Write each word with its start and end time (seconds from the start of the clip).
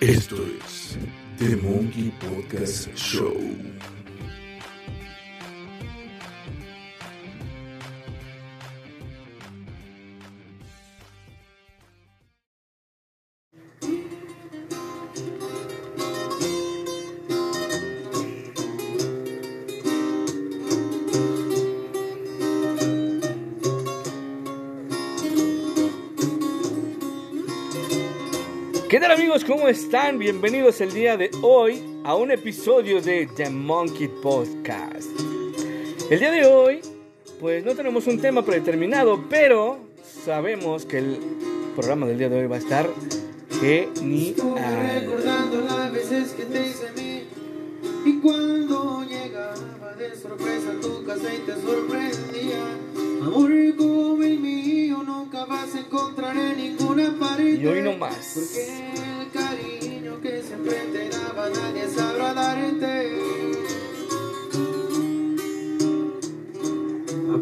Esto 0.00 0.36
es 0.64 0.98
The 1.38 1.56
Monkey 1.56 2.12
Podcast 2.20 2.94
Show. 2.96 3.34
Amigos? 29.34 29.44
¿Cómo 29.44 29.68
están? 29.68 30.18
Bienvenidos 30.18 30.80
el 30.80 30.92
día 30.92 31.16
de 31.16 31.30
hoy 31.42 31.82
a 32.04 32.14
un 32.14 32.30
episodio 32.30 33.00
de 33.00 33.26
The 33.26 33.50
Monkey 33.50 34.08
Podcast. 34.22 35.08
El 36.08 36.20
día 36.20 36.30
de 36.30 36.46
hoy, 36.46 36.80
pues 37.40 37.64
no 37.64 37.74
tenemos 37.74 38.06
un 38.06 38.20
tema 38.20 38.44
predeterminado, 38.44 39.24
pero 39.28 39.78
sabemos 40.24 40.84
que 40.84 40.98
el 40.98 41.18
programa 41.74 42.06
del 42.06 42.18
día 42.18 42.28
de 42.28 42.42
hoy 42.42 42.46
va 42.46 42.56
a 42.56 42.58
estar 42.60 42.88
genial. 43.60 44.34
recordando 45.00 45.60
las 45.62 45.92
veces 45.92 46.32
que 46.32 46.44
te 46.44 46.66
hice 46.66 46.88
a 46.88 46.92
mí 46.92 47.22
y 48.04 48.20
cuando 48.20 49.04
llegaba 49.04 49.94
de 49.98 50.14
sorpresa 50.14 50.70
a 50.70 50.80
tu 50.80 51.04
casa 51.04 51.34
y 51.34 51.38
te 51.38 51.54
sorprendía 51.54 52.60
amor 53.26 53.50
como 53.76 54.22
el 54.22 54.38
mío 54.38 55.02
nunca 55.02 55.44
vas 55.46 55.74
a 55.74 55.80
encontrar 55.80 56.36
en 56.36 56.56
ninguna 56.56 57.14
pared 57.18 57.58
Y 57.58 57.66
hoy 57.66 57.82
no 57.82 57.96
más. 57.96 58.36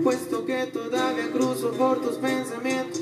Apuesto 0.02 0.44
que 0.44 0.66
todavía 0.66 1.30
cruzo 1.30 1.70
por 1.74 2.00
tus 2.00 2.16
pensamientos 2.16 3.00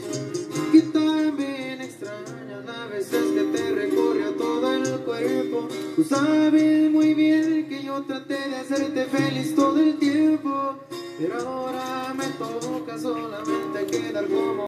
y 0.70 0.82
también 0.82 1.80
extrañas 1.80 2.62
las 2.66 2.90
veces 2.90 3.24
que 3.32 3.58
te 3.58 3.70
recorrió 3.70 4.32
todo 4.34 4.74
el 4.74 5.00
cuerpo. 5.00 5.68
Tú 5.96 6.04
sabes 6.04 6.90
muy 6.90 7.14
bien 7.14 7.66
que 7.70 7.82
yo 7.82 8.02
traté 8.02 8.50
de 8.50 8.56
hacerte 8.56 9.06
feliz 9.06 9.54
todo 9.54 9.80
el 9.80 9.98
tiempo, 9.98 10.76
pero 11.18 11.40
ahora 11.40 12.14
me 12.14 12.26
toca 12.26 12.98
solamente 12.98 13.86
quedar 13.86 14.26
como. 14.26 14.66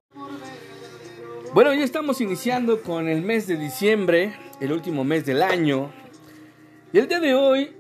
Bueno, 1.53 1.75
ya 1.75 1.84
estamos 1.84 2.22
iniciando 2.22 2.80
con 2.80 3.10
el 3.10 3.20
mes 3.20 3.47
de 3.47 3.58
diciembre, 3.58 4.34
el 4.58 4.72
último 4.72 5.05
mes 5.05 5.27
del 5.27 5.42
año. 5.42 5.92
Y 6.94 6.98
el 6.98 7.08
día 7.08 7.20
de 7.20 7.34
hoy, 7.34 7.72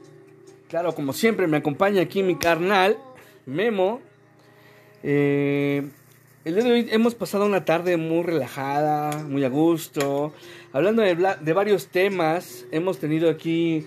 claro, 0.68 0.94
como 0.94 1.14
siempre, 1.14 1.46
me 1.46 1.56
acompaña 1.56 2.02
aquí 2.02 2.22
mi 2.22 2.36
carnal, 2.36 2.98
Memo. 3.46 4.11
Eh, 5.02 5.88
el 6.44 6.54
día 6.54 6.64
de 6.64 6.72
hoy 6.72 6.88
hemos 6.90 7.14
pasado 7.14 7.46
una 7.46 7.64
tarde 7.64 7.96
muy 7.96 8.22
relajada, 8.22 9.24
muy 9.24 9.44
a 9.44 9.48
gusto, 9.48 10.32
hablando 10.72 11.02
de, 11.02 11.52
varios 11.52 11.86
temas. 11.86 12.64
Hemos 12.70 12.98
tenido 12.98 13.30
aquí 13.30 13.86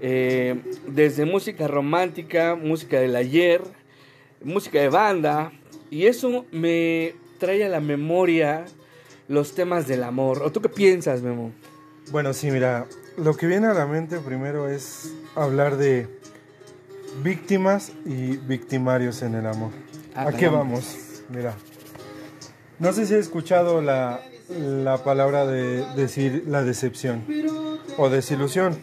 eh, 0.00 0.60
desde 0.86 1.24
música 1.24 1.66
romántica, 1.66 2.54
música 2.54 3.00
del 3.00 3.16
ayer, 3.16 3.62
música 4.42 4.80
de 4.80 4.88
banda, 4.88 5.52
y 5.90 6.06
eso 6.06 6.44
me 6.52 7.14
trae 7.38 7.64
a 7.64 7.68
la 7.68 7.80
memoria 7.80 8.64
los 9.28 9.54
temas 9.54 9.88
del 9.88 10.04
amor. 10.04 10.42
¿O 10.42 10.52
tú 10.52 10.60
qué 10.60 10.68
piensas, 10.68 11.22
Memo? 11.22 11.52
Bueno, 12.12 12.32
sí, 12.32 12.50
mira, 12.50 12.86
lo 13.16 13.36
que 13.36 13.46
viene 13.48 13.66
a 13.66 13.74
la 13.74 13.86
mente 13.86 14.18
primero 14.20 14.68
es 14.68 15.12
hablar 15.34 15.76
de 15.76 16.06
víctimas 17.24 17.92
y 18.04 18.36
victimarios 18.36 19.22
en 19.22 19.34
el 19.34 19.46
amor. 19.46 19.72
Ah, 20.16 20.28
¿A 20.28 20.32
qué 20.32 20.48
vamos? 20.48 20.96
Mira, 21.28 21.54
no 22.78 22.92
sé 22.94 23.04
si 23.04 23.12
he 23.12 23.18
escuchado 23.18 23.82
la, 23.82 24.22
la 24.48 25.04
palabra 25.04 25.44
de 25.46 25.84
decir 25.94 26.44
la 26.46 26.62
decepción 26.62 27.22
o 27.98 28.08
desilusión. 28.08 28.78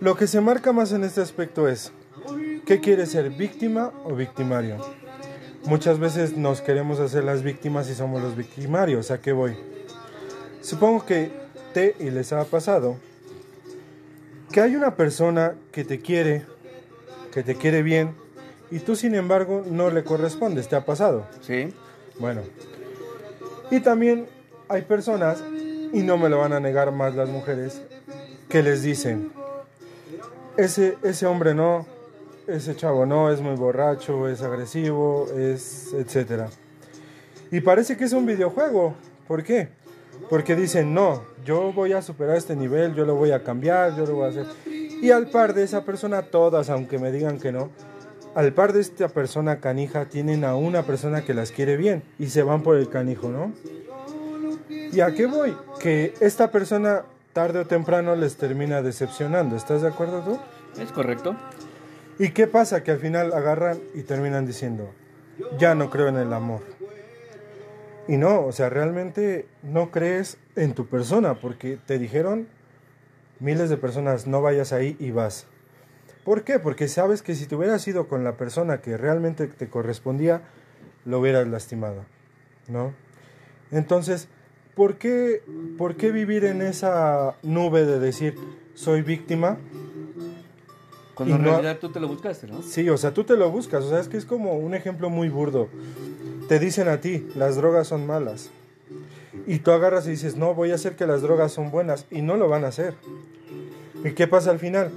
Lo 0.00 0.16
que 0.16 0.26
se 0.26 0.40
marca 0.40 0.72
más 0.72 0.92
en 0.92 1.04
este 1.04 1.20
aspecto 1.20 1.68
es, 1.68 1.92
¿qué 2.64 2.80
quiere 2.80 3.04
ser 3.04 3.30
víctima 3.30 3.92
o 4.04 4.14
victimario? 4.14 4.78
Muchas 5.64 5.98
veces 5.98 6.38
nos 6.38 6.62
queremos 6.62 6.98
hacer 6.98 7.24
las 7.24 7.42
víctimas 7.42 7.90
y 7.90 7.94
somos 7.94 8.22
los 8.22 8.34
victimarios. 8.34 9.10
¿A 9.10 9.20
qué 9.20 9.32
voy? 9.32 9.56
Supongo 10.62 11.04
que 11.04 11.30
te 11.74 11.94
y 12.00 12.10
les 12.10 12.32
ha 12.32 12.44
pasado 12.44 12.96
que 14.50 14.60
hay 14.62 14.74
una 14.74 14.96
persona 14.96 15.54
que 15.70 15.84
te 15.84 16.00
quiere, 16.00 16.46
que 17.32 17.42
te 17.42 17.56
quiere 17.56 17.82
bien, 17.82 18.14
y 18.72 18.78
tú 18.78 18.96
sin 18.96 19.14
embargo 19.14 19.62
no 19.70 19.90
le 19.90 20.02
correspondes. 20.02 20.66
¿Te 20.66 20.76
ha 20.76 20.84
pasado? 20.86 21.26
Sí. 21.42 21.74
Bueno. 22.18 22.40
Y 23.70 23.80
también 23.80 24.26
hay 24.68 24.82
personas, 24.82 25.44
y 25.92 26.02
no 26.02 26.16
me 26.16 26.30
lo 26.30 26.38
van 26.38 26.54
a 26.54 26.60
negar 26.60 26.90
más 26.90 27.14
las 27.14 27.28
mujeres, 27.28 27.82
que 28.48 28.62
les 28.62 28.82
dicen, 28.82 29.30
ese, 30.56 30.96
ese 31.02 31.26
hombre 31.26 31.54
no, 31.54 31.86
ese 32.46 32.74
chavo 32.74 33.04
no, 33.04 33.30
es 33.30 33.42
muy 33.42 33.56
borracho, 33.56 34.26
es 34.26 34.40
agresivo, 34.40 35.28
es 35.36 35.92
etcétera. 35.92 36.48
Y 37.50 37.60
parece 37.60 37.98
que 37.98 38.04
es 38.04 38.14
un 38.14 38.24
videojuego. 38.24 38.94
¿Por 39.28 39.42
qué? 39.42 39.68
Porque 40.30 40.56
dicen, 40.56 40.94
no, 40.94 41.24
yo 41.44 41.74
voy 41.74 41.92
a 41.92 42.00
superar 42.00 42.36
este 42.36 42.56
nivel, 42.56 42.94
yo 42.94 43.04
lo 43.04 43.16
voy 43.16 43.32
a 43.32 43.42
cambiar, 43.42 43.94
yo 43.96 44.06
lo 44.06 44.14
voy 44.14 44.24
a 44.24 44.28
hacer. 44.28 44.46
Y 44.66 45.10
al 45.10 45.28
par 45.28 45.52
de 45.52 45.62
esa 45.62 45.84
persona, 45.84 46.22
todas, 46.22 46.70
aunque 46.70 46.98
me 46.98 47.12
digan 47.12 47.38
que 47.38 47.52
no, 47.52 47.70
al 48.34 48.52
par 48.52 48.72
de 48.72 48.80
esta 48.80 49.08
persona 49.08 49.60
canija, 49.60 50.06
tienen 50.06 50.44
a 50.44 50.56
una 50.56 50.84
persona 50.84 51.24
que 51.24 51.34
las 51.34 51.52
quiere 51.52 51.76
bien 51.76 52.02
y 52.18 52.28
se 52.28 52.42
van 52.42 52.62
por 52.62 52.76
el 52.76 52.88
canijo, 52.88 53.28
¿no? 53.28 53.52
¿Y 54.68 55.00
a 55.00 55.12
qué 55.14 55.26
voy? 55.26 55.56
Que 55.80 56.14
esta 56.20 56.50
persona 56.50 57.02
tarde 57.32 57.60
o 57.60 57.66
temprano 57.66 58.14
les 58.16 58.36
termina 58.36 58.82
decepcionando, 58.82 59.56
¿estás 59.56 59.82
de 59.82 59.88
acuerdo 59.88 60.22
tú? 60.22 60.38
¿Es 60.80 60.92
correcto? 60.92 61.36
¿Y 62.18 62.30
qué 62.30 62.46
pasa? 62.46 62.82
Que 62.82 62.92
al 62.92 62.98
final 62.98 63.32
agarran 63.32 63.78
y 63.94 64.02
terminan 64.02 64.46
diciendo, 64.46 64.90
ya 65.58 65.74
no 65.74 65.90
creo 65.90 66.08
en 66.08 66.16
el 66.16 66.32
amor. 66.32 66.60
Y 68.08 68.16
no, 68.16 68.44
o 68.44 68.52
sea, 68.52 68.68
realmente 68.68 69.46
no 69.62 69.90
crees 69.90 70.36
en 70.56 70.74
tu 70.74 70.86
persona 70.86 71.34
porque 71.34 71.78
te 71.86 71.98
dijeron 71.98 72.48
miles 73.40 73.70
de 73.70 73.76
personas, 73.76 74.26
no 74.26 74.42
vayas 74.42 74.72
ahí 74.72 74.96
y 74.98 75.10
vas. 75.10 75.46
¿Por 76.24 76.44
qué? 76.44 76.58
Porque 76.58 76.88
sabes 76.88 77.22
que 77.22 77.34
si 77.34 77.46
te 77.46 77.56
hubieras 77.56 77.86
ido 77.88 78.06
con 78.08 78.22
la 78.24 78.36
persona 78.36 78.80
que 78.80 78.96
realmente 78.96 79.46
te 79.48 79.68
correspondía, 79.68 80.42
lo 81.04 81.18
hubieras 81.20 81.48
lastimado, 81.48 82.04
¿no? 82.68 82.92
Entonces, 83.72 84.28
¿por 84.76 84.96
qué, 84.96 85.42
¿por 85.78 85.96
qué 85.96 86.12
vivir 86.12 86.44
en 86.44 86.62
esa 86.62 87.34
nube 87.42 87.84
de 87.84 87.98
decir, 87.98 88.36
soy 88.74 89.02
víctima? 89.02 89.58
Cuando 91.14 91.36
en 91.36 91.42
no- 91.42 91.50
realidad 91.50 91.78
tú 91.80 91.90
te 91.90 92.00
lo 92.00 92.08
buscaste, 92.08 92.46
¿no? 92.46 92.62
Sí, 92.62 92.88
o 92.88 92.96
sea, 92.96 93.12
tú 93.12 93.24
te 93.24 93.36
lo 93.36 93.50
buscas, 93.50 93.84
o 93.84 93.88
sea, 93.90 93.98
es 94.00 94.08
que 94.08 94.16
es 94.16 94.24
como 94.24 94.54
un 94.56 94.74
ejemplo 94.74 95.10
muy 95.10 95.28
burdo. 95.28 95.68
Te 96.48 96.58
dicen 96.58 96.88
a 96.88 97.00
ti, 97.00 97.28
las 97.34 97.56
drogas 97.56 97.88
son 97.88 98.06
malas. 98.06 98.50
Y 99.46 99.58
tú 99.58 99.72
agarras 99.72 100.06
y 100.06 100.10
dices, 100.10 100.36
no, 100.36 100.54
voy 100.54 100.70
a 100.70 100.76
hacer 100.76 100.94
que 100.96 101.06
las 101.06 101.22
drogas 101.22 101.52
son 101.52 101.70
buenas. 101.70 102.06
Y 102.10 102.22
no 102.22 102.36
lo 102.36 102.48
van 102.48 102.64
a 102.64 102.68
hacer. 102.68 102.94
¿Y 104.04 104.12
qué 104.12 104.26
pasa 104.26 104.50
al 104.50 104.58
final? 104.58 104.90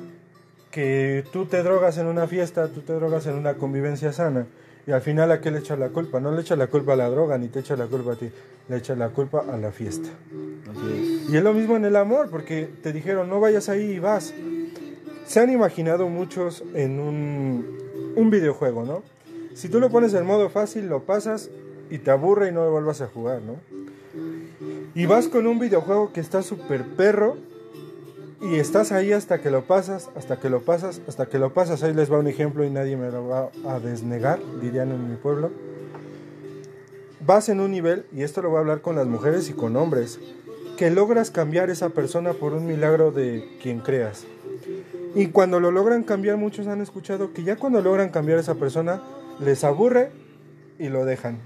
Que 0.75 1.23
tú 1.31 1.45
te 1.45 1.63
drogas 1.63 1.97
en 1.99 2.07
una 2.07 2.27
fiesta, 2.27 2.67
tú 2.67 2.81
te 2.81 2.91
drogas 2.91 3.25
en 3.27 3.35
una 3.35 3.53
convivencia 3.53 4.11
sana. 4.11 4.45
Y 4.85 4.91
al 4.91 4.99
final, 4.99 5.31
¿a 5.31 5.39
qué 5.39 5.49
le 5.49 5.59
echas 5.59 5.79
la 5.79 5.87
culpa? 5.87 6.19
No 6.19 6.33
le 6.33 6.41
echas 6.41 6.57
la 6.57 6.67
culpa 6.67 6.91
a 6.91 6.95
la 6.97 7.09
droga, 7.09 7.37
ni 7.37 7.47
te 7.47 7.61
echas 7.61 7.79
la 7.79 7.85
culpa 7.85 8.11
a 8.11 8.15
ti. 8.17 8.29
Le 8.67 8.75
echas 8.75 8.97
la 8.97 9.07
culpa 9.07 9.45
a 9.49 9.55
la 9.55 9.71
fiesta. 9.71 10.09
Así 10.69 11.27
Y 11.29 11.37
es 11.37 11.41
lo 11.41 11.53
mismo 11.53 11.77
en 11.77 11.85
el 11.85 11.95
amor, 11.95 12.29
porque 12.29 12.67
te 12.83 12.91
dijeron, 12.91 13.29
no 13.29 13.39
vayas 13.39 13.69
ahí 13.69 13.91
y 13.91 13.99
vas. 13.99 14.33
Se 15.25 15.39
han 15.39 15.49
imaginado 15.49 16.09
muchos 16.09 16.61
en 16.73 16.99
un, 16.99 18.13
un 18.17 18.29
videojuego, 18.29 18.83
¿no? 18.83 19.01
Si 19.53 19.69
tú 19.69 19.79
lo 19.79 19.89
pones 19.89 20.13
en 20.13 20.25
modo 20.25 20.49
fácil, 20.49 20.89
lo 20.89 21.03
pasas 21.03 21.49
y 21.89 21.99
te 21.99 22.11
aburre 22.11 22.49
y 22.49 22.51
no 22.51 22.65
lo 22.65 22.71
vuelvas 22.71 22.99
a 22.99 23.07
jugar, 23.07 23.41
¿no? 23.41 23.61
Y 24.93 25.05
vas 25.05 25.29
con 25.29 25.47
un 25.47 25.57
videojuego 25.57 26.11
que 26.11 26.19
está 26.19 26.43
súper 26.43 26.83
perro 26.83 27.37
y 28.51 28.59
estás 28.59 28.91
ahí 28.91 29.11
hasta 29.11 29.41
que 29.41 29.49
lo 29.49 29.63
pasas, 29.63 30.09
hasta 30.15 30.39
que 30.39 30.49
lo 30.49 30.61
pasas, 30.61 31.01
hasta 31.07 31.25
que 31.25 31.39
lo 31.39 31.53
pasas. 31.53 31.81
Ahí 31.83 31.93
les 31.93 32.11
va 32.11 32.19
un 32.19 32.27
ejemplo 32.27 32.63
y 32.63 32.69
nadie 32.69 32.95
me 32.95 33.09
lo 33.09 33.27
va 33.27 33.49
a 33.67 33.79
desnegar, 33.79 34.39
dirían 34.61 34.91
en 34.91 35.09
mi 35.09 35.15
pueblo. 35.15 35.51
Vas 37.25 37.49
en 37.49 37.59
un 37.59 37.71
nivel, 37.71 38.05
y 38.13 38.21
esto 38.21 38.43
lo 38.43 38.49
voy 38.49 38.57
a 38.57 38.59
hablar 38.59 38.81
con 38.81 38.95
las 38.95 39.07
mujeres 39.07 39.49
y 39.49 39.53
con 39.53 39.75
hombres, 39.75 40.19
que 40.77 40.91
logras 40.91 41.31
cambiar 41.31 41.71
esa 41.71 41.89
persona 41.89 42.33
por 42.33 42.53
un 42.53 42.67
milagro 42.67 43.11
de 43.11 43.57
quien 43.63 43.79
creas. 43.79 44.25
Y 45.15 45.27
cuando 45.27 45.59
lo 45.59 45.71
logran 45.71 46.03
cambiar, 46.03 46.37
muchos 46.37 46.67
han 46.67 46.81
escuchado 46.81 47.33
que 47.33 47.43
ya 47.43 47.55
cuando 47.55 47.81
logran 47.81 48.09
cambiar 48.09 48.37
esa 48.37 48.55
persona, 48.55 49.01
les 49.39 49.63
aburre 49.63 50.11
y 50.77 50.89
lo 50.89 51.03
dejan. 51.03 51.39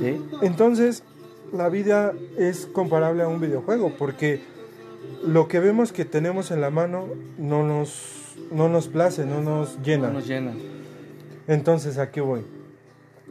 ¿Sí? 0.00 0.20
Entonces, 0.42 1.04
la 1.52 1.68
vida 1.68 2.12
es 2.36 2.66
comparable 2.66 3.22
a 3.22 3.28
un 3.28 3.40
videojuego, 3.40 3.92
porque 3.96 4.42
lo 5.22 5.48
que 5.48 5.60
vemos 5.60 5.92
que 5.92 6.04
tenemos 6.04 6.50
en 6.50 6.60
la 6.60 6.70
mano 6.70 7.08
no 7.38 7.66
nos, 7.66 8.36
no 8.50 8.68
nos 8.68 8.88
place, 8.88 9.24
no 9.26 9.40
nos 9.42 9.80
llena. 9.82 10.08
No 10.08 10.14
nos 10.14 10.26
llena. 10.26 10.54
Entonces, 11.46 11.98
¿a 11.98 12.10
qué 12.10 12.20
voy? 12.20 12.44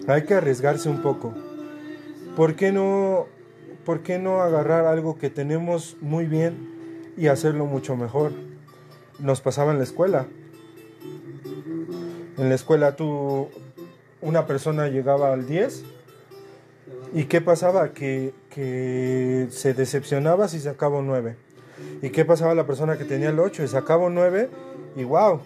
Hay 0.07 0.23
que 0.23 0.33
arriesgarse 0.33 0.89
un 0.89 1.01
poco. 1.01 1.33
¿Por 2.35 2.55
qué 2.55 2.71
no, 2.71 3.27
por 3.85 4.01
qué 4.01 4.19
no 4.19 4.41
agarrar 4.41 4.85
algo 4.85 5.17
que 5.17 5.29
tenemos 5.29 5.97
muy 6.01 6.25
bien 6.25 7.11
y 7.17 7.27
hacerlo 7.27 7.65
mucho 7.65 7.95
mejor? 7.95 8.31
Nos 9.19 9.41
pasaba 9.41 9.71
en 9.71 9.77
la 9.77 9.83
escuela. 9.83 10.27
En 12.37 12.49
la 12.49 12.55
escuela 12.55 12.95
tú, 12.95 13.49
una 14.21 14.45
persona 14.45 14.87
llegaba 14.87 15.33
al 15.33 15.47
10 15.47 15.83
y 17.13 17.25
¿qué 17.25 17.41
pasaba? 17.41 17.93
Que, 17.93 18.33
que 18.49 19.47
se 19.49 19.73
decepcionaba 19.73 20.47
si 20.47 20.59
sacaba 20.59 20.99
un 20.99 21.07
9. 21.07 21.48
¿Y 22.01 22.09
qué 22.09 22.25
pasaba 22.25 22.55
la 22.55 22.65
persona 22.65 22.97
que 22.97 23.05
tenía 23.05 23.29
el 23.29 23.39
8 23.39 23.63
y 23.63 23.67
sacaba 23.67 24.05
un 24.05 24.15
9 24.15 24.49
y 24.95 25.03
wow? 25.03 25.41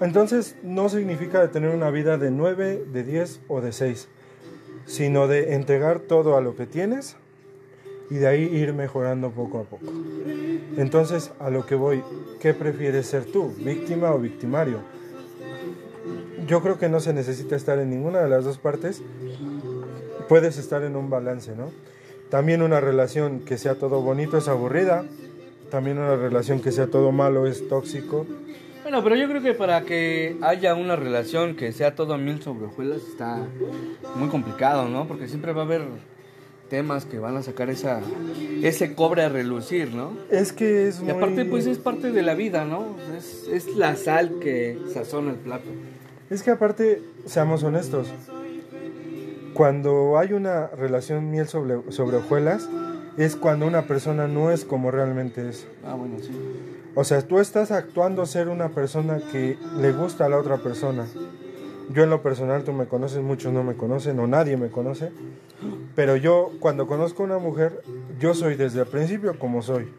Entonces 0.00 0.56
no 0.62 0.88
significa 0.88 1.50
tener 1.50 1.70
una 1.70 1.90
vida 1.90 2.18
de 2.18 2.30
9, 2.30 2.84
de 2.92 3.04
10 3.04 3.40
o 3.48 3.60
de 3.60 3.72
6, 3.72 4.08
sino 4.86 5.26
de 5.26 5.54
entregar 5.54 6.00
todo 6.00 6.36
a 6.36 6.40
lo 6.40 6.54
que 6.54 6.66
tienes 6.66 7.16
y 8.10 8.14
de 8.16 8.26
ahí 8.26 8.42
ir 8.42 8.72
mejorando 8.72 9.30
poco 9.30 9.58
a 9.58 9.64
poco. 9.64 9.92
Entonces, 10.76 11.32
a 11.40 11.50
lo 11.50 11.66
que 11.66 11.74
voy, 11.74 12.02
¿qué 12.40 12.54
prefieres 12.54 13.06
ser 13.06 13.24
tú, 13.24 13.52
víctima 13.58 14.12
o 14.14 14.18
victimario? 14.18 14.80
Yo 16.46 16.62
creo 16.62 16.78
que 16.78 16.88
no 16.88 17.00
se 17.00 17.12
necesita 17.12 17.56
estar 17.56 17.78
en 17.78 17.90
ninguna 17.90 18.20
de 18.20 18.28
las 18.28 18.44
dos 18.44 18.58
partes, 18.58 19.02
puedes 20.28 20.56
estar 20.56 20.82
en 20.84 20.96
un 20.96 21.10
balance, 21.10 21.54
¿no? 21.54 21.70
También 22.30 22.62
una 22.62 22.80
relación 22.80 23.40
que 23.40 23.56
sea 23.58 23.76
todo 23.76 24.00
bonito 24.02 24.36
es 24.38 24.48
aburrida, 24.48 25.04
también 25.70 25.98
una 25.98 26.16
relación 26.16 26.60
que 26.60 26.72
sea 26.72 26.86
todo 26.88 27.12
malo 27.12 27.46
es 27.46 27.68
tóxico. 27.68 28.26
Bueno, 28.82 29.02
pero 29.02 29.16
yo 29.16 29.28
creo 29.28 29.42
que 29.42 29.54
para 29.54 29.82
que 29.82 30.36
haya 30.40 30.74
una 30.74 30.96
relación 30.96 31.56
que 31.56 31.72
sea 31.72 31.94
todo 31.94 32.16
mil 32.16 32.40
sobre 32.42 32.66
hojuelas 32.66 33.02
está 33.02 33.38
muy 34.16 34.28
complicado, 34.28 34.88
¿no? 34.88 35.06
Porque 35.06 35.28
siempre 35.28 35.52
va 35.52 35.62
a 35.62 35.64
haber 35.64 35.82
temas 36.70 37.06
que 37.06 37.18
van 37.18 37.36
a 37.36 37.42
sacar 37.42 37.70
esa 37.70 38.00
ese 38.62 38.94
cobre 38.94 39.22
a 39.22 39.28
relucir, 39.30 39.94
¿no? 39.94 40.12
Es 40.30 40.52
que 40.52 40.88
es 40.88 41.00
Y 41.00 41.04
muy... 41.04 41.12
aparte, 41.12 41.44
pues 41.44 41.66
es 41.66 41.78
parte 41.78 42.12
de 42.12 42.22
la 42.22 42.34
vida, 42.34 42.64
¿no? 42.64 42.96
Es, 43.16 43.46
es 43.50 43.74
la 43.76 43.96
sal 43.96 44.38
que 44.40 44.78
sazona 44.92 45.30
el 45.32 45.36
plato. 45.38 45.68
Es 46.30 46.42
que 46.42 46.50
aparte, 46.50 47.02
seamos 47.26 47.62
honestos, 47.62 48.08
cuando 49.58 50.16
hay 50.18 50.34
una 50.34 50.68
relación 50.68 51.32
miel 51.32 51.48
sobre, 51.48 51.90
sobre 51.90 52.18
hojuelas, 52.18 52.68
es 53.16 53.34
cuando 53.34 53.66
una 53.66 53.88
persona 53.88 54.28
no 54.28 54.52
es 54.52 54.64
como 54.64 54.92
realmente 54.92 55.48
es. 55.48 55.66
Ah, 55.84 55.94
bueno, 55.94 56.20
sí. 56.20 56.30
O 56.94 57.02
sea, 57.02 57.22
tú 57.22 57.40
estás 57.40 57.72
actuando 57.72 58.24
ser 58.24 58.46
una 58.50 58.68
persona 58.68 59.18
que 59.32 59.58
le 59.80 59.90
gusta 59.90 60.26
a 60.26 60.28
la 60.28 60.38
otra 60.38 60.58
persona. 60.58 61.06
Yo 61.90 62.04
en 62.04 62.10
lo 62.10 62.22
personal, 62.22 62.62
tú 62.62 62.72
me 62.72 62.86
conoces, 62.86 63.20
muchos 63.20 63.52
no 63.52 63.64
me 63.64 63.74
conocen 63.74 64.20
o 64.20 64.28
nadie 64.28 64.56
me 64.56 64.68
conoce. 64.68 65.10
Pero 65.96 66.14
yo 66.14 66.52
cuando 66.60 66.86
conozco 66.86 67.24
a 67.24 67.26
una 67.26 67.38
mujer, 67.38 67.82
yo 68.20 68.34
soy 68.34 68.54
desde 68.54 68.82
el 68.82 68.86
principio 68.86 69.40
como 69.40 69.60
soy. 69.62 69.92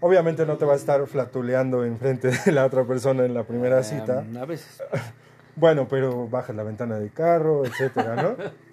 Obviamente 0.00 0.46
no 0.46 0.56
te 0.56 0.64
va 0.64 0.72
a 0.72 0.76
estar 0.76 1.06
flatuleando 1.06 1.84
enfrente 1.84 2.30
de 2.46 2.52
la 2.52 2.64
otra 2.64 2.84
persona 2.84 3.26
en 3.26 3.34
la 3.34 3.44
primera 3.44 3.82
cita. 3.82 4.24
Um, 4.26 4.38
a 4.38 4.46
veces. 4.46 4.82
Bueno, 5.56 5.88
pero 5.90 6.26
bajas 6.28 6.56
la 6.56 6.62
ventana 6.62 6.98
del 6.98 7.12
carro, 7.12 7.66
etcétera, 7.66 8.22
¿no? 8.22 8.36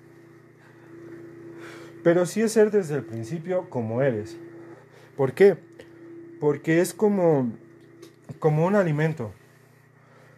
Pero 2.07 2.25
sí 2.25 2.41
es 2.41 2.53
ser 2.53 2.71
desde 2.71 2.95
el 2.95 3.03
principio 3.03 3.65
como 3.69 4.01
eres. 4.01 4.37
¿Por 5.17 5.33
qué? 5.33 5.57
Porque 6.39 6.79
es 6.79 6.93
como, 6.93 7.51
como 8.39 8.65
un 8.65 8.75
alimento. 8.75 9.31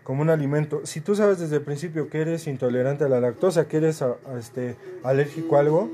Como 0.04 0.24
un 0.24 0.32
alimento. 0.32 0.82
Si 0.88 1.00
tú 1.00 1.14
sabes 1.14 1.38
desde 1.38 1.58
el 1.58 1.62
principio 1.62 2.10
que 2.10 2.22
eres 2.22 2.48
intolerante 2.48 3.04
a 3.04 3.08
la 3.08 3.20
lactosa, 3.22 3.68
que 3.68 3.78
eres 3.78 4.02
a- 4.02 4.16
a 4.34 4.40
este, 4.40 4.78
alérgico 5.04 5.58
a 5.58 5.60
algo, 5.60 5.92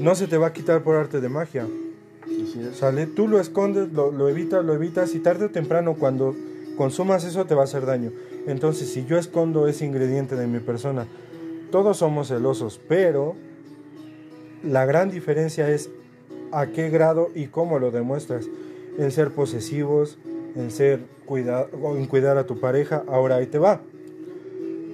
no 0.00 0.16
se 0.16 0.26
te 0.26 0.38
va 0.38 0.48
a 0.48 0.52
quitar 0.52 0.82
por 0.82 0.96
arte 0.96 1.20
de 1.20 1.28
magia. 1.28 1.64
¿Sale? 2.74 3.06
Tú 3.06 3.28
lo 3.28 3.38
escondes, 3.38 3.92
lo, 3.92 4.10
lo 4.10 4.28
evitas, 4.28 4.64
lo 4.64 4.74
evitas 4.74 5.14
y 5.14 5.20
tarde 5.20 5.44
o 5.44 5.50
temprano 5.50 5.94
cuando 5.94 6.34
consumas 6.76 7.22
eso 7.22 7.44
te 7.46 7.54
va 7.54 7.60
a 7.60 7.64
hacer 7.66 7.86
daño. 7.86 8.10
Entonces, 8.48 8.92
si 8.92 9.04
yo 9.06 9.18
escondo 9.18 9.68
ese 9.68 9.84
ingrediente 9.86 10.34
de 10.34 10.48
mi 10.48 10.58
persona, 10.58 11.06
todos 11.70 11.98
somos 11.98 12.26
celosos, 12.26 12.80
pero 12.88 13.36
la 14.62 14.86
gran 14.86 15.10
diferencia 15.10 15.68
es 15.68 15.90
a 16.52 16.66
qué 16.68 16.90
grado 16.90 17.30
y 17.34 17.46
cómo 17.46 17.78
lo 17.78 17.90
demuestras. 17.90 18.46
En 18.98 19.12
ser 19.12 19.30
posesivos, 19.30 20.18
en 20.56 20.70
ser 20.70 21.00
cuida 21.24 21.66
o 21.80 21.96
en 21.96 22.06
cuidar 22.06 22.36
a 22.36 22.46
tu 22.46 22.58
pareja. 22.58 23.04
Ahora 23.06 23.36
ahí 23.36 23.46
te 23.46 23.58
va. 23.58 23.80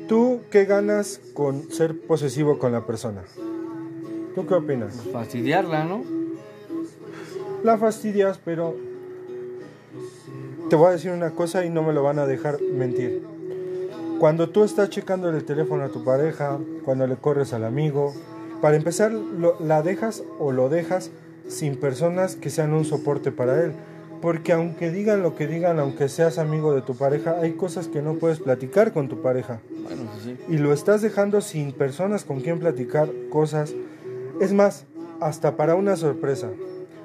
¿Tú 0.09 0.41
qué 0.51 0.67
ganas 0.67 1.21
con 1.33 1.71
ser 1.71 1.99
posesivo 1.99 2.59
con 2.59 2.73
la 2.73 2.85
persona? 2.85 3.23
¿Tú 4.35 4.47
qué 4.47 4.55
opinas? 4.55 5.01
Fastidiarla, 5.13 5.85
¿no? 5.85 6.25
la 7.65 7.79
fastidias, 7.79 8.39
pero 8.45 8.77
te 10.69 10.77
voy 10.77 10.89
a 10.89 10.91
decir 10.93 11.11
una 11.11 11.31
cosa 11.31 11.65
y 11.65 11.71
no 11.71 11.83
me 11.83 11.95
lo 11.95 12.03
van 12.03 12.19
a 12.19 12.27
dejar 12.27 12.61
mentir. 12.61 13.27
Cuando 14.21 14.51
tú 14.51 14.65
estás 14.65 14.91
checando 14.91 15.31
el 15.31 15.45
teléfono 15.45 15.83
a 15.83 15.89
tu 15.89 16.05
pareja, 16.05 16.59
cuando 16.85 17.07
le 17.07 17.17
corres 17.17 17.55
al 17.55 17.65
amigo, 17.65 18.13
para 18.65 18.77
empezar, 18.77 19.13
lo- 19.13 19.57
la 19.61 19.83
dejas 19.83 20.23
o 20.39 20.51
lo 20.51 20.71
dejas 20.71 21.11
sin 21.49 21.77
personas 21.77 22.35
que 22.35 22.49
sean 22.49 22.73
un 22.73 22.87
soporte 22.87 23.31
para 23.31 23.63
él. 23.63 23.73
Porque 24.23 24.55
aunque 24.55 24.91
digan 24.91 25.23
lo 25.23 25.35
que 25.35 25.47
digan, 25.47 25.79
aunque 25.79 26.09
seas 26.09 26.39
amigo 26.39 26.75
de 26.75 26.81
tu 26.81 26.95
pareja, 26.97 27.37
hay 27.43 27.53
cosas 27.53 27.89
que 27.89 28.01
no 28.01 28.15
puedes 28.15 28.41
platicar 28.41 28.95
con 28.95 29.11
tu 29.11 29.21
pareja 29.21 29.61
Bueno, 29.83 30.05
sí, 30.19 30.35
sí. 30.39 30.45
y 30.55 30.57
lo 30.57 30.73
estás 30.73 31.03
dejando 31.03 31.43
sin 31.43 31.73
personas 31.73 32.25
con 32.25 32.41
quien 32.41 32.59
platicar 32.59 33.11
cosas. 33.29 33.75
Es 34.41 34.55
más, 34.55 34.87
hasta 35.21 35.59
para 35.59 35.75
una 35.75 35.97
sorpresa. 35.97 36.49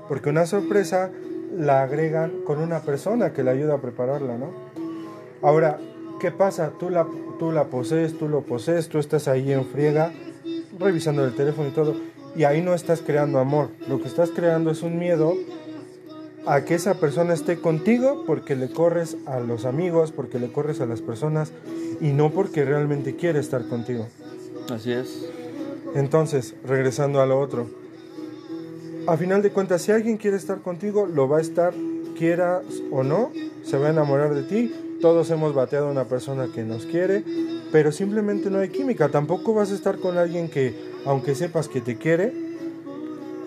Porque 0.08 0.30
una 0.30 0.46
sorpresa 0.46 1.12
la 1.58 1.84
agregan 1.84 2.32
con 2.46 2.60
una 2.60 2.80
persona 2.84 3.34
que 3.34 3.44
le 3.44 3.52
ayuda 3.52 3.74
a 3.74 3.82
prepararla, 3.82 4.38
¿no? 4.38 4.52
Ahora, 5.42 5.78
¿qué 6.22 6.32
pasa? 6.32 6.72
Tú 6.80 6.90
la, 6.90 7.06
tú 7.38 7.52
la 7.52 7.66
posees, 7.66 8.18
tú 8.18 8.30
lo 8.30 8.44
posees, 8.44 8.88
tú 8.88 8.98
estás 8.98 9.28
ahí 9.28 9.52
en 9.52 9.66
friega, 9.66 10.14
revisando 10.80 11.26
el 11.26 11.36
teléfono 11.36 11.68
y 11.68 11.72
todo, 11.72 11.96
y 12.36 12.44
ahí 12.44 12.62
no 12.62 12.74
estás 12.74 13.02
creando 13.02 13.40
amor. 13.40 13.70
Lo 13.88 14.02
que 14.02 14.08
estás 14.08 14.32
creando 14.32 14.72
es 14.72 14.82
un 14.82 14.98
miedo 14.98 15.36
a 16.46 16.64
que 16.66 16.76
esa 16.76 16.96
persona 16.96 17.34
esté 17.34 17.60
contigo 17.60 18.24
porque 18.26 18.56
le 18.56 18.70
corres 18.70 19.18
a 19.26 19.40
los 19.40 19.66
amigos, 19.66 20.12
porque 20.12 20.40
le 20.40 20.52
corres 20.52 20.82
a 20.82 20.86
las 20.86 21.02
personas 21.02 21.52
y 22.02 22.08
no 22.10 22.32
porque 22.32 22.66
realmente 22.66 23.16
quiere 23.16 23.40
estar 23.40 23.68
contigo. 23.68 24.08
Así 24.72 24.92
es. 24.92 25.26
Entonces, 25.96 26.56
regresando 26.66 27.22
a 27.22 27.26
lo 27.26 27.40
otro, 27.40 27.68
a 29.08 29.18
final 29.18 29.42
de 29.42 29.52
cuentas, 29.52 29.82
si 29.82 29.92
alguien 29.92 30.18
quiere 30.18 30.38
estar 30.38 30.60
contigo, 30.60 31.08
lo 31.08 31.28
va 31.28 31.40
a 31.40 31.42
estar, 31.42 31.74
quieras 32.18 32.64
o 32.92 33.04
no, 33.04 33.32
se 33.64 33.78
va 33.78 33.88
a 33.88 33.90
enamorar 33.90 34.36
de 34.36 34.44
ti. 34.44 34.74
Todos 35.02 35.32
hemos 35.32 35.56
bateado 35.56 35.88
a 35.88 35.92
una 35.92 36.06
persona 36.06 36.50
que 36.54 36.64
nos 36.64 36.86
quiere, 36.86 37.24
pero 37.72 37.92
simplemente 37.92 38.50
no 38.50 38.60
hay 38.60 38.70
química. 38.70 39.10
Tampoco 39.10 39.54
vas 39.54 39.72
a 39.72 39.76
estar 39.76 39.98
con 40.00 40.18
alguien 40.18 40.50
que, 40.50 40.74
aunque 41.06 41.36
sepas 41.36 41.68
que 41.68 41.82
te 41.82 41.98
quiere, 41.98 42.34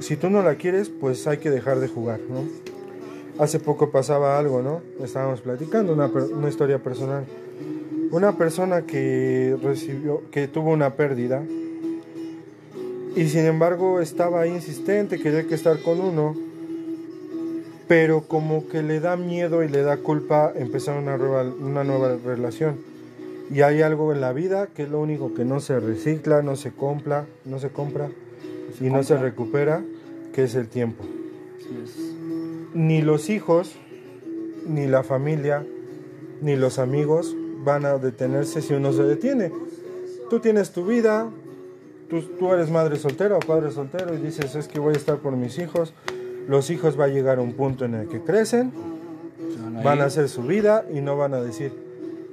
si 0.01 0.17
tú 0.17 0.31
no 0.31 0.43
la 0.43 0.57
quieres, 0.57 0.89
pues 0.89 1.27
hay 1.27 1.39
que 1.39 1.51
dejar 1.51 1.81
de 1.81 1.89
jugar, 1.89 2.21
¿no? 2.29 2.45
Hace 3.43 3.59
poco 3.59 3.91
pasaba 3.91 4.39
algo, 4.39 4.63
¿no? 4.63 4.83
Estábamos 5.03 5.41
platicando 5.41 5.93
una, 5.93 6.07
una 6.07 6.49
historia 6.49 6.79
personal. 6.79 7.25
Una 8.11 8.37
persona 8.37 8.83
que 8.83 9.57
recibió, 9.63 10.23
que 10.31 10.47
tuvo 10.49 10.71
una 10.71 10.97
pérdida 10.97 11.43
y 13.15 13.29
sin 13.29 13.45
embargo 13.45 14.01
estaba 14.01 14.47
insistente, 14.47 15.19
quería 15.19 15.47
que 15.47 15.55
estar 15.55 15.81
con 15.83 16.01
uno, 16.01 16.35
pero 17.87 18.23
como 18.23 18.69
que 18.69 18.83
le 18.83 19.01
da 19.01 19.17
miedo 19.17 19.63
y 19.63 19.69
le 19.69 19.83
da 19.83 19.99
culpa 19.99 20.53
empezar 20.55 20.99
una 20.99 21.17
una 21.17 21.85
nueva 21.85 22.17
relación. 22.25 22.92
Y 23.51 23.63
hay 23.63 23.83
algo 23.83 24.13
en 24.13 24.21
la 24.21 24.33
vida 24.33 24.69
que 24.69 24.85
es 24.85 24.91
lo 24.91 25.01
único 25.01 25.35
que 25.35 25.45
no 25.45 25.61
se 25.61 25.79
recicla, 25.81 26.43
no 26.43 26.57
se 26.57 26.73
compra, 26.73 27.27
no 27.45 27.59
se 27.59 27.71
compra 27.71 28.09
y 28.81 28.85
no 28.85 29.03
se 29.03 29.17
recupera, 29.17 29.83
que 30.33 30.45
es 30.45 30.55
el 30.55 30.69
tiempo. 30.69 31.05
Así 31.59 31.79
es. 31.83 31.97
Ni 32.75 33.03
los 33.03 33.29
hijos, 33.29 33.75
ni 34.67 34.87
la 34.87 35.03
familia, 35.03 35.67
ni 36.41 36.57
los 36.57 36.79
amigos 36.79 37.37
van 37.65 37.85
a 37.85 37.99
detenerse 37.99 38.63
si 38.63 38.75
uno 38.75 38.93
se 38.93 39.03
detiene. 39.03 39.53
Tú 40.31 40.41
tienes 40.41 40.73
tu 40.73 40.87
vida, 40.87 41.29
tú, 42.09 42.23
tú 42.39 42.53
eres 42.53 42.71
madre 42.71 42.97
soltera 42.97 43.37
o 43.37 43.41
padre 43.41 43.71
soltero 43.71 44.15
y 44.15 44.19
dices 44.19 44.55
es 44.55 44.69
que 44.69 44.81
voy 44.81 44.95
a 44.95 44.97
estar 44.97 45.19
por 45.19 45.37
mis 45.37 45.59
hijos. 45.59 45.93
Los 46.49 46.71
hijos 46.71 46.99
va 46.99 47.05
a 47.05 47.09
llegar 47.09 47.39
a 47.39 47.43
un 47.43 47.53
punto 47.53 47.85
en 47.85 47.95
el 47.95 48.09
que 48.09 48.21
crecen, 48.21 48.73
van 49.85 50.01
a 50.01 50.07
hacer 50.07 50.29
su 50.29 50.43
vida 50.43 50.85
y 50.93 51.01
no 51.01 51.17
van 51.17 51.35
a 51.35 51.41
decir 51.41 51.73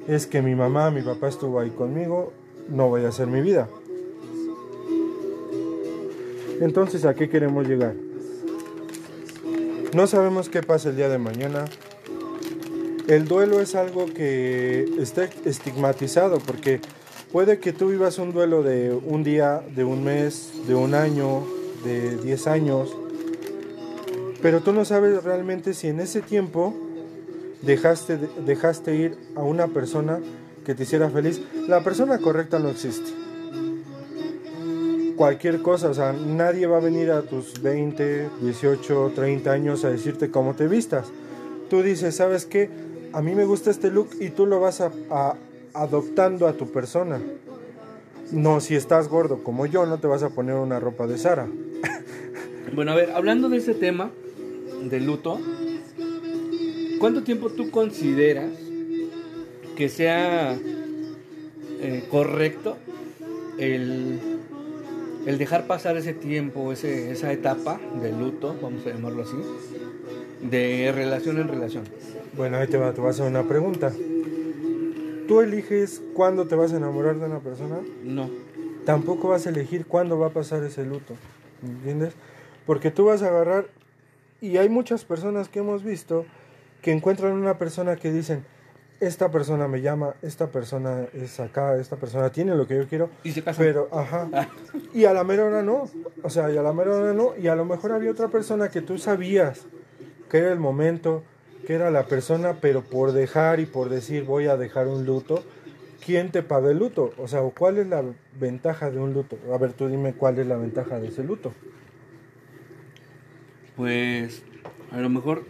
es 0.09 0.25
que 0.25 0.41
mi 0.41 0.55
mamá, 0.55 0.89
mi 0.89 1.03
papá 1.03 1.27
estuvo 1.27 1.59
ahí 1.59 1.69
conmigo, 1.69 2.33
no 2.67 2.89
voy 2.89 3.05
a 3.05 3.09
hacer 3.09 3.27
mi 3.27 3.41
vida. 3.41 3.69
Entonces, 6.61 7.05
¿a 7.05 7.13
qué 7.13 7.29
queremos 7.29 7.67
llegar? 7.67 7.93
No 9.93 10.07
sabemos 10.07 10.49
qué 10.49 10.63
pasa 10.63 10.89
el 10.89 10.95
día 10.95 11.09
de 11.09 11.19
mañana. 11.19 11.65
El 13.07 13.27
duelo 13.27 13.59
es 13.59 13.75
algo 13.75 14.07
que 14.07 14.87
está 14.99 15.29
estigmatizado 15.45 16.39
porque 16.39 16.81
puede 17.31 17.59
que 17.59 17.71
tú 17.71 17.89
vivas 17.89 18.17
un 18.17 18.33
duelo 18.33 18.63
de 18.63 18.91
un 18.91 19.23
día, 19.23 19.63
de 19.75 19.83
un 19.83 20.03
mes, 20.03 20.51
de 20.67 20.73
un 20.73 20.95
año, 20.95 21.43
de 21.83 22.17
10 22.17 22.47
años, 22.47 22.95
pero 24.41 24.61
tú 24.61 24.73
no 24.73 24.85
sabes 24.85 25.23
realmente 25.23 25.73
si 25.73 25.87
en 25.87 25.99
ese 25.99 26.21
tiempo 26.21 26.73
dejaste, 27.61 28.17
dejaste 28.45 28.95
ir 28.95 29.17
a 29.35 29.43
una 29.43 29.67
persona 29.67 30.19
que 30.65 30.75
te 30.75 30.83
hiciera 30.83 31.09
feliz. 31.09 31.41
La 31.67 31.83
persona 31.83 32.17
correcta 32.19 32.59
no 32.59 32.69
existe. 32.69 33.11
Cualquier 35.15 35.61
cosa, 35.61 35.89
o 35.89 35.93
sea, 35.93 36.13
nadie 36.13 36.65
va 36.65 36.77
a 36.77 36.79
venir 36.81 37.11
a 37.11 37.23
tus 37.23 37.61
20, 37.61 38.29
18, 38.41 39.11
30 39.13 39.51
años 39.51 39.83
a 39.83 39.89
decirte 39.89 40.31
cómo 40.31 40.53
te 40.55 40.67
vistas. 40.67 41.07
Tú 41.69 41.81
dices, 41.83 42.15
¿sabes 42.15 42.45
qué? 42.45 42.69
A 43.11 43.21
mí 43.21 43.35
me 43.35 43.43
gusta 43.43 43.69
este 43.69 43.91
look 43.91 44.09
y 44.19 44.29
tú 44.29 44.45
lo 44.45 44.61
vas 44.61 44.79
a, 44.79 44.91
a- 45.09 45.35
adoptando 45.73 46.47
a 46.47 46.53
tu 46.53 46.71
persona. 46.71 47.19
No, 48.31 48.61
si 48.61 48.75
estás 48.75 49.09
gordo 49.09 49.43
como 49.43 49.65
yo, 49.65 49.85
no 49.85 49.97
te 49.97 50.07
vas 50.07 50.23
a 50.23 50.29
poner 50.29 50.55
una 50.55 50.79
ropa 50.79 51.05
de 51.05 51.17
Sara. 51.17 51.47
Bueno, 52.73 52.91
a 52.91 52.95
ver, 52.95 53.11
hablando 53.11 53.49
de 53.49 53.57
ese 53.57 53.73
tema 53.73 54.11
del 54.83 55.05
luto, 55.05 55.37
¿cuánto 56.99 57.23
tiempo 57.23 57.49
tú 57.49 57.71
consideras 57.71 58.51
que 59.75 59.89
sea 59.89 60.55
eh, 61.81 62.03
correcto 62.11 62.77
el, 63.57 64.19
el 65.25 65.37
dejar 65.37 65.65
pasar 65.67 65.97
ese 65.97 66.13
tiempo, 66.13 66.71
ese, 66.71 67.11
esa 67.11 67.31
etapa 67.31 67.79
de 68.01 68.11
luto, 68.11 68.55
vamos 68.61 68.85
a 68.85 68.89
llamarlo 68.89 69.23
así, 69.23 69.37
de 70.41 70.91
relación 70.93 71.39
en 71.39 71.47
relación? 71.47 71.83
Bueno, 72.35 72.57
ahí 72.57 72.67
te 72.67 72.77
va, 72.77 72.93
te 72.93 73.01
voy 73.01 73.07
a 73.07 73.11
hacer 73.11 73.25
una 73.25 73.43
pregunta. 73.47 73.91
¿Tú 75.27 75.41
eliges 75.41 76.01
cuándo 76.13 76.47
te 76.47 76.55
vas 76.55 76.73
a 76.73 76.77
enamorar 76.77 77.19
de 77.19 77.25
una 77.25 77.39
persona? 77.39 77.79
No. 78.03 78.29
Tampoco 78.85 79.29
vas 79.29 79.45
a 79.45 79.49
elegir 79.49 79.85
cuándo 79.85 80.17
va 80.17 80.27
a 80.27 80.31
pasar 80.31 80.63
ese 80.63 80.85
luto. 80.85 81.13
¿me 81.61 81.69
¿Entiendes? 81.69 82.13
Porque 82.65 82.91
tú 82.91 83.05
vas 83.05 83.21
a 83.21 83.27
agarrar, 83.27 83.67
y 84.41 84.57
hay 84.57 84.69
muchas 84.69 85.05
personas 85.05 85.49
que 85.49 85.59
hemos 85.59 85.83
visto 85.83 86.25
que 86.81 86.91
encuentran 86.91 87.33
una 87.33 87.57
persona 87.57 87.95
que 87.95 88.11
dicen, 88.11 88.43
esta 88.99 89.31
persona 89.31 89.67
me 89.67 89.81
llama, 89.81 90.15
esta 90.21 90.47
persona 90.47 91.05
es 91.13 91.39
acá, 91.39 91.77
esta 91.77 91.95
persona 91.95 92.29
tiene 92.31 92.55
lo 92.55 92.67
que 92.67 92.75
yo 92.75 92.87
quiero, 92.87 93.09
Y 93.23 93.31
se 93.31 93.41
casan. 93.41 93.65
pero, 93.65 93.87
ajá. 93.91 94.27
Y 94.93 95.05
a 95.05 95.13
la 95.13 95.23
mera 95.23 95.45
hora 95.45 95.61
no. 95.61 95.89
O 96.21 96.29
sea, 96.29 96.51
y 96.51 96.57
a 96.57 96.61
la 96.61 96.73
mera 96.73 96.95
hora 96.95 97.13
no. 97.13 97.35
Y 97.37 97.47
a 97.47 97.55
lo 97.55 97.63
mejor 97.65 97.93
había 97.93 98.11
otra 98.11 98.27
persona 98.27 98.69
que 98.69 98.81
tú 98.81 98.97
sabías 98.97 99.65
que 100.29 100.39
era 100.39 100.51
el 100.51 100.59
momento, 100.59 101.23
que 101.65 101.73
era 101.75 101.91
la 101.91 102.03
persona, 102.03 102.57
pero 102.61 102.81
por 102.83 103.13
dejar 103.13 103.59
y 103.59 103.65
por 103.65 103.89
decir 103.89 104.25
voy 104.25 104.47
a 104.47 104.57
dejar 104.57 104.87
un 104.87 105.05
luto, 105.05 105.43
¿quién 106.05 106.31
te 106.31 106.43
paga 106.43 106.69
el 106.69 106.77
luto? 106.79 107.13
O 107.17 107.27
sea, 107.27 107.41
¿cuál 107.57 107.77
es 107.77 107.87
la 107.87 108.03
ventaja 108.39 108.91
de 108.91 108.99
un 108.99 109.13
luto? 109.13 109.37
A 109.53 109.57
ver, 109.57 109.73
tú 109.73 109.87
dime 109.87 110.13
cuál 110.13 110.39
es 110.39 110.47
la 110.47 110.57
ventaja 110.57 110.99
de 110.99 111.07
ese 111.07 111.23
luto. 111.23 111.53
Pues 113.75 114.43
a 114.91 114.97
lo 114.99 115.09
mejor 115.09 115.43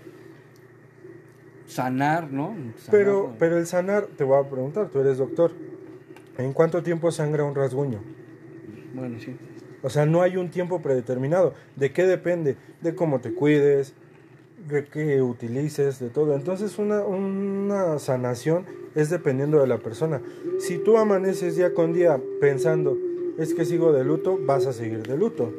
sanar, 1.70 2.32
¿no? 2.32 2.50
Sanar, 2.78 2.92
Pero, 2.92 3.28
¿no? 3.30 3.36
pero 3.38 3.58
el 3.58 3.66
sanar, 3.68 4.08
te 4.18 4.24
voy 4.24 4.44
a 4.44 4.50
preguntar, 4.50 4.90
tú 4.90 5.00
eres 5.00 5.18
doctor. 5.18 5.52
¿En 6.38 6.54
cuánto 6.54 6.82
tiempo 6.84 7.12
sangra 7.12 7.44
un 7.44 7.56
rasguño? 7.56 8.00
Bueno, 8.94 9.20
sí. 9.20 9.36
O 9.82 9.90
sea, 9.90 10.06
no 10.06 10.22
hay 10.22 10.38
un 10.38 10.50
tiempo 10.50 10.82
predeterminado. 10.82 11.54
¿De 11.76 11.92
qué 11.92 12.06
depende? 12.06 12.58
De 12.82 12.96
cómo 12.96 13.20
te 13.22 13.34
cuides, 13.34 13.94
de 14.68 14.86
qué 14.86 15.22
utilices, 15.22 16.00
de 16.00 16.10
todo. 16.10 16.36
Entonces 16.36 16.78
una, 16.80 17.06
una 17.06 18.00
sanación 18.00 18.66
es 18.96 19.10
dependiendo 19.10 19.60
de 19.62 19.68
la 19.68 19.78
persona. 19.78 20.22
Si 20.60 20.78
tú 20.78 20.98
amaneces 20.98 21.56
día 21.56 21.74
con 21.74 21.94
día 21.94 22.20
pensando, 22.42 22.98
es 23.38 23.54
que 23.54 23.64
sigo 23.64 23.94
de 23.94 24.04
luto, 24.04 24.40
vas 24.46 24.66
a 24.66 24.74
seguir 24.74 25.04
de 25.04 25.18
luto. 25.18 25.54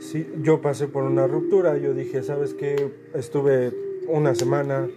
Si 0.00 0.26
yo 0.42 0.60
pasé 0.60 0.88
por 0.88 1.04
una 1.04 1.26
ruptura, 1.26 1.76
yo 1.78 1.94
dije, 1.94 2.22
¿sabes 2.22 2.54
qué? 2.54 2.90
Estuve 3.14 3.72
una 4.08 4.34
semana, 4.34 4.88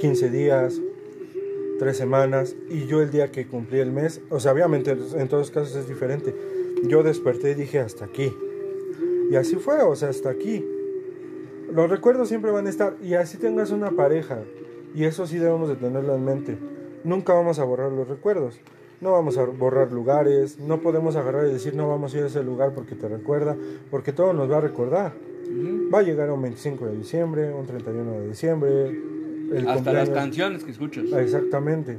15 0.00 0.30
días, 0.30 0.80
tres 1.78 1.96
semanas, 1.96 2.56
y 2.68 2.86
yo 2.86 3.02
el 3.02 3.10
día 3.10 3.30
que 3.32 3.46
cumplí 3.46 3.78
el 3.80 3.90
mes, 3.90 4.20
o 4.30 4.40
sea, 4.40 4.52
obviamente 4.52 4.90
en 4.92 5.28
todos 5.28 5.48
los 5.48 5.50
casos 5.50 5.76
es 5.76 5.88
diferente, 5.88 6.34
yo 6.84 7.02
desperté 7.02 7.52
y 7.52 7.54
dije, 7.54 7.80
hasta 7.80 8.04
aquí. 8.04 8.32
Y 9.30 9.36
así 9.36 9.56
fue, 9.56 9.80
o 9.82 9.96
sea, 9.96 10.10
hasta 10.10 10.30
aquí. 10.30 10.64
Los 11.72 11.90
recuerdos 11.90 12.28
siempre 12.28 12.50
van 12.50 12.66
a 12.66 12.70
estar, 12.70 12.96
y 13.02 13.14
así 13.14 13.38
tengas 13.38 13.70
una 13.70 13.90
pareja, 13.90 14.40
y 14.94 15.04
eso 15.04 15.26
sí 15.26 15.38
debemos 15.38 15.68
de 15.68 15.76
tenerlo 15.76 16.14
en 16.14 16.24
mente. 16.24 16.58
Nunca 17.02 17.32
vamos 17.34 17.58
a 17.58 17.64
borrar 17.64 17.92
los 17.92 18.08
recuerdos. 18.08 18.60
No 19.00 19.12
vamos 19.12 19.36
a 19.36 19.44
borrar 19.44 19.92
lugares, 19.92 20.58
no 20.58 20.80
podemos 20.80 21.16
agarrar 21.16 21.46
y 21.46 21.52
decir 21.52 21.74
no 21.74 21.88
vamos 21.88 22.14
a 22.14 22.18
ir 22.18 22.24
a 22.24 22.26
ese 22.28 22.42
lugar 22.42 22.72
porque 22.74 22.94
te 22.94 23.08
recuerda, 23.08 23.56
porque 23.90 24.12
todo 24.12 24.32
nos 24.32 24.50
va 24.50 24.58
a 24.58 24.60
recordar. 24.60 25.12
Va 25.92 25.98
a 25.98 26.02
llegar 26.02 26.30
un 26.30 26.40
25 26.40 26.86
de 26.86 26.96
diciembre, 26.96 27.52
un 27.52 27.66
31 27.66 28.12
de 28.12 28.28
diciembre, 28.28 29.02
el 29.52 29.68
Hasta 29.68 29.92
las 29.92 30.10
canciones 30.10 30.64
que 30.64 30.70
escuchas. 30.70 31.04
Exactamente. 31.12 31.98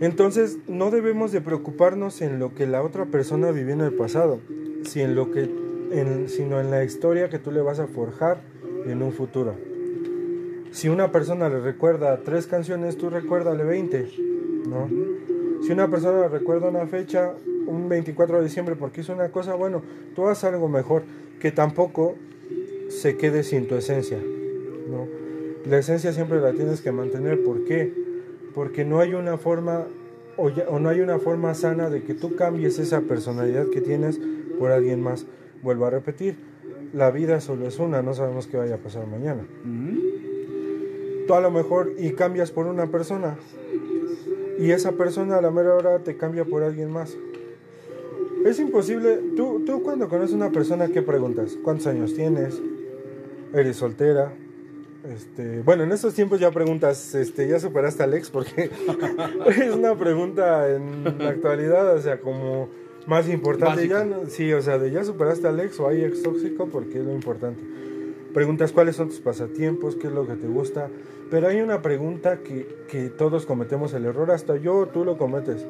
Entonces, 0.00 0.58
no 0.66 0.90
debemos 0.90 1.30
de 1.32 1.40
preocuparnos 1.40 2.22
en 2.22 2.38
lo 2.38 2.54
que 2.54 2.66
la 2.66 2.82
otra 2.82 3.06
persona 3.06 3.50
vivió 3.52 3.74
en 3.74 3.80
el 3.82 3.92
pasado, 3.92 4.40
si 4.84 5.00
en 5.00 5.14
lo 5.14 5.30
que, 5.30 5.48
en- 5.92 6.28
sino 6.28 6.60
en 6.60 6.70
la 6.70 6.82
historia 6.84 7.28
que 7.28 7.38
tú 7.38 7.52
le 7.52 7.60
vas 7.60 7.78
a 7.78 7.86
forjar 7.86 8.40
en 8.86 9.02
un 9.02 9.12
futuro. 9.12 9.54
Si 10.72 10.88
una 10.88 11.12
persona 11.12 11.48
le 11.48 11.60
recuerda 11.60 12.20
tres 12.24 12.46
canciones, 12.46 12.96
tú 12.96 13.10
recuérdale 13.10 13.62
20, 13.62 14.08
¿no? 14.68 14.88
Si 15.62 15.70
una 15.70 15.88
persona 15.88 16.22
le 16.22 16.28
recuerda 16.28 16.68
una 16.70 16.86
fecha, 16.86 17.34
un 17.66 17.88
24 17.88 18.38
de 18.38 18.44
diciembre, 18.44 18.74
porque 18.74 19.02
hizo 19.02 19.12
una 19.12 19.28
cosa, 19.28 19.54
bueno, 19.54 19.82
tú 20.16 20.26
haz 20.26 20.42
algo 20.44 20.68
mejor, 20.68 21.04
que 21.38 21.52
tampoco 21.52 22.16
se 22.88 23.16
quede 23.16 23.44
sin 23.44 23.68
tu 23.68 23.76
esencia, 23.76 24.18
¿no? 24.18 25.06
La 25.68 25.78
esencia 25.78 26.12
siempre 26.12 26.40
la 26.40 26.52
tienes 26.52 26.80
que 26.80 26.92
mantener, 26.92 27.42
¿por 27.44 27.64
qué? 27.64 27.92
Porque 28.54 28.84
no 28.84 29.00
hay 29.00 29.14
una 29.14 29.38
forma 29.38 29.86
o, 30.36 30.48
ya- 30.50 30.68
o 30.68 30.78
no 30.78 30.88
hay 30.88 31.00
una 31.00 31.18
forma 31.18 31.54
sana 31.54 31.88
de 31.90 32.02
que 32.02 32.14
tú 32.14 32.34
cambies 32.36 32.78
esa 32.78 33.02
personalidad 33.02 33.66
que 33.68 33.80
tienes 33.80 34.20
por 34.58 34.70
alguien 34.72 35.02
más. 35.02 35.26
Vuelvo 35.62 35.86
a 35.86 35.90
repetir, 35.90 36.36
la 36.92 37.10
vida 37.10 37.40
solo 37.40 37.66
es 37.66 37.78
una, 37.78 38.02
no 38.02 38.14
sabemos 38.14 38.46
qué 38.46 38.56
vaya 38.56 38.74
a 38.74 38.78
pasar 38.78 39.06
mañana. 39.06 39.42
Ujú. 39.64 40.00
Tú 41.26 41.34
a 41.34 41.40
lo 41.40 41.50
mejor 41.52 41.92
y 41.98 42.12
cambias 42.12 42.50
por 42.50 42.66
una 42.66 42.86
persona 42.88 43.36
y 44.58 44.70
esa 44.72 44.92
persona 44.92 45.36
a 45.38 45.40
la 45.42 45.50
mera 45.52 45.74
hora 45.74 45.98
te 46.00 46.16
cambia 46.16 46.44
por 46.44 46.62
alguien 46.64 46.90
más. 46.90 47.16
Es 48.44 48.58
imposible, 48.58 49.20
tú, 49.36 49.62
tú 49.64 49.82
cuando 49.84 50.08
conoces 50.08 50.32
a 50.34 50.36
una 50.36 50.50
persona, 50.50 50.88
¿qué 50.88 51.00
preguntas? 51.02 51.56
¿Cuántos 51.62 51.86
años 51.86 52.12
tienes? 52.14 52.60
¿Eres 53.54 53.76
soltera? 53.76 54.32
Este, 55.04 55.62
bueno, 55.62 55.82
en 55.82 55.90
estos 55.92 56.14
tiempos 56.14 56.38
ya 56.38 56.50
preguntas, 56.52 57.14
este, 57.14 57.48
¿ya 57.48 57.58
superaste 57.58 58.02
al 58.04 58.14
ex? 58.14 58.30
Porque 58.30 58.70
es 59.46 59.74
una 59.74 59.96
pregunta 59.96 60.68
en 60.72 61.18
la 61.18 61.30
actualidad, 61.30 61.96
o 61.96 62.00
sea, 62.00 62.20
como 62.20 62.68
más 63.06 63.28
importante. 63.28 63.88
Ya 63.88 64.04
no- 64.04 64.26
sí, 64.28 64.52
o 64.52 64.62
sea, 64.62 64.78
de 64.78 64.90
ya 64.92 65.04
superaste 65.04 65.48
al 65.48 65.58
ex 65.60 65.80
o 65.80 65.88
hay 65.88 66.04
ex 66.04 66.22
tóxico, 66.22 66.66
porque 66.68 66.98
es 67.00 67.04
lo 67.04 67.12
importante. 67.12 67.60
Preguntas 68.32 68.70
cuáles 68.72 68.96
son 68.96 69.08
tus 69.08 69.20
pasatiempos, 69.20 69.96
qué 69.96 70.06
es 70.06 70.12
lo 70.12 70.26
que 70.26 70.34
te 70.34 70.46
gusta. 70.46 70.88
Pero 71.30 71.48
hay 71.48 71.60
una 71.60 71.82
pregunta 71.82 72.38
que, 72.38 72.66
que 72.88 73.08
todos 73.08 73.44
cometemos 73.44 73.92
el 73.94 74.04
error, 74.04 74.30
hasta 74.30 74.56
yo, 74.56 74.86
tú 74.86 75.04
lo 75.04 75.18
cometes. 75.18 75.66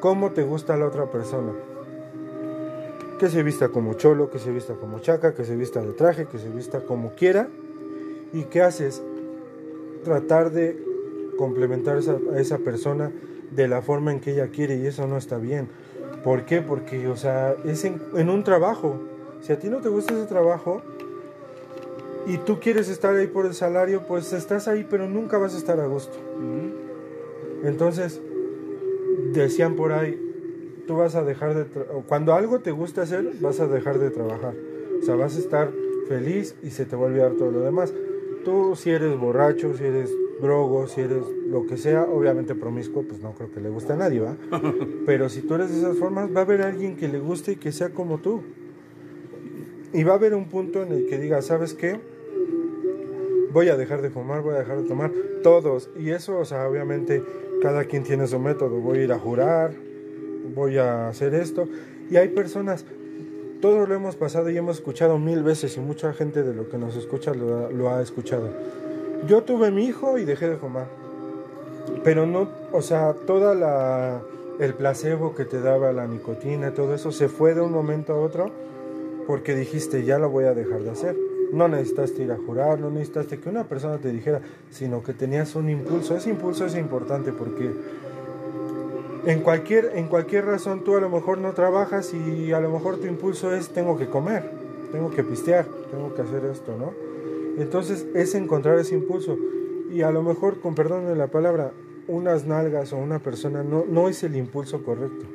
¿Cómo 0.00 0.32
te 0.32 0.42
gusta 0.42 0.76
la 0.76 0.86
otra 0.86 1.10
persona? 1.10 1.52
Que 3.18 3.28
se 3.28 3.42
vista 3.42 3.68
como 3.70 3.94
cholo, 3.94 4.30
que 4.30 4.38
se 4.38 4.52
vista 4.52 4.74
como 4.74 5.00
chaca, 5.00 5.34
que 5.34 5.44
se 5.44 5.56
vista 5.56 5.80
de 5.82 5.92
traje, 5.92 6.26
que 6.26 6.38
se 6.38 6.48
vista 6.50 6.80
como 6.80 7.14
quiera. 7.14 7.48
¿Y 8.32 8.44
qué 8.44 8.62
haces? 8.62 9.02
Tratar 10.04 10.52
de 10.52 10.76
complementar 11.36 11.98
a 11.98 12.40
esa 12.40 12.58
persona 12.58 13.12
de 13.50 13.68
la 13.68 13.82
forma 13.82 14.12
en 14.12 14.20
que 14.20 14.32
ella 14.32 14.48
quiere 14.48 14.76
y 14.76 14.86
eso 14.86 15.06
no 15.06 15.16
está 15.16 15.38
bien. 15.38 15.68
¿Por 16.24 16.44
qué? 16.44 16.60
Porque, 16.60 17.08
o 17.08 17.16
sea, 17.16 17.54
es 17.64 17.84
en, 17.84 18.00
en 18.14 18.28
un 18.28 18.44
trabajo. 18.44 18.98
Si 19.40 19.52
a 19.52 19.58
ti 19.58 19.68
no 19.68 19.78
te 19.78 19.88
gusta 19.88 20.14
ese 20.14 20.26
trabajo 20.26 20.82
y 22.26 22.38
tú 22.38 22.60
quieres 22.60 22.88
estar 22.88 23.14
ahí 23.14 23.26
por 23.26 23.46
el 23.46 23.54
salario, 23.54 24.02
pues 24.06 24.32
estás 24.32 24.68
ahí, 24.68 24.86
pero 24.88 25.08
nunca 25.08 25.38
vas 25.38 25.54
a 25.54 25.58
estar 25.58 25.80
a 25.80 25.86
gusto. 25.86 26.18
Entonces, 27.62 28.20
decían 29.32 29.76
por 29.76 29.92
ahí, 29.92 30.20
tú 30.86 30.96
vas 30.96 31.14
a 31.14 31.22
dejar 31.22 31.54
de... 31.54 31.64
Cuando 32.06 32.34
algo 32.34 32.60
te 32.60 32.70
gusta 32.70 33.02
hacer, 33.02 33.32
vas 33.40 33.60
a 33.60 33.66
dejar 33.66 33.98
de 33.98 34.10
trabajar. 34.10 34.54
O 35.00 35.04
sea, 35.04 35.14
vas 35.14 35.36
a 35.36 35.38
estar 35.38 35.70
feliz 36.08 36.56
y 36.62 36.70
se 36.70 36.84
te 36.84 36.96
va 36.96 37.02
a 37.02 37.06
olvidar 37.06 37.32
todo 37.32 37.50
lo 37.50 37.60
demás. 37.60 37.94
Tú 38.44 38.74
si 38.76 38.90
eres 38.90 39.18
borracho, 39.18 39.76
si 39.76 39.84
eres 39.84 40.10
drogo, 40.40 40.86
si 40.86 41.00
eres 41.00 41.22
lo 41.48 41.66
que 41.66 41.76
sea, 41.76 42.04
obviamente 42.04 42.54
promiscuo, 42.54 43.02
pues 43.02 43.20
no 43.20 43.32
creo 43.32 43.50
que 43.50 43.60
le 43.60 43.68
guste 43.68 43.92
a 43.92 43.96
nadie, 43.96 44.20
¿va? 44.20 44.36
Pero 45.06 45.28
si 45.28 45.42
tú 45.42 45.54
eres 45.54 45.70
de 45.70 45.78
esas 45.78 45.96
formas, 45.96 46.34
va 46.34 46.40
a 46.40 46.44
haber 46.44 46.62
alguien 46.62 46.96
que 46.96 47.08
le 47.08 47.18
guste 47.18 47.52
y 47.52 47.56
que 47.56 47.72
sea 47.72 47.90
como 47.90 48.18
tú. 48.18 48.42
Y 49.92 50.04
va 50.04 50.12
a 50.12 50.16
haber 50.16 50.34
un 50.34 50.48
punto 50.48 50.82
en 50.82 50.92
el 50.92 51.06
que 51.06 51.18
digas, 51.18 51.46
¿sabes 51.46 51.74
qué? 51.74 51.98
Voy 53.52 53.70
a 53.70 53.76
dejar 53.76 54.02
de 54.02 54.10
fumar, 54.10 54.42
voy 54.42 54.54
a 54.54 54.58
dejar 54.58 54.82
de 54.82 54.88
tomar, 54.88 55.10
todos. 55.42 55.88
Y 55.98 56.10
eso, 56.10 56.38
o 56.38 56.44
sea, 56.44 56.68
obviamente 56.68 57.22
cada 57.62 57.84
quien 57.84 58.04
tiene 58.04 58.26
su 58.26 58.38
método. 58.38 58.80
Voy 58.80 58.98
a 58.98 59.04
ir 59.04 59.12
a 59.12 59.18
jurar, 59.18 59.72
voy 60.54 60.76
a 60.76 61.08
hacer 61.08 61.34
esto. 61.34 61.68
Y 62.10 62.16
hay 62.16 62.28
personas, 62.28 62.84
todos 63.60 63.88
lo 63.88 63.94
hemos 63.94 64.16
pasado 64.16 64.50
y 64.50 64.56
hemos 64.56 64.76
escuchado 64.76 65.18
mil 65.18 65.42
veces 65.42 65.76
y 65.76 65.80
mucha 65.80 66.12
gente 66.12 66.42
de 66.42 66.54
lo 66.54 66.68
que 66.68 66.78
nos 66.78 66.96
escucha 66.96 67.32
lo, 67.34 67.90
ha- 67.90 68.02
escuchado. 68.02 68.48
Yo 69.26 69.42
tuve 69.42 69.70
mi 69.70 69.84
hijo 69.86 70.18
y 70.18 70.24
dejé 70.24 70.48
de 70.48 70.56
fumar. 70.56 70.86
Pero 72.04 72.26
no, 72.26 72.48
o 72.72 72.82
sea, 72.82 73.14
toda 73.26 73.54
la 73.54 74.20
el 74.60 74.74
placebo 74.74 75.34
que 75.36 75.44
te 75.44 75.60
daba 75.60 75.92
la 75.92 76.06
nicotina, 76.06 76.72
todo 76.74 76.94
eso 76.94 77.12
se 77.12 77.28
fue 77.28 77.54
de 77.54 77.60
un 77.60 77.70
momento 77.72 78.12
a 78.12 78.16
otro 78.20 78.50
porque 79.26 79.54
dijiste, 79.54 80.04
ya 80.04 80.18
lo 80.18 80.30
voy 80.30 80.44
a 80.46 80.54
dejar 80.54 80.80
de 80.82 80.90
hacer. 80.90 81.16
No 81.52 81.66
necesitaste 81.68 82.22
ir 82.24 82.32
a 82.32 82.36
jurar, 82.36 82.78
no 82.80 82.90
necesitaste 82.90 83.38
que 83.38 83.48
una 83.48 83.64
persona 83.64 83.98
te 83.98 84.10
dijera, 84.10 84.40
sino 84.70 85.02
que 85.02 85.12
tenías 85.14 85.54
un 85.54 85.68
impulso. 85.70 86.16
Ese 86.16 86.30
impulso 86.30 86.66
es 86.66 86.76
importante 86.76 87.32
porque 87.32 87.70
en 89.28 89.42
cualquier, 89.42 89.92
en 89.94 90.08
cualquier 90.08 90.46
razón 90.46 90.84
tú 90.84 90.96
a 90.96 91.00
lo 91.00 91.10
mejor 91.10 91.36
no 91.36 91.52
trabajas 91.52 92.14
y 92.14 92.50
a 92.52 92.60
lo 92.60 92.70
mejor 92.70 92.96
tu 92.96 93.06
impulso 93.06 93.54
es 93.54 93.68
tengo 93.68 93.98
que 93.98 94.08
comer, 94.08 94.50
tengo 94.90 95.10
que 95.10 95.22
pistear, 95.22 95.66
tengo 95.90 96.14
que 96.14 96.22
hacer 96.22 96.46
esto, 96.46 96.74
¿no? 96.78 96.94
Entonces 97.62 98.06
es 98.14 98.34
encontrar 98.34 98.78
ese 98.78 98.94
impulso. 98.94 99.36
Y 99.92 100.00
a 100.00 100.10
lo 100.10 100.22
mejor, 100.22 100.60
con 100.60 100.74
perdón 100.74 101.06
de 101.06 101.14
la 101.14 101.26
palabra, 101.26 101.72
unas 102.06 102.46
nalgas 102.46 102.94
o 102.94 102.96
una 102.96 103.18
persona 103.18 103.62
no, 103.62 103.84
no 103.86 104.08
es 104.08 104.22
el 104.22 104.34
impulso 104.34 104.82
correcto. 104.82 105.26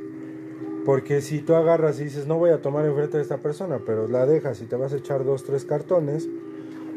Porque 0.85 1.21
si 1.21 1.41
tú 1.41 1.53
agarras 1.53 1.99
y 1.99 2.05
dices, 2.05 2.25
no 2.25 2.39
voy 2.39 2.49
a 2.49 2.63
tomar 2.63 2.87
enfrente 2.87 3.17
de 3.17 3.23
esta 3.23 3.37
persona, 3.37 3.79
pero 3.85 4.07
la 4.07 4.25
dejas 4.25 4.59
y 4.61 4.65
te 4.65 4.75
vas 4.75 4.93
a 4.93 4.97
echar 4.97 5.23
dos, 5.23 5.43
tres 5.43 5.65
cartones, 5.65 6.27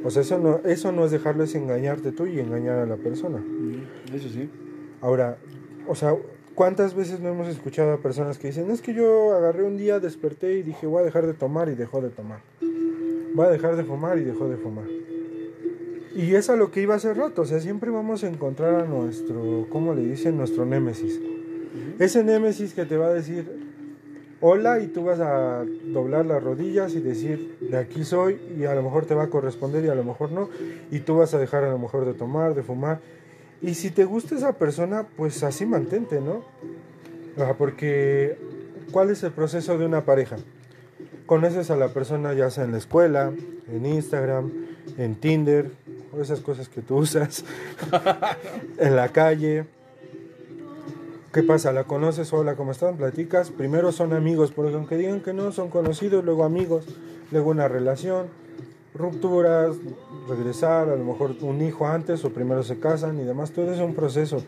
o 0.02 0.10
sea, 0.10 0.22
eso 0.22 0.38
no, 0.38 0.60
eso 0.64 0.92
no 0.92 1.04
es 1.04 1.10
dejarlo, 1.10 1.44
es 1.44 1.54
engañarte 1.54 2.12
tú 2.12 2.26
y 2.26 2.40
engañar 2.40 2.78
a 2.78 2.86
la 2.86 2.96
persona. 2.96 3.44
Eso 4.14 4.28
sí. 4.30 4.48
Ahora, 5.02 5.36
o 5.88 5.94
sea, 5.94 6.16
¿cuántas 6.56 6.94
veces 6.94 7.20
no 7.20 7.28
hemos 7.28 7.46
escuchado 7.46 7.92
a 7.92 7.98
personas 7.98 8.38
que 8.38 8.48
dicen, 8.48 8.70
es 8.72 8.82
que 8.82 8.94
yo 8.94 9.32
agarré 9.32 9.62
un 9.62 9.76
día, 9.76 10.00
desperté 10.00 10.54
y 10.54 10.62
dije, 10.62 10.86
voy 10.88 11.02
a 11.02 11.04
dejar 11.04 11.26
de 11.26 11.34
tomar 11.34 11.68
y 11.68 11.76
dejó 11.76 12.00
de 12.00 12.08
tomar? 12.08 12.40
Voy 13.34 13.46
a 13.46 13.50
dejar 13.50 13.76
de 13.76 13.84
fumar 13.84 14.18
y 14.18 14.24
dejó 14.24 14.48
de 14.48 14.56
fumar. 14.56 14.86
Y 16.16 16.34
es 16.34 16.48
a 16.48 16.56
lo 16.56 16.70
que 16.70 16.80
iba 16.80 16.94
hace 16.94 17.12
rato, 17.12 17.42
o 17.42 17.44
sea, 17.44 17.60
siempre 17.60 17.90
vamos 17.90 18.24
a 18.24 18.28
encontrar 18.28 18.74
a 18.74 18.84
nuestro, 18.86 19.66
¿cómo 19.68 19.94
le 19.94 20.02
dicen? 20.02 20.38
Nuestro 20.38 20.64
némesis. 20.64 21.20
Ese 21.98 22.24
némesis 22.24 22.72
que 22.72 22.86
te 22.86 22.96
va 22.96 23.08
a 23.08 23.12
decir, 23.12 23.46
hola, 24.40 24.80
y 24.80 24.86
tú 24.86 25.04
vas 25.04 25.20
a 25.20 25.62
doblar 25.92 26.24
las 26.24 26.42
rodillas 26.42 26.94
y 26.94 27.00
decir, 27.00 27.58
de 27.60 27.76
aquí 27.76 28.02
soy, 28.04 28.40
y 28.58 28.64
a 28.64 28.74
lo 28.74 28.82
mejor 28.82 29.04
te 29.04 29.14
va 29.14 29.24
a 29.24 29.30
corresponder 29.30 29.84
y 29.84 29.88
a 29.88 29.94
lo 29.94 30.04
mejor 30.04 30.32
no, 30.32 30.48
y 30.90 31.00
tú 31.00 31.18
vas 31.18 31.34
a 31.34 31.38
dejar 31.38 31.64
a 31.64 31.70
lo 31.70 31.78
mejor 31.78 32.06
de 32.06 32.14
tomar, 32.14 32.54
de 32.54 32.62
fumar. 32.62 33.00
Y 33.62 33.74
si 33.74 33.90
te 33.90 34.04
gusta 34.04 34.34
esa 34.34 34.52
persona, 34.52 35.06
pues 35.16 35.42
así 35.42 35.66
mantente, 35.66 36.20
¿no? 36.20 36.44
Porque, 37.58 38.38
¿cuál 38.90 39.10
es 39.10 39.22
el 39.22 39.32
proceso 39.32 39.78
de 39.78 39.86
una 39.86 40.04
pareja? 40.04 40.36
Conoces 41.26 41.70
a 41.70 41.76
la 41.76 41.88
persona 41.88 42.32
ya 42.34 42.50
sea 42.50 42.64
en 42.64 42.72
la 42.72 42.78
escuela, 42.78 43.32
en 43.72 43.86
Instagram, 43.86 44.52
en 44.96 45.16
Tinder, 45.16 45.70
o 46.16 46.20
esas 46.20 46.40
cosas 46.40 46.68
que 46.68 46.82
tú 46.82 46.98
usas, 46.98 47.44
en 48.78 48.96
la 48.96 49.08
calle. 49.08 49.66
¿Qué 51.32 51.42
pasa? 51.42 51.72
¿La 51.72 51.84
conoces? 51.84 52.32
Hola, 52.32 52.54
¿cómo 52.56 52.72
están? 52.72 52.96
Platicas. 52.96 53.50
Primero 53.50 53.92
son 53.92 54.14
amigos, 54.14 54.52
porque 54.52 54.74
aunque 54.74 54.96
digan 54.96 55.20
que 55.20 55.34
no, 55.34 55.52
son 55.52 55.68
conocidos, 55.68 56.24
luego 56.24 56.44
amigos, 56.44 56.86
luego 57.30 57.50
una 57.50 57.68
relación, 57.68 58.28
rupturas, 58.98 59.76
regresar, 60.28 60.88
a 60.88 60.96
lo 60.96 61.04
mejor 61.04 61.34
un 61.40 61.60
hijo 61.62 61.86
antes 61.86 62.24
o 62.24 62.30
primero 62.30 62.62
se 62.62 62.78
casan 62.78 63.20
y 63.20 63.24
demás. 63.24 63.52
Todo 63.52 63.72
es 63.72 63.80
un 63.80 63.94
proceso. 63.94 64.42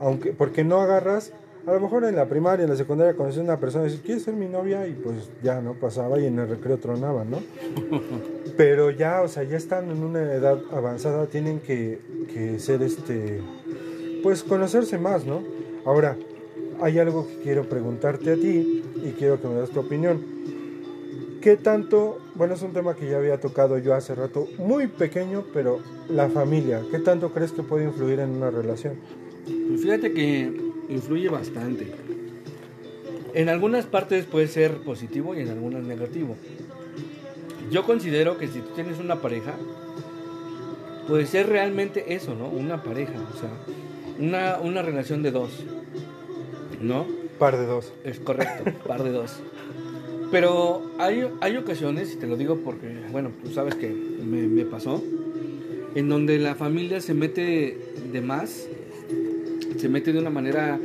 Aunque, 0.00 0.32
porque 0.32 0.64
no 0.64 0.80
agarras, 0.80 1.32
a 1.66 1.72
lo 1.72 1.80
mejor 1.80 2.04
en 2.04 2.14
la 2.14 2.26
primaria, 2.26 2.64
en 2.64 2.70
la 2.70 2.76
secundaria, 2.76 3.14
conoces 3.14 3.40
a 3.40 3.42
una 3.42 3.58
persona 3.58 3.84
y 3.84 3.88
dices, 3.88 4.02
¿quieres 4.04 4.22
ser 4.22 4.34
mi 4.34 4.46
novia? 4.46 4.86
Y 4.86 4.92
pues 4.92 5.30
ya, 5.42 5.60
¿no? 5.60 5.74
Pasaba 5.74 6.18
y 6.18 6.26
en 6.26 6.38
el 6.38 6.48
recreo 6.48 6.78
tronaban, 6.78 7.30
¿no? 7.30 7.38
Pero 8.56 8.90
ya, 8.90 9.22
o 9.22 9.28
sea, 9.28 9.44
ya 9.44 9.56
están 9.56 9.90
en 9.90 10.02
una 10.02 10.20
edad 10.20 10.58
avanzada, 10.72 11.26
tienen 11.26 11.60
que, 11.60 12.00
que 12.32 12.58
ser 12.58 12.82
este, 12.82 13.40
pues 14.22 14.42
conocerse 14.42 14.98
más, 14.98 15.24
¿no? 15.24 15.42
Ahora, 15.86 16.16
hay 16.80 16.98
algo 16.98 17.26
que 17.26 17.38
quiero 17.42 17.68
preguntarte 17.68 18.32
a 18.32 18.34
ti 18.34 18.82
y 19.02 19.10
quiero 19.18 19.40
que 19.40 19.48
me 19.48 19.54
das 19.54 19.70
tu 19.70 19.80
opinión. 19.80 20.22
¿Qué 21.44 21.58
tanto, 21.58 22.22
bueno, 22.36 22.54
es 22.54 22.62
un 22.62 22.72
tema 22.72 22.96
que 22.96 23.06
ya 23.06 23.18
había 23.18 23.38
tocado 23.38 23.76
yo 23.76 23.94
hace 23.94 24.14
rato, 24.14 24.48
muy 24.56 24.86
pequeño, 24.86 25.44
pero 25.52 25.78
la 26.08 26.30
familia, 26.30 26.80
¿qué 26.90 26.98
tanto 27.00 27.34
crees 27.34 27.52
que 27.52 27.62
puede 27.62 27.84
influir 27.84 28.20
en 28.20 28.30
una 28.30 28.50
relación? 28.50 28.94
Pues 29.44 29.82
fíjate 29.82 30.14
que 30.14 30.50
influye 30.88 31.28
bastante. 31.28 31.92
En 33.34 33.50
algunas 33.50 33.84
partes 33.84 34.24
puede 34.24 34.48
ser 34.48 34.78
positivo 34.78 35.34
y 35.34 35.40
en 35.40 35.50
algunas 35.50 35.82
negativo. 35.82 36.34
Yo 37.70 37.84
considero 37.84 38.38
que 38.38 38.48
si 38.48 38.60
tú 38.60 38.70
tienes 38.74 38.98
una 38.98 39.20
pareja, 39.20 39.52
puede 41.06 41.26
ser 41.26 41.50
realmente 41.50 42.14
eso, 42.14 42.34
¿no? 42.34 42.48
Una 42.48 42.82
pareja, 42.82 43.20
o 43.34 43.38
sea, 43.38 43.50
una, 44.18 44.60
una 44.60 44.80
relación 44.80 45.22
de 45.22 45.30
dos, 45.30 45.62
¿no? 46.80 47.04
Par 47.38 47.58
de 47.58 47.66
dos. 47.66 47.92
Es 48.02 48.18
correcto, 48.18 48.72
par 48.88 49.02
de 49.04 49.10
dos. 49.10 49.42
Pero 50.34 50.82
hay, 50.98 51.28
hay 51.40 51.56
ocasiones, 51.56 52.12
y 52.12 52.16
te 52.16 52.26
lo 52.26 52.36
digo 52.36 52.58
porque, 52.64 52.88
bueno, 53.12 53.30
tú 53.44 53.52
sabes 53.52 53.76
que 53.76 53.86
me, 53.88 54.64
pasó, 54.64 55.00
en 55.94 56.08
donde 56.08 56.40
la 56.40 56.56
familia 56.56 57.00
se 57.00 57.14
mete 57.14 57.78
de 58.12 58.20
más, 58.20 58.66
se 59.76 59.88
mete 59.88 60.12
de 60.12 60.18
una 60.18 60.30
manera 60.30 60.80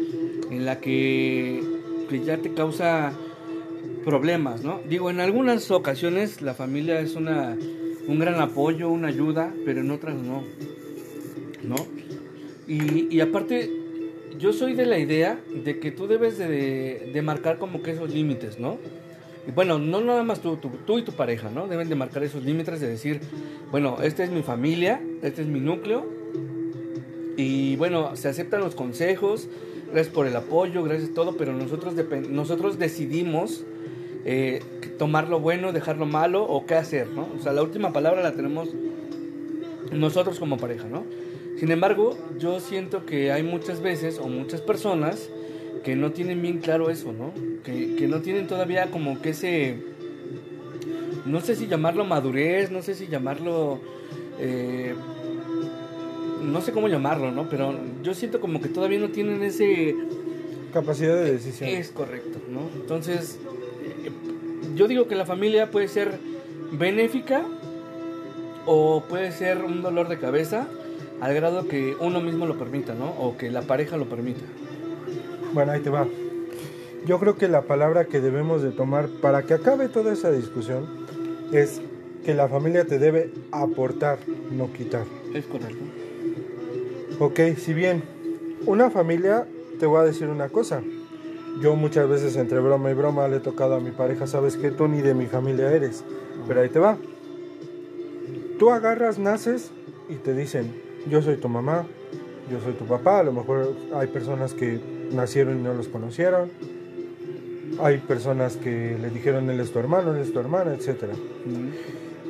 en 0.52 0.66
la 0.66 0.80
que, 0.80 1.64
que 2.12 2.24
ya 2.24 2.38
te 2.38 2.54
causa 2.54 3.12
problemas, 4.06 4.64
¿no? 4.64 4.82
Digo, 4.88 5.10
en 5.10 5.20
algunas 5.20 5.72
ocasiones 5.72 6.44
la 6.44 6.54
familia 6.54 7.00
es 7.00 7.16
una, 7.16 7.58
un 8.08 8.20
gran 8.20 8.36
apoyo, 8.36 8.88
una 8.90 9.08
ayuda, 9.08 9.52
pero 9.66 9.82
en 9.82 9.90
otras 9.90 10.14
no, 10.14 10.44
¿no? 11.64 11.76
Y, 12.68 13.08
y 13.10 13.20
aparte, 13.20 13.72
yo 14.38 14.54
soy 14.54 14.76
de 14.76 14.86
la 14.86 15.00
idea 15.00 15.42
de 15.52 15.80
que 15.80 15.90
tú 15.90 16.06
debes 16.06 16.38
de, 16.38 17.10
de 17.12 17.22
marcar 17.24 17.58
como 17.58 17.82
que 17.82 17.90
esos 17.90 18.14
límites, 18.14 18.60
¿no? 18.60 18.78
Bueno, 19.56 19.80
no 19.80 20.02
nada 20.02 20.24
más 20.24 20.42
tú, 20.42 20.58
tú, 20.58 20.70
tú 20.86 21.00
y 21.00 21.02
tu 21.02 21.14
pareja, 21.14 21.50
¿no? 21.50 21.68
Deben 21.68 21.90
de 21.90 21.96
marcar 21.96 22.24
esos 22.24 22.44
límites 22.44 22.80
de 22.80 22.88
decir, 22.88 23.22
bueno, 23.72 23.98
esta 24.04 24.24
es 24.24 24.30
mi 24.30 24.44
familia, 24.44 25.02
este 25.24 25.42
es 25.42 25.48
mi 25.48 25.60
núcleo, 25.60 26.06
y 27.40 27.78
bueno, 27.78 28.18
se 28.18 28.28
aceptan 28.28 28.60
los 28.60 28.76
consejos, 28.76 29.48
gracias 29.94 30.14
por 30.14 30.28
el 30.28 30.36
apoyo, 30.36 30.84
gracias 30.84 31.14
todo, 31.14 31.38
pero 31.38 31.54
nosotros, 31.54 31.94
nosotros 32.30 32.78
decidimos 32.78 33.64
eh, 34.26 34.62
tomar 34.98 35.30
lo 35.30 35.40
bueno, 35.40 35.72
dejar 35.72 35.98
lo 35.98 36.06
malo 36.06 36.44
o 36.44 36.66
qué 36.66 36.76
hacer, 36.76 37.08
¿no? 37.08 37.30
O 37.40 37.42
sea, 37.42 37.54
la 37.54 37.64
última 37.64 37.94
palabra 37.94 38.22
la 38.22 38.34
tenemos 38.34 38.70
nosotros 39.94 40.38
como 40.38 40.58
pareja, 40.58 40.90
¿no? 40.90 41.06
Sin 41.58 41.72
embargo, 41.72 42.18
yo 42.38 42.60
siento 42.60 43.06
que 43.06 43.32
hay 43.32 43.44
muchas 43.44 43.82
veces 43.82 44.20
o 44.20 44.28
muchas 44.28 44.60
personas 44.60 45.30
que 45.84 45.96
no 45.96 46.12
tienen 46.12 46.42
bien 46.42 46.60
claro 46.60 46.90
eso, 46.90 47.14
¿no? 47.14 47.34
Que, 47.64 47.96
que 47.96 48.08
no 48.08 48.22
tienen 48.22 48.48
todavía 48.48 48.92
como 48.92 49.22
que 49.22 49.30
ese, 49.30 49.78
no 51.26 51.42
sé 51.42 51.56
si 51.56 51.68
llamarlo 51.68 52.06
madurez, 52.06 52.72
no 52.72 52.82
sé 52.82 52.96
si 52.96 53.08
llamarlo, 53.08 53.80
eh, 54.40 54.94
no 56.44 56.62
sé 56.62 56.72
cómo 56.72 56.88
llamarlo, 56.88 57.32
¿no? 57.32 57.50
Pero 57.50 57.76
yo 58.04 58.14
siento 58.14 58.40
como 58.40 58.62
que 58.62 58.70
todavía 58.70 59.00
no 59.00 59.10
tienen 59.10 59.44
ese, 59.44 59.96
Capacidad 60.74 61.16
de 61.16 61.32
decisión. 61.32 61.70
es 61.70 61.90
correcto, 61.90 62.40
¿no? 62.50 62.62
Entonces, 62.76 63.40
eh, 63.84 64.10
yo 64.76 64.88
digo 64.88 65.08
que 65.08 65.16
la 65.16 65.26
familia 65.26 65.72
puede 65.72 65.88
ser 65.88 66.20
benéfica 66.72 67.44
o 68.66 69.04
puede 69.10 69.32
ser 69.32 69.64
un 69.64 69.82
dolor 69.82 70.10
de 70.10 70.20
cabeza 70.20 70.68
al 71.22 71.34
grado 71.34 71.68
que 71.68 71.96
uno 72.00 72.22
mismo 72.22 72.46
lo 72.46 72.58
permita, 72.58 72.94
¿no? 72.94 73.10
O 73.20 73.36
que 73.38 73.50
la 73.50 73.64
pareja 73.64 73.98
lo 73.98 74.06
permita. 74.06 74.42
Bueno, 75.54 75.72
ahí 75.72 75.82
te 75.82 75.90
va. 75.90 76.08
Yo 77.06 77.20
creo 77.20 77.36
que 77.36 77.48
la 77.48 77.64
palabra 77.64 78.06
que 78.06 78.20
debemos 78.20 78.62
de 78.62 78.72
tomar 78.72 79.08
para 79.22 79.44
que 79.44 79.54
acabe 79.56 79.90
toda 79.90 80.14
esa 80.14 80.32
discusión 80.32 80.86
es 81.52 81.82
que 82.24 82.34
la 82.34 82.48
familia 82.48 82.86
te 82.86 83.00
debe 83.00 83.32
aportar, 83.52 84.20
no 84.52 84.72
quitar. 84.74 85.06
Es 85.34 85.46
correcto. 85.46 85.84
Ok, 87.20 87.40
si 87.58 87.74
bien 87.74 88.04
una 88.66 88.90
familia, 88.92 89.48
te 89.80 89.86
voy 89.86 90.02
a 90.02 90.04
decir 90.04 90.28
una 90.28 90.50
cosa. 90.50 90.84
Yo 91.62 91.76
muchas 91.76 92.08
veces 92.08 92.36
entre 92.36 92.60
broma 92.60 92.92
y 92.92 92.94
broma 92.94 93.28
le 93.28 93.38
he 93.38 93.40
tocado 93.40 93.76
a 93.76 93.80
mi 93.80 93.92
pareja, 93.92 94.28
sabes 94.28 94.56
que 94.58 94.70
tú 94.70 94.88
ni 94.88 95.02
de 95.02 95.14
mi 95.14 95.26
familia 95.26 95.72
eres. 95.72 96.04
Pero 96.48 96.62
ahí 96.62 96.70
te 96.70 96.80
va. 96.80 96.98
Tú 98.60 98.70
agarras, 98.70 99.18
naces 99.18 99.72
y 100.10 100.16
te 100.16 100.34
dicen, 100.34 100.74
yo 101.10 101.22
soy 101.22 101.38
tu 101.38 101.50
mamá, 101.50 101.86
yo 102.52 102.60
soy 102.60 102.74
tu 102.74 102.86
papá. 102.86 103.20
A 103.20 103.24
lo 103.24 103.32
mejor 103.32 103.74
hay 103.96 104.08
personas 104.08 104.54
que 104.54 104.99
nacieron 105.12 105.60
y 105.60 105.62
no 105.64 105.74
los 105.74 105.88
conocieron. 105.88 106.50
Hay 107.82 108.00
personas 108.00 108.58
que 108.58 108.98
le 109.00 109.10
dijeron 109.10 109.50
él 109.50 109.60
es 109.60 109.72
tu 109.72 109.80
hermano, 109.80 110.14
él 110.16 110.22
es 110.22 110.34
tu 110.34 110.40
hermana, 110.40 110.74
etc. 110.74 111.04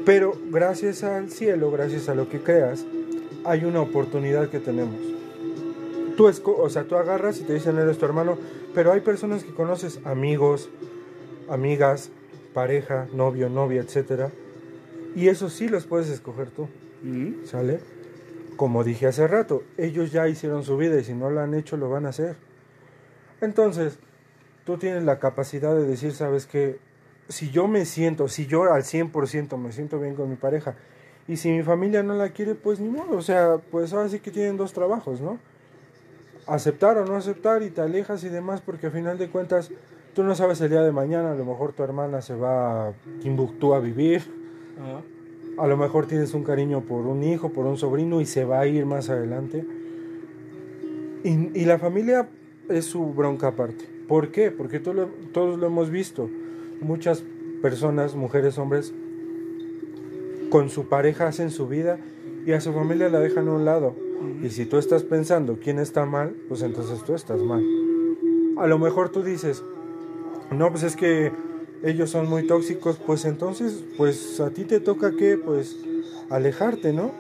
Pero 0.06 0.34
gracias 0.52 1.04
al 1.04 1.30
cielo, 1.32 1.72
gracias 1.72 2.10
a 2.10 2.16
lo 2.16 2.30
que 2.30 2.40
creas, 2.40 2.86
hay 3.46 3.66
una 3.66 3.82
oportunidad 3.82 4.50
que 4.50 4.60
tenemos. 4.60 4.96
Tú, 6.18 6.28
esco- 6.28 6.56
o 6.58 6.70
sea, 6.70 6.84
tú 6.84 6.96
agarras 6.98 7.40
y 7.40 7.44
te 7.44 7.54
dicen 7.54 7.78
eres 7.78 7.98
tu 7.98 8.06
hermano, 8.06 8.38
pero 8.76 8.92
hay 8.92 9.00
personas 9.02 9.44
que 9.44 9.54
conoces, 9.54 10.00
amigos, 10.04 10.70
amigas, 11.50 12.10
pareja, 12.54 13.08
novio, 13.14 13.50
novia, 13.50 13.82
etc. 13.82 14.30
Y 15.16 15.30
eso 15.30 15.50
sí 15.50 15.68
los 15.68 15.86
puedes 15.86 16.10
escoger 16.10 16.50
tú. 16.52 16.68
¿Sale? 17.46 17.80
Como 18.58 18.84
dije 18.84 19.08
hace 19.08 19.26
rato, 19.28 19.64
ellos 19.78 20.12
ya 20.12 20.28
hicieron 20.28 20.64
su 20.64 20.76
vida 20.78 21.00
y 21.00 21.04
si 21.06 21.14
no 21.14 21.30
lo 21.30 21.40
han 21.40 21.54
hecho, 21.54 21.78
lo 21.78 21.90
van 21.90 22.06
a 22.06 22.10
hacer. 22.10 22.36
Entonces, 23.42 24.00
tú 24.66 24.78
tienes 24.78 25.04
la 25.04 25.20
capacidad 25.20 25.76
de 25.76 25.86
decir, 25.86 26.14
¿sabes 26.14 26.46
qué? 26.46 26.80
Si 27.28 27.50
yo 27.50 27.68
me 27.68 27.86
siento, 27.86 28.28
si 28.28 28.46
yo 28.46 28.72
al 28.72 28.84
100% 28.84 29.58
me 29.58 29.72
siento 29.72 30.00
bien 30.00 30.16
con 30.16 30.30
mi 30.30 30.36
pareja 30.36 30.76
y 31.28 31.38
si 31.38 31.52
mi 31.52 31.64
familia 31.64 32.04
no 32.04 32.16
la 32.16 32.30
quiere, 32.30 32.56
pues 32.56 32.80
ni 32.80 32.90
modo. 32.90 33.16
O 33.18 33.22
sea, 33.22 33.58
pues 33.72 33.94
ahora 33.94 34.10
sí 34.10 34.20
que 34.20 34.32
tienen 34.32 34.58
dos 34.58 34.74
trabajos, 34.74 35.22
¿no? 35.22 35.38
Aceptar 36.48 36.98
o 36.98 37.06
no 37.06 37.16
aceptar 37.16 37.62
y 37.62 37.70
te 37.70 37.82
alejas 37.82 38.24
y 38.24 38.30
demás 38.30 38.62
porque 38.62 38.88
al 38.88 38.92
final 38.92 39.18
de 39.18 39.30
cuentas 39.30 39.72
tú 40.16 40.24
no 40.24 40.34
sabes 40.34 40.60
el 40.62 40.70
día 40.70 40.82
de 40.82 40.92
mañana, 40.92 41.32
a 41.32 41.36
lo 41.36 41.46
mejor 41.46 41.74
tu 41.74 41.84
hermana 41.84 42.22
se 42.22 42.36
va 42.36 42.90
a 42.90 42.94
Timbuktu 43.22 43.74
a 43.74 43.80
vivir. 43.80 44.24
A 45.58 45.68
lo 45.68 45.78
mejor 45.78 46.08
tienes 46.08 46.34
un 46.34 46.44
cariño 46.44 46.82
por 46.82 47.06
un 47.06 47.24
hijo, 47.24 47.50
por 47.50 47.66
un 47.66 47.78
sobrino 47.78 48.22
y 48.22 48.26
se 48.26 48.46
va 48.46 48.62
a 48.62 48.68
ir 48.68 48.86
más 48.86 49.10
adelante. 49.10 49.66
Y, 51.24 51.60
y 51.60 51.66
la 51.66 51.78
familia 51.78 52.28
es 52.70 52.86
su 52.86 53.14
bronca 53.14 53.48
aparte. 53.48 53.86
¿Por 54.08 54.30
qué? 54.32 54.52
Porque 54.52 54.80
todo 54.80 54.94
lo- 54.94 55.10
todos 55.34 55.60
lo 55.60 55.68
hemos 55.68 55.90
visto. 55.90 56.30
Muchas 56.82 57.24
personas, 57.62 58.16
mujeres, 58.16 58.58
hombres, 58.58 58.94
con 60.50 60.70
su 60.70 60.86
pareja 60.88 61.28
hacen 61.28 61.52
su 61.52 61.68
vida 61.68 62.00
y 62.46 62.54
a 62.54 62.62
su 62.62 62.74
familia 62.74 63.10
la 63.10 63.20
dejan 63.20 63.48
a 63.48 63.52
un 63.54 63.66
lado. 63.66 63.96
Y 64.44 64.50
si 64.50 64.66
tú 64.66 64.78
estás 64.78 65.04
pensando 65.04 65.60
quién 65.62 65.80
está 65.80 66.06
mal, 66.06 66.36
pues 66.48 66.62
entonces 66.62 67.04
tú 67.04 67.14
estás 67.14 67.42
mal. 67.42 67.64
A 68.58 68.68
lo 68.68 68.80
mejor 68.80 69.10
tú 69.10 69.24
dices, 69.24 69.64
no, 70.52 70.70
pues 70.72 70.84
es 70.84 70.96
que 70.96 71.32
ellos 71.84 72.10
son 72.10 72.28
muy 72.30 72.46
tóxicos, 72.48 72.98
pues 73.06 73.24
entonces, 73.26 73.84
pues 73.98 74.40
a 74.42 74.50
ti 74.50 74.66
te 74.66 74.80
toca 74.80 75.16
que, 75.16 75.38
pues, 75.38 75.78
alejarte, 76.30 76.92
¿no? 76.92 77.12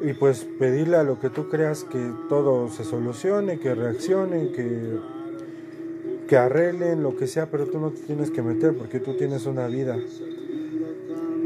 Y 0.00 0.14
pues 0.14 0.46
pedirle 0.58 0.96
a 0.96 1.02
lo 1.02 1.20
que 1.20 1.28
tú 1.30 1.48
creas 1.48 1.84
que 1.84 2.12
todo 2.28 2.70
se 2.70 2.84
solucione, 2.84 3.58
que 3.58 3.74
reaccione, 3.74 4.50
que, 4.52 4.98
que 6.26 6.36
arreglen, 6.36 7.02
lo 7.02 7.16
que 7.16 7.26
sea, 7.26 7.50
pero 7.50 7.66
tú 7.66 7.78
no 7.78 7.90
te 7.90 8.00
tienes 8.02 8.30
que 8.30 8.42
meter 8.42 8.74
porque 8.74 9.00
tú 9.00 9.14
tienes 9.14 9.46
una 9.46 9.66
vida. 9.66 9.98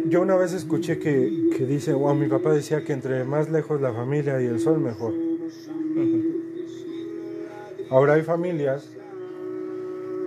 Yo 0.07 0.21
una 0.21 0.37
vez 0.37 0.53
escuché 0.53 0.99
que, 0.99 1.51
que 1.57 1.67
dice, 1.67 1.95
wow, 1.95 2.15
mi 2.15 2.29
papá 2.29 2.53
decía 2.53 2.85
que 2.85 2.93
entre 2.93 3.25
más 3.25 3.51
lejos 3.51 3.81
la 3.81 3.93
familia 3.93 4.41
y 4.41 4.47
el 4.47 4.61
sol, 4.61 4.79
mejor. 4.79 5.15
Ahora 7.91 8.15
hay 8.15 8.23
familias 8.23 8.89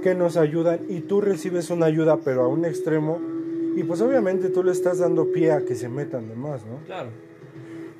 que 0.01 0.15
nos 0.15 0.37
ayudan 0.37 0.81
y 0.87 1.01
tú 1.01 1.21
recibes 1.21 1.69
una 1.69 1.85
ayuda 1.85 2.17
pero 2.23 2.43
a 2.43 2.47
un 2.47 2.65
extremo 2.65 3.19
y 3.75 3.83
pues 3.83 4.01
obviamente 4.01 4.49
tú 4.49 4.63
le 4.63 4.71
estás 4.71 4.99
dando 4.99 5.31
pie 5.31 5.51
a 5.51 5.65
que 5.65 5.75
se 5.75 5.89
metan 5.89 6.27
de 6.29 6.35
más, 6.35 6.65
¿no? 6.65 6.79
Claro. 6.85 7.09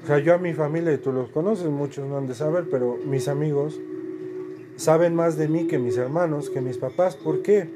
O 0.08 0.10
sea, 0.10 0.20
yo 0.20 0.34
a 0.34 0.38
mi 0.38 0.54
familia, 0.54 0.94
y 0.94 1.00
tú 1.00 1.12
los 1.12 1.28
conoces, 1.32 1.66
muchos 1.66 2.08
no 2.08 2.18
han 2.18 2.28
de 2.28 2.34
saber, 2.34 2.70
pero 2.72 2.98
mis 3.06 3.28
amigos 3.28 3.78
saben 4.78 5.14
más 5.14 5.38
de 5.38 5.50
mí 5.50 5.68
que 5.68 5.80
mis 5.80 5.98
hermanos, 5.98 6.50
que 6.50 6.62
mis 6.62 6.78
papás. 6.78 7.18
¿Por 7.18 7.42
qué? 7.42 7.68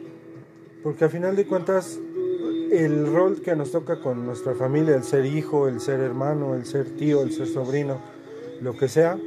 Porque 0.82 1.04
al 1.04 1.10
final 1.10 1.36
de 1.36 1.46
cuentas, 1.46 2.00
el 2.72 3.12
rol 3.14 3.42
que 3.42 3.54
nos 3.58 3.72
toca 3.74 4.00
con 4.00 4.26
nuestra 4.26 4.56
familia, 4.56 4.96
el 4.96 5.04
ser 5.04 5.26
hijo, 5.26 5.68
el 5.68 5.82
ser 5.82 6.00
hermano, 6.00 6.56
el 6.56 6.66
ser 6.66 6.86
tío, 6.92 7.22
el 7.22 7.34
ser 7.34 7.48
sobrino, 7.48 8.00
lo 8.62 8.78
que 8.78 8.88
sea, 8.88 9.20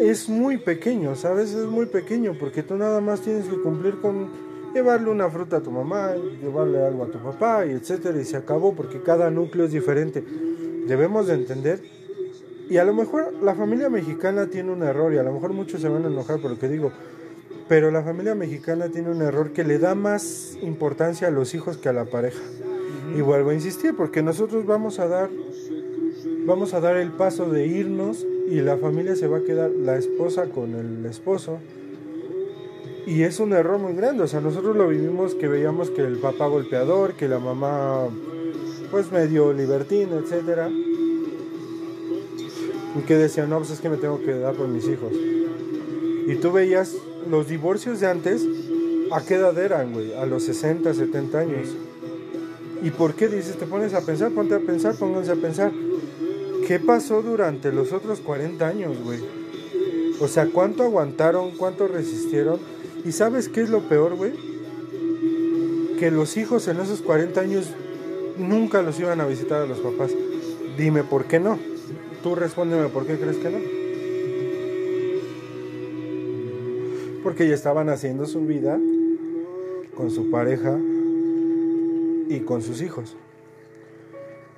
es 0.00 0.30
muy 0.30 0.56
pequeño, 0.56 1.14
¿sabes? 1.14 1.52
Es 1.52 1.66
muy 1.66 1.84
pequeño 1.84 2.38
porque 2.40 2.62
tú 2.62 2.74
nada 2.76 3.02
más 3.02 3.20
tienes 3.20 3.44
que 3.44 3.60
cumplir 3.60 4.00
con 4.00 4.30
llevarle 4.72 5.10
una 5.10 5.28
fruta 5.28 5.58
a 5.58 5.60
tu 5.60 5.70
mamá, 5.70 6.14
llevarle 6.40 6.82
algo 6.82 7.04
a 7.04 7.08
tu 7.08 7.18
papá 7.18 7.66
y 7.66 7.72
etcétera 7.72 8.18
y 8.18 8.24
se 8.24 8.38
acabó 8.38 8.74
porque 8.74 9.02
cada 9.02 9.30
núcleo 9.30 9.66
es 9.66 9.72
diferente. 9.72 10.24
Debemos 10.90 11.28
de 11.28 11.34
entender 11.34 11.80
y 12.68 12.78
a 12.78 12.84
lo 12.84 12.92
mejor 12.92 13.32
la 13.40 13.54
familia 13.54 13.88
mexicana 13.88 14.48
tiene 14.48 14.72
un 14.72 14.82
error 14.82 15.14
y 15.14 15.18
a 15.18 15.22
lo 15.22 15.32
mejor 15.32 15.52
muchos 15.52 15.80
se 15.80 15.88
van 15.88 16.04
a 16.04 16.08
enojar 16.08 16.40
por 16.40 16.50
lo 16.50 16.58
que 16.58 16.66
digo, 16.66 16.90
pero 17.68 17.92
la 17.92 18.02
familia 18.02 18.34
mexicana 18.34 18.88
tiene 18.88 19.08
un 19.08 19.22
error 19.22 19.52
que 19.52 19.62
le 19.62 19.78
da 19.78 19.94
más 19.94 20.58
importancia 20.62 21.28
a 21.28 21.30
los 21.30 21.54
hijos 21.54 21.76
que 21.76 21.88
a 21.88 21.92
la 21.92 22.06
pareja. 22.06 22.42
Y 23.16 23.20
vuelvo 23.20 23.50
a 23.50 23.54
insistir 23.54 23.94
porque 23.96 24.20
nosotros 24.20 24.66
vamos 24.66 24.98
a 24.98 25.06
dar 25.06 25.30
vamos 26.44 26.74
a 26.74 26.80
dar 26.80 26.96
el 26.96 27.12
paso 27.12 27.48
de 27.48 27.68
irnos 27.68 28.26
y 28.48 28.60
la 28.60 28.76
familia 28.76 29.14
se 29.14 29.28
va 29.28 29.38
a 29.38 29.44
quedar 29.44 29.70
la 29.70 29.96
esposa 29.96 30.46
con 30.46 30.74
el 30.74 31.06
esposo. 31.06 31.60
Y 33.06 33.22
es 33.22 33.38
un 33.38 33.52
error 33.52 33.78
muy 33.78 33.94
grande, 33.94 34.24
o 34.24 34.26
sea, 34.26 34.40
nosotros 34.40 34.74
lo 34.74 34.88
vivimos 34.88 35.36
que 35.36 35.46
veíamos 35.46 35.90
que 35.90 36.02
el 36.02 36.18
papá 36.18 36.48
golpeador, 36.48 37.14
que 37.14 37.28
la 37.28 37.38
mamá 37.38 38.08
pues 38.90 39.12
medio 39.12 39.52
libertina, 39.52 40.16
etcétera. 40.16 40.70
Y 42.96 43.00
que 43.06 43.16
decían, 43.16 43.50
no, 43.50 43.58
pues 43.58 43.70
es 43.70 43.80
que 43.80 43.88
me 43.88 43.96
tengo 43.96 44.20
que 44.20 44.34
dar 44.34 44.54
por 44.54 44.68
mis 44.68 44.88
hijos. 44.88 45.12
Y 46.26 46.34
tú 46.36 46.52
veías 46.52 46.96
los 47.28 47.48
divorcios 47.48 48.00
de 48.00 48.08
antes, 48.08 48.46
¿a 49.12 49.20
qué 49.24 49.34
edad 49.34 49.56
eran, 49.58 49.92
güey? 49.92 50.14
A 50.14 50.26
los 50.26 50.42
60, 50.44 50.92
70 50.92 51.38
años. 51.38 51.68
¿Y 52.82 52.90
por 52.90 53.14
qué 53.14 53.28
dices? 53.28 53.56
Te 53.56 53.66
pones 53.66 53.94
a 53.94 54.00
pensar, 54.00 54.32
ponte 54.32 54.54
a 54.54 54.60
pensar, 54.60 54.96
pónganse 54.96 55.32
a 55.32 55.36
pensar. 55.36 55.72
¿Qué 56.66 56.78
pasó 56.78 57.22
durante 57.22 57.72
los 57.72 57.92
otros 57.92 58.20
40 58.20 58.66
años, 58.66 58.96
güey? 59.02 59.20
O 60.20 60.28
sea, 60.28 60.46
¿cuánto 60.46 60.82
aguantaron? 60.82 61.52
¿Cuánto 61.56 61.88
resistieron? 61.88 62.58
¿Y 63.04 63.12
sabes 63.12 63.48
qué 63.48 63.62
es 63.62 63.70
lo 63.70 63.80
peor, 63.80 64.14
güey? 64.14 64.32
Que 65.98 66.10
los 66.10 66.36
hijos 66.36 66.68
en 66.68 66.80
esos 66.80 67.02
40 67.02 67.40
años 67.40 67.66
nunca 68.40 68.82
los 68.82 68.98
iban 68.98 69.20
a 69.20 69.26
visitar 69.26 69.62
a 69.62 69.66
los 69.66 69.78
papás. 69.78 70.10
Dime 70.76 71.04
por 71.04 71.26
qué 71.26 71.38
no. 71.38 71.58
Tú 72.22 72.34
respóndeme 72.34 72.88
por 72.88 73.06
qué 73.06 73.16
crees 73.18 73.36
que 73.36 73.50
no. 73.50 73.58
Porque 77.22 77.46
ya 77.48 77.54
estaban 77.54 77.88
haciendo 77.88 78.26
su 78.26 78.40
vida 78.46 78.78
con 79.94 80.10
su 80.10 80.30
pareja 80.30 80.78
y 82.28 82.40
con 82.40 82.62
sus 82.62 82.82
hijos. 82.82 83.16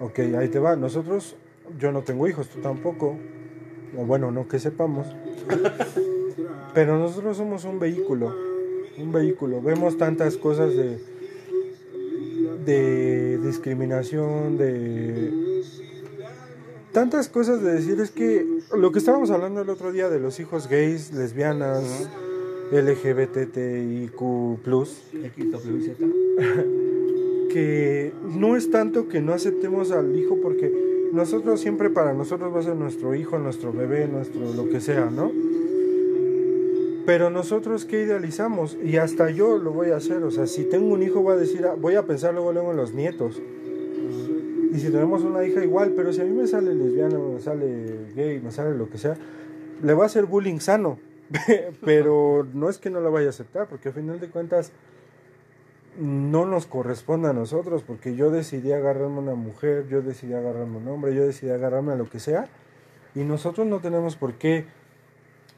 Ok, 0.00 0.20
ahí 0.38 0.48
te 0.48 0.58
va. 0.58 0.76
Nosotros, 0.76 1.36
yo 1.78 1.92
no 1.92 2.02
tengo 2.02 2.28
hijos, 2.28 2.48
tú 2.48 2.60
tampoco. 2.60 3.16
O 3.96 4.04
bueno, 4.04 4.30
no 4.30 4.48
que 4.48 4.58
sepamos. 4.58 5.06
Pero 6.74 6.98
nosotros 6.98 7.36
somos 7.36 7.64
un 7.64 7.78
vehículo. 7.78 8.34
Un 8.98 9.12
vehículo. 9.12 9.60
Vemos 9.60 9.98
tantas 9.98 10.36
cosas 10.36 10.74
de, 10.76 10.98
de 12.64 13.38
discriminación, 13.38 14.56
de 14.56 15.62
tantas 16.92 17.28
cosas 17.28 17.62
de 17.62 17.72
decir 17.72 18.00
es 18.00 18.10
que 18.10 18.46
lo 18.76 18.92
que 18.92 18.98
estábamos 18.98 19.30
hablando 19.30 19.62
el 19.62 19.70
otro 19.70 19.92
día 19.92 20.08
de 20.08 20.20
los 20.20 20.38
hijos 20.40 20.68
gays, 20.68 21.12
lesbianas, 21.12 22.08
LGBTIQ+, 22.70 24.12
que 27.50 28.12
no 28.22 28.56
es 28.56 28.70
tanto 28.70 29.08
que 29.08 29.20
no 29.20 29.32
aceptemos 29.32 29.90
al 29.90 30.16
hijo 30.16 30.38
porque 30.42 31.10
nosotros 31.12 31.60
siempre 31.60 31.90
para 31.90 32.14
nosotros 32.14 32.54
va 32.54 32.60
a 32.60 32.62
ser 32.62 32.76
nuestro 32.76 33.14
hijo, 33.14 33.38
nuestro 33.38 33.72
bebé, 33.72 34.08
nuestro 34.08 34.52
lo 34.54 34.68
que 34.68 34.80
sea, 34.80 35.10
¿no? 35.10 35.30
Pero 37.04 37.30
nosotros 37.30 37.84
qué 37.84 38.02
idealizamos 38.02 38.76
y 38.82 38.96
hasta 38.96 39.30
yo 39.30 39.58
lo 39.58 39.72
voy 39.72 39.90
a 39.90 39.96
hacer, 39.96 40.22
o 40.22 40.30
sea, 40.30 40.46
si 40.46 40.64
tengo 40.64 40.92
un 40.92 41.02
hijo 41.02 41.20
voy 41.20 41.34
a 41.34 41.36
decir, 41.36 41.66
ah, 41.66 41.74
voy 41.76 41.96
a 41.96 42.06
pensar 42.06 42.32
luego 42.34 42.52
luego 42.52 42.70
en 42.70 42.76
los 42.76 42.92
nietos. 42.92 43.40
Y 44.72 44.78
si 44.78 44.90
tenemos 44.90 45.22
una 45.22 45.44
hija 45.44 45.62
igual, 45.62 45.92
pero 45.96 46.12
si 46.12 46.20
a 46.20 46.24
mí 46.24 46.30
me 46.30 46.46
sale 46.46 46.74
lesbiana, 46.74 47.18
me 47.18 47.40
sale 47.40 48.12
gay, 48.14 48.40
me 48.40 48.52
sale 48.52 48.76
lo 48.76 48.88
que 48.88 48.98
sea, 48.98 49.16
le 49.82 49.94
va 49.94 50.04
a 50.04 50.06
hacer 50.06 50.26
bullying 50.26 50.60
sano. 50.60 50.98
pero 51.84 52.46
no 52.52 52.68
es 52.68 52.78
que 52.78 52.90
no 52.90 53.00
la 53.00 53.10
vaya 53.10 53.28
a 53.28 53.30
aceptar, 53.30 53.66
porque 53.68 53.88
al 53.88 53.94
final 53.94 54.20
de 54.20 54.28
cuentas 54.28 54.72
no 55.98 56.46
nos 56.46 56.66
corresponde 56.66 57.28
a 57.28 57.32
nosotros, 57.32 57.82
porque 57.82 58.14
yo 58.14 58.30
decidí 58.30 58.72
agarrarme 58.72 59.16
a 59.16 59.20
una 59.20 59.34
mujer, 59.34 59.86
yo 59.88 60.02
decidí 60.02 60.32
agarrarme 60.32 60.76
a 60.76 60.78
un 60.80 60.88
hombre, 60.88 61.14
yo 61.14 61.26
decidí 61.26 61.50
agarrarme 61.50 61.92
a 61.92 61.96
lo 61.96 62.08
que 62.08 62.18
sea, 62.18 62.48
y 63.14 63.20
nosotros 63.20 63.66
no 63.66 63.80
tenemos 63.80 64.16
por 64.16 64.34
qué 64.34 64.64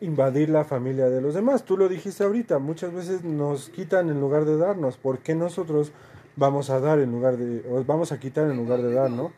invadir 0.05 0.51
la 0.51 0.65
familia 0.65 1.09
de 1.09 1.21
los 1.21 1.35
demás. 1.35 1.65
Tú 1.65 1.77
lo 1.77 1.89
dijiste 1.89 2.25
ahorita, 2.25 2.59
muchas 2.59 2.93
veces 2.93 3.25
nos 3.25 3.71
quitan 3.71 4.11
en 4.11 4.21
lugar 4.21 4.45
de 4.45 4.57
darnos, 4.57 4.97
¿por 4.97 5.19
qué 5.19 5.35
nosotros 5.35 5.93
vamos 6.37 6.71
a 6.71 6.81
dar 6.81 6.99
en 6.99 7.11
lugar 7.11 7.37
de, 7.37 7.65
o 7.71 7.83
vamos 7.85 8.13
a 8.13 8.21
quitar 8.21 8.51
en 8.51 8.57
lugar 8.57 8.83
de 8.83 8.93
dar, 8.93 9.11
¿no? 9.11 9.33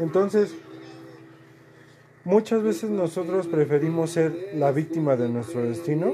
Entonces, 0.00 0.54
muchas 2.24 2.62
veces 2.62 2.90
nosotros 2.90 3.46
preferimos 3.46 4.10
ser 4.10 4.50
la 4.54 4.72
víctima 4.72 5.16
de 5.16 5.28
nuestro 5.28 5.62
destino 5.62 6.12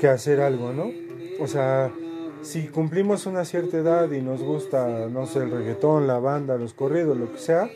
que 0.00 0.08
hacer 0.08 0.40
algo, 0.40 0.72
¿no? 0.72 0.90
O 1.40 1.46
sea, 1.46 1.92
si 2.42 2.68
cumplimos 2.68 3.26
una 3.26 3.44
cierta 3.44 3.78
edad 3.78 4.10
y 4.12 4.20
nos 4.20 4.42
gusta, 4.42 5.08
no 5.08 5.26
sé, 5.26 5.40
el 5.40 5.50
reggaetón, 5.50 6.06
la 6.06 6.18
banda, 6.18 6.56
los 6.56 6.74
corridos, 6.74 7.16
lo 7.16 7.32
que 7.32 7.38
sea, 7.38 7.68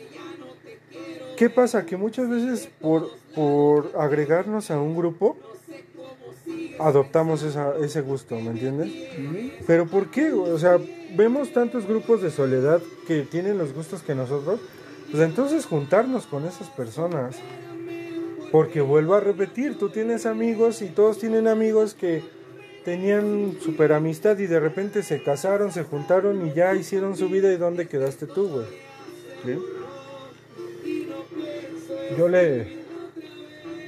¿qué 1.41 1.49
pasa? 1.49 1.87
Que 1.87 1.97
muchas 1.97 2.29
veces 2.29 2.69
por, 2.79 3.09
por 3.33 3.93
agregarnos 3.97 4.69
a 4.69 4.79
un 4.79 4.95
grupo, 4.95 5.35
adoptamos 6.77 7.41
esa- 7.41 7.73
ese 7.81 8.01
gusto, 8.01 8.35
¿me 8.39 8.51
entiendes? 8.51 8.91
Pero 9.65 9.87
¿por 9.87 10.11
qué? 10.11 10.31
O 10.31 10.59
sea, 10.59 10.77
vemos 11.15 11.51
tantos 11.51 11.87
grupos 11.87 12.21
de 12.21 12.29
soledad 12.29 12.79
que 13.07 13.23
tienen 13.23 13.57
los 13.57 13.73
gustos 13.73 14.03
que 14.03 14.13
nosotros, 14.13 14.59
pues 15.09 15.23
entonces 15.23 15.65
juntarnos 15.65 16.27
con 16.27 16.45
esas 16.45 16.69
personas. 16.69 17.37
Porque 18.51 18.81
vuelvo 18.81 19.15
a 19.15 19.19
repetir, 19.19 19.79
tú 19.79 19.89
tienes 19.89 20.27
amigos 20.27 20.83
y 20.83 20.89
todos 20.89 21.17
tienen 21.17 21.47
amigos 21.47 21.95
que 21.95 22.21
tenían 22.85 23.57
super 23.63 23.93
amistad 23.93 24.37
y 24.37 24.45
de 24.45 24.59
repente 24.59 25.01
se 25.01 25.23
casaron, 25.23 25.71
se 25.71 25.85
juntaron 25.85 26.45
y 26.45 26.53
ya 26.53 26.75
hicieron 26.75 27.17
su 27.17 27.29
vida 27.29 27.51
y 27.51 27.57
dónde 27.57 27.87
quedaste 27.87 28.27
tú, 28.27 28.47
güey. 28.47 28.65
¿Sí? 29.43 29.57
Yo 32.17 32.27
le, 32.27 32.67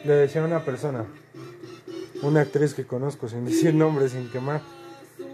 le 0.05 0.13
decía 0.13 0.41
a 0.41 0.45
una 0.45 0.63
persona, 0.63 1.05
una 2.21 2.41
actriz 2.41 2.73
que 2.73 2.85
conozco, 2.85 3.27
sin 3.27 3.45
decir 3.45 3.73
nombre, 3.73 4.09
sin 4.09 4.29
quemar, 4.29 4.61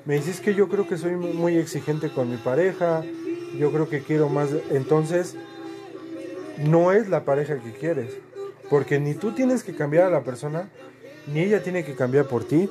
me 0.05 0.15
dice 0.15 0.31
es 0.31 0.39
que 0.39 0.55
yo 0.55 0.67
creo 0.69 0.87
que 0.87 0.97
soy 0.97 1.15
muy 1.15 1.57
exigente 1.57 2.09
con 2.09 2.29
mi 2.29 2.37
pareja, 2.37 3.03
yo 3.57 3.71
creo 3.71 3.89
que 3.89 4.01
quiero 4.01 4.29
más, 4.29 4.49
entonces 4.71 5.35
no 6.57 6.91
es 6.91 7.09
la 7.09 7.25
pareja 7.25 7.59
que 7.59 7.71
quieres, 7.73 8.17
porque 8.69 8.99
ni 8.99 9.13
tú 9.13 9.33
tienes 9.33 9.63
que 9.63 9.75
cambiar 9.75 10.05
a 10.05 10.09
la 10.09 10.23
persona, 10.23 10.69
ni 11.31 11.41
ella 11.41 11.61
tiene 11.63 11.83
que 11.83 11.95
cambiar 11.95 12.25
por 12.27 12.43
ti, 12.43 12.69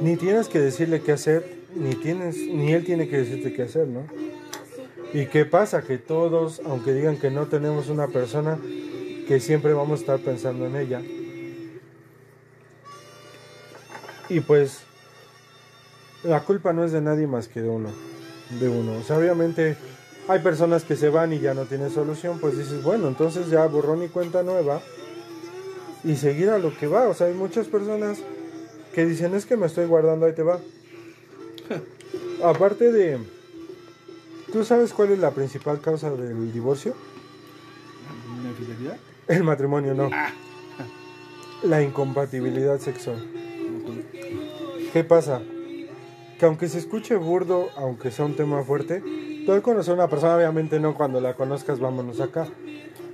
ni 0.00 0.16
tienes 0.16 0.48
que 0.48 0.58
decirle 0.58 1.02
qué 1.02 1.12
hacer, 1.12 1.44
ni 1.74 1.94
tienes, 1.94 2.36
ni 2.36 2.72
él 2.72 2.84
tiene 2.84 3.08
que 3.08 3.18
decirte 3.18 3.52
qué 3.52 3.62
hacer, 3.62 3.86
¿no? 3.86 4.06
¿Y 5.12 5.26
qué 5.26 5.44
pasa? 5.44 5.82
Que 5.82 5.98
todos, 5.98 6.60
aunque 6.64 6.92
digan 6.92 7.18
que 7.18 7.30
no 7.30 7.46
tenemos 7.46 7.88
una 7.88 8.08
persona, 8.08 8.58
que 9.26 9.40
siempre 9.40 9.72
vamos 9.72 9.98
a 9.98 10.02
estar 10.02 10.18
pensando 10.20 10.66
en 10.66 10.76
ella. 10.76 11.02
Y 14.28 14.40
pues 14.40 14.82
la 16.22 16.40
culpa 16.40 16.72
no 16.72 16.84
es 16.84 16.92
de 16.92 17.00
nadie 17.00 17.26
más 17.26 17.48
que 17.48 17.60
de 17.60 17.68
uno, 17.68 17.90
de 18.60 18.68
uno. 18.68 18.98
O 18.98 19.02
sea, 19.02 19.18
obviamente 19.18 19.76
hay 20.28 20.38
personas 20.38 20.84
que 20.84 20.94
se 20.94 21.08
van 21.08 21.32
y 21.32 21.40
ya 21.40 21.54
no 21.54 21.64
tienen 21.64 21.90
solución, 21.90 22.38
pues 22.38 22.56
dices, 22.56 22.82
bueno, 22.82 23.08
entonces 23.08 23.48
ya 23.50 23.66
borrón 23.66 24.04
y 24.04 24.08
cuenta 24.08 24.44
nueva 24.44 24.80
y 26.04 26.14
seguir 26.16 26.50
a 26.50 26.58
lo 26.58 26.76
que 26.76 26.86
va. 26.86 27.08
O 27.08 27.14
sea, 27.14 27.26
hay 27.26 27.34
muchas 27.34 27.66
personas 27.66 28.18
que 28.94 29.04
dicen, 29.04 29.34
es 29.34 29.46
que 29.46 29.56
me 29.56 29.66
estoy 29.66 29.86
guardando, 29.86 30.26
ahí 30.26 30.32
te 30.32 30.42
va. 30.44 30.60
Aparte 32.44 32.92
de, 32.92 33.18
¿tú 34.52 34.64
sabes 34.64 34.92
cuál 34.92 35.10
es 35.12 35.18
la 35.18 35.30
principal 35.30 35.80
causa 35.80 36.10
del 36.10 36.52
divorcio? 36.52 36.94
¿Una 38.38 38.50
infidelidad? 38.50 38.96
El 39.28 39.44
matrimonio, 39.44 39.94
no. 39.94 40.10
La 41.62 41.82
incompatibilidad 41.82 42.78
sexual. 42.78 43.24
¿Qué 44.92 45.04
pasa? 45.04 45.40
Que 46.38 46.46
aunque 46.46 46.68
se 46.68 46.78
escuche 46.78 47.16
burdo, 47.16 47.68
aunque 47.76 48.10
sea 48.10 48.24
un 48.24 48.34
tema 48.34 48.62
fuerte, 48.64 49.02
tú 49.44 49.52
al 49.52 49.62
conocer 49.62 49.92
a 49.92 49.94
una 49.94 50.08
persona, 50.08 50.36
obviamente 50.36 50.80
no 50.80 50.94
cuando 50.94 51.20
la 51.20 51.34
conozcas, 51.34 51.78
vámonos 51.78 52.20
acá. 52.20 52.48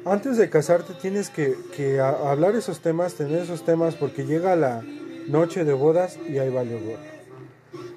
Antes 0.05 0.37
de 0.37 0.49
casarte 0.49 0.95
tienes 0.95 1.29
que, 1.31 1.57
que 1.75 2.01
hablar 2.01 2.55
esos 2.55 2.81
temas, 2.81 3.15
tener 3.15 3.43
esos 3.43 3.65
temas, 3.65 3.97
porque 3.97 4.25
llega 4.25 4.55
la 4.55 4.83
noche 5.27 5.65
de 5.65 5.73
bodas 5.73 6.19
y 6.29 6.39
ahí 6.39 6.51
vale 6.51 6.81
gorro. 6.81 7.16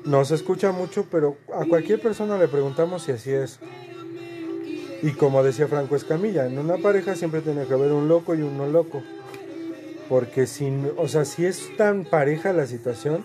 No 0.06 0.24
se 0.26 0.36
escucha 0.36 0.72
mucho, 0.72 1.06
pero 1.12 1.38
a 1.54 1.66
cualquier 1.66 2.02
persona 2.02 2.38
le 2.38 2.48
preguntamos 2.48 3.04
si 3.04 3.12
así 3.12 3.32
es. 3.32 3.60
Y 5.02 5.12
como 5.12 5.44
decía 5.44 5.68
Franco 5.68 5.96
Escamilla, 5.96 6.46
en 6.46 6.58
una 6.58 6.78
pareja 6.78 7.16
siempre 7.16 7.42
tiene 7.42 7.66
que 7.66 7.74
haber 7.74 7.92
un 7.92 8.08
loco 8.08 8.36
y 8.36 8.42
un 8.42 8.58
no 8.58 8.68
loco. 8.68 9.02
Porque 10.10 10.48
si, 10.48 10.72
o 10.98 11.08
sea, 11.08 11.26
si 11.26 11.46
es 11.46 11.76
tan 11.78 12.04
pareja 12.04 12.52
la 12.54 12.66
situación, 12.66 13.24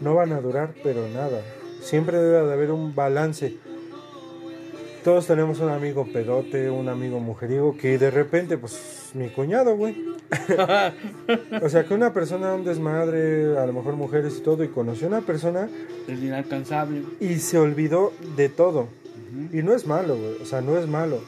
no 0.00 0.14
van 0.14 0.32
a 0.32 0.40
durar, 0.40 0.74
pero 0.82 1.06
nada. 1.08 1.42
Siempre 1.82 2.18
debe 2.18 2.46
de 2.46 2.52
haber 2.52 2.70
un 2.70 2.94
balance. 2.94 3.56
Todos 5.06 5.28
tenemos 5.28 5.60
un 5.60 5.68
amigo 5.68 6.04
pedote, 6.12 6.68
un 6.68 6.88
amigo 6.88 7.20
mujeriego, 7.20 7.76
que 7.76 7.96
de 7.96 8.10
repente, 8.10 8.58
pues, 8.58 9.12
mi 9.14 9.28
cuñado, 9.28 9.76
güey. 9.76 10.04
o 11.62 11.68
sea, 11.68 11.84
que 11.84 11.94
una 11.94 12.12
persona, 12.12 12.52
un 12.54 12.64
desmadre, 12.64 13.56
a 13.56 13.66
lo 13.66 13.72
mejor 13.72 13.94
mujeres 13.94 14.38
y 14.38 14.40
todo, 14.40 14.64
y 14.64 14.68
conoció 14.68 15.06
a 15.06 15.10
una 15.10 15.20
persona 15.20 15.68
El 16.08 16.24
inalcanzable. 16.24 17.04
y 17.20 17.36
se 17.36 17.56
olvidó 17.56 18.14
de 18.36 18.48
todo. 18.48 18.88
Y 19.52 19.62
no 19.62 19.74
es 19.74 19.86
malo, 19.86 20.16
güey. 20.16 20.42
O 20.42 20.44
sea, 20.44 20.60
no 20.60 20.76
es 20.76 20.88
malo. 20.88 21.20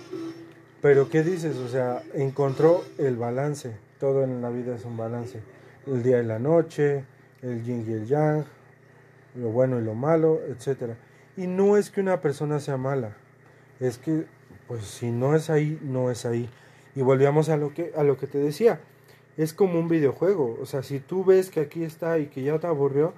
Pero 0.82 1.08
¿qué 1.08 1.22
dices? 1.22 1.56
O 1.58 1.68
sea, 1.68 2.02
encontró 2.14 2.82
el 2.98 3.14
balance. 3.14 3.70
Todo 4.00 4.24
en 4.24 4.42
la 4.42 4.50
vida 4.50 4.74
es 4.74 4.84
un 4.84 4.96
balance. 4.96 5.38
El 5.86 6.02
día 6.02 6.20
y 6.20 6.26
la 6.26 6.40
noche, 6.40 7.04
el 7.42 7.62
yin 7.62 7.84
y 7.88 7.92
el 7.92 8.08
yang, 8.08 8.44
lo 9.36 9.50
bueno 9.50 9.78
y 9.78 9.84
lo 9.84 9.94
malo, 9.94 10.40
etcétera. 10.48 10.96
Y 11.36 11.46
no 11.46 11.76
es 11.76 11.92
que 11.92 12.00
una 12.00 12.20
persona 12.20 12.58
sea 12.58 12.76
mala. 12.76 13.14
Es 13.80 13.98
que, 13.98 14.26
pues, 14.66 14.84
si 14.84 15.10
no 15.10 15.34
es 15.34 15.50
ahí, 15.50 15.78
no 15.82 16.10
es 16.10 16.26
ahí. 16.26 16.48
Y 16.94 17.02
volvíamos 17.02 17.48
a 17.48 17.56
lo 17.56 17.72
que, 17.74 17.92
a 17.96 18.02
lo 18.02 18.16
que 18.16 18.26
te 18.26 18.38
decía. 18.38 18.80
Es 19.36 19.52
como 19.54 19.78
un 19.78 19.88
videojuego. 19.88 20.58
O 20.60 20.66
sea, 20.66 20.82
si 20.82 20.98
tú 20.98 21.24
ves 21.24 21.50
que 21.50 21.60
aquí 21.60 21.84
está 21.84 22.18
y 22.18 22.26
que 22.26 22.42
ya 22.42 22.58
te 22.58 22.66
aburrió, 22.66 23.14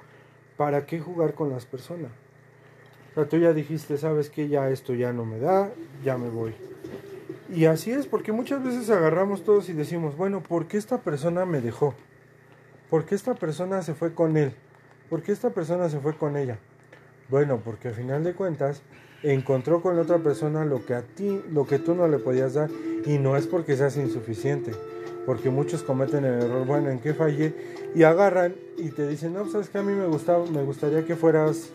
¿para 0.57 0.85
qué 0.85 1.01
jugar 1.01 1.35
con 1.35 1.51
las 1.51 1.65
personas? 1.65 2.11
O 3.13 3.15
sea, 3.15 3.29
tú 3.29 3.39
ya 3.39 3.53
dijiste, 3.53 3.97
sabes 3.97 4.31
que 4.31 4.49
ya 4.49 4.69
esto 4.69 4.95
ya 4.95 5.13
no 5.13 5.25
me 5.25 5.39
da, 5.39 5.73
ya 6.05 6.19
me 6.19 6.29
voy. 6.29 6.55
Y 7.53 7.65
así 7.65 7.91
es, 7.91 8.07
porque 8.07 8.31
muchas 8.31 8.63
veces 8.63 8.89
agarramos 8.91 9.45
todos 9.45 9.69
y 9.69 9.73
decimos, 9.73 10.17
bueno, 10.17 10.43
¿por 10.43 10.69
qué 10.69 10.77
esta 10.77 10.99
persona 10.99 11.45
me 11.47 11.61
dejó? 11.61 11.95
¿Por 12.89 13.05
qué 13.05 13.15
esta 13.15 13.35
persona 13.35 13.83
se 13.83 13.95
fue 13.95 14.15
con 14.15 14.37
él? 14.37 14.53
¿Por 15.09 15.23
qué 15.23 15.33
esta 15.33 15.51
persona 15.51 15.89
se 15.89 15.99
fue 15.99 16.15
con 16.15 16.37
ella? 16.37 16.59
Bueno, 17.29 17.61
porque 17.65 17.89
al 17.89 17.95
final 17.95 18.23
de 18.23 18.35
cuentas 18.35 18.83
encontró 19.23 19.83
con 19.83 19.97
la 19.97 20.03
otra 20.03 20.19
persona 20.19 20.65
lo 20.65 20.85
que 20.85 20.95
a 20.95 21.03
ti, 21.03 21.43
lo 21.51 21.67
que 21.67 21.79
tú 21.79 21.95
no 21.95 22.09
le 22.09 22.19
podías 22.19 22.55
dar 22.55 22.71
y 23.05 23.19
no 23.19 23.37
es 23.37 23.47
porque 23.47 23.77
seas 23.77 23.97
insuficiente, 23.97 24.73
porque 25.27 25.51
muchos 25.51 25.83
cometen 25.83 26.25
el 26.25 26.43
error, 26.43 26.67
bueno, 26.67 26.91
¿en 26.91 27.01
qué 27.01 27.15
fallé? 27.15 27.55
Y 27.95 28.03
agarran 28.05 28.55
y 28.77 28.91
te 28.91 29.07
dicen, 29.07 29.35
no, 29.35 29.49
sabes 29.49 29.69
que 29.69 29.79
a 29.79 29.83
mí 29.83 29.93
me 29.93 30.07
gustaba, 30.07 30.45
me 30.47 30.63
gustaría 30.63 31.05
que 31.05 31.17
fueras 31.17 31.71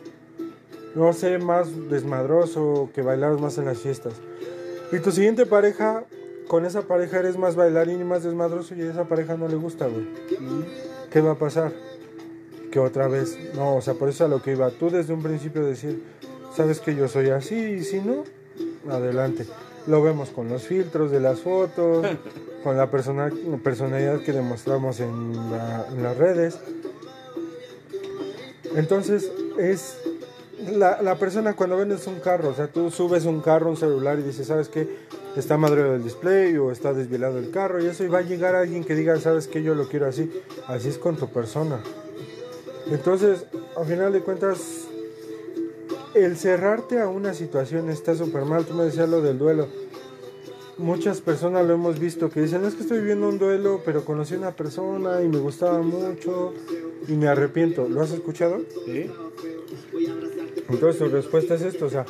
no 0.95 1.11
sé, 1.11 1.37
más 1.37 1.89
desmadroso, 1.89 2.89
que 2.95 3.01
bailaras 3.01 3.39
más 3.39 3.57
en 3.57 3.65
las 3.65 3.79
fiestas. 3.79 4.13
Y 4.91 4.99
tu 4.99 5.11
siguiente 5.11 5.45
pareja, 5.45 6.05
con 6.47 6.65
esa 6.65 6.83
pareja 6.83 7.19
eres 7.19 7.37
más 7.37 7.55
bailarín 7.55 7.99
y 7.99 8.03
más 8.05 8.23
desmadroso 8.23 8.75
y 8.75 8.81
a 8.81 8.91
esa 8.91 9.03
pareja 9.03 9.35
no 9.35 9.47
le 9.47 9.55
gusta, 9.55 9.87
güey. 9.87 10.07
¿Qué 11.11 11.21
va 11.21 11.31
a 11.31 11.35
pasar? 11.35 11.73
Que 12.71 12.79
otra 12.79 13.07
vez, 13.07 13.37
no, 13.55 13.75
o 13.75 13.81
sea, 13.81 13.95
por 13.95 14.09
eso 14.09 14.25
a 14.25 14.27
lo 14.27 14.41
que 14.41 14.51
iba, 14.51 14.69
tú 14.71 14.89
desde 14.89 15.13
un 15.13 15.21
principio 15.21 15.65
decir, 15.65 16.01
sabes 16.55 16.79
que 16.79 16.95
yo 16.95 17.07
soy 17.07 17.29
así 17.29 17.55
y 17.55 17.83
si 17.83 17.99
no, 17.99 18.23
adelante. 18.89 19.45
Lo 19.87 20.01
vemos 20.01 20.29
con 20.29 20.49
los 20.49 20.63
filtros 20.63 21.11
de 21.11 21.19
las 21.19 21.41
fotos, 21.41 22.05
con 22.63 22.75
la 22.77 22.89
persona, 22.89 23.31
personalidad 23.63 24.21
que 24.21 24.31
demostramos 24.33 24.99
en, 24.99 25.33
la- 25.51 25.85
en 25.91 26.01
las 26.03 26.17
redes. 26.17 26.57
Entonces, 28.75 29.31
es 29.57 29.97
la, 30.71 31.01
la 31.01 31.15
persona 31.17 31.55
cuando 31.55 31.77
vendes 31.77 32.07
un 32.07 32.19
carro, 32.19 32.49
o 32.49 32.53
sea, 32.53 32.67
tú 32.67 32.89
subes 32.91 33.25
un 33.25 33.41
carro, 33.41 33.69
un 33.69 33.77
celular 33.77 34.19
y 34.19 34.23
dices, 34.23 34.47
¿sabes 34.47 34.67
qué? 34.69 34.87
Está 35.37 35.57
madreado 35.57 35.95
el 35.95 36.03
display 36.03 36.57
o 36.57 36.71
está 36.71 36.93
desvielado 36.93 37.37
el 37.37 37.51
carro 37.51 37.81
y 37.83 37.87
eso 37.87 38.03
y 38.03 38.07
va 38.07 38.19
a 38.19 38.23
llegar 38.23 38.55
alguien 38.55 38.83
que 38.83 38.95
diga, 38.95 39.19
¿sabes 39.19 39.47
qué? 39.47 39.61
Yo 39.63 39.75
lo 39.75 39.87
quiero 39.87 40.07
así. 40.07 40.31
Así 40.67 40.89
es 40.89 40.97
con 40.97 41.15
tu 41.17 41.27
persona. 41.29 41.79
Entonces, 42.89 43.45
al 43.77 43.85
final 43.85 44.13
de 44.13 44.21
cuentas, 44.21 44.84
el 46.15 46.37
cerrarte 46.37 46.99
a 47.01 47.09
una 47.09 47.33
situación 47.33 47.89
está 47.89 48.15
súper 48.15 48.45
mal. 48.45 48.65
Tú 48.65 48.73
me 48.73 48.85
decías 48.85 49.09
lo 49.09 49.21
del 49.21 49.37
duelo. 49.37 49.67
Muchas 50.77 51.21
personas 51.21 51.65
lo 51.65 51.73
hemos 51.73 51.99
visto 51.99 52.29
que 52.29 52.41
dicen, 52.41 52.65
es 52.65 52.75
que 52.75 52.83
estoy 52.83 52.99
viviendo 52.99 53.29
un 53.29 53.37
duelo, 53.37 53.81
pero 53.85 54.03
conocí 54.03 54.33
a 54.35 54.37
una 54.37 54.51
persona 54.51 55.21
y 55.21 55.27
me 55.27 55.39
gustaba 55.39 55.79
mucho 55.81 56.53
y 57.07 57.13
me 57.13 57.27
arrepiento. 57.27 57.87
¿Lo 57.87 58.01
has 58.01 58.11
escuchado? 58.11 58.61
¿Sí? 58.85 59.09
Entonces 60.69 60.97
su 60.97 61.07
respuesta 61.07 61.55
es 61.55 61.61
esto, 61.61 61.85
o 61.85 61.89
sea, 61.89 62.05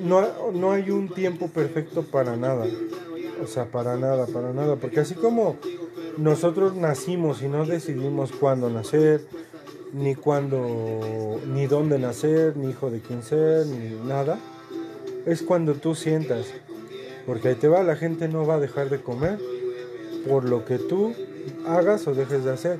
no, 0.00 0.52
no 0.52 0.72
hay 0.72 0.90
un 0.90 1.08
tiempo 1.08 1.48
perfecto 1.48 2.02
para 2.02 2.36
nada. 2.36 2.66
O 3.42 3.46
sea, 3.46 3.66
para 3.66 3.96
nada, 3.96 4.26
para 4.26 4.52
nada. 4.52 4.76
Porque 4.76 5.00
así 5.00 5.14
como 5.14 5.56
nosotros 6.16 6.74
nacimos 6.74 7.42
y 7.42 7.48
no 7.48 7.66
decidimos 7.66 8.32
cuándo 8.32 8.70
nacer, 8.70 9.26
ni 9.92 10.14
cuándo, 10.14 11.40
ni 11.46 11.66
dónde 11.66 11.98
nacer, 11.98 12.56
ni 12.56 12.70
hijo 12.70 12.90
de 12.90 13.00
quién 13.00 13.22
ser, 13.22 13.66
ni 13.66 13.96
nada, 14.06 14.38
es 15.24 15.42
cuando 15.42 15.74
tú 15.74 15.94
sientas. 15.94 16.46
Porque 17.26 17.48
ahí 17.48 17.54
te 17.54 17.68
va, 17.68 17.82
la 17.82 17.96
gente 17.96 18.28
no 18.28 18.46
va 18.46 18.54
a 18.54 18.60
dejar 18.60 18.88
de 18.88 19.00
comer 19.00 19.38
por 20.28 20.44
lo 20.48 20.64
que 20.64 20.78
tú 20.78 21.14
hagas 21.66 22.06
o 22.06 22.14
dejes 22.14 22.44
de 22.44 22.52
hacer. 22.52 22.78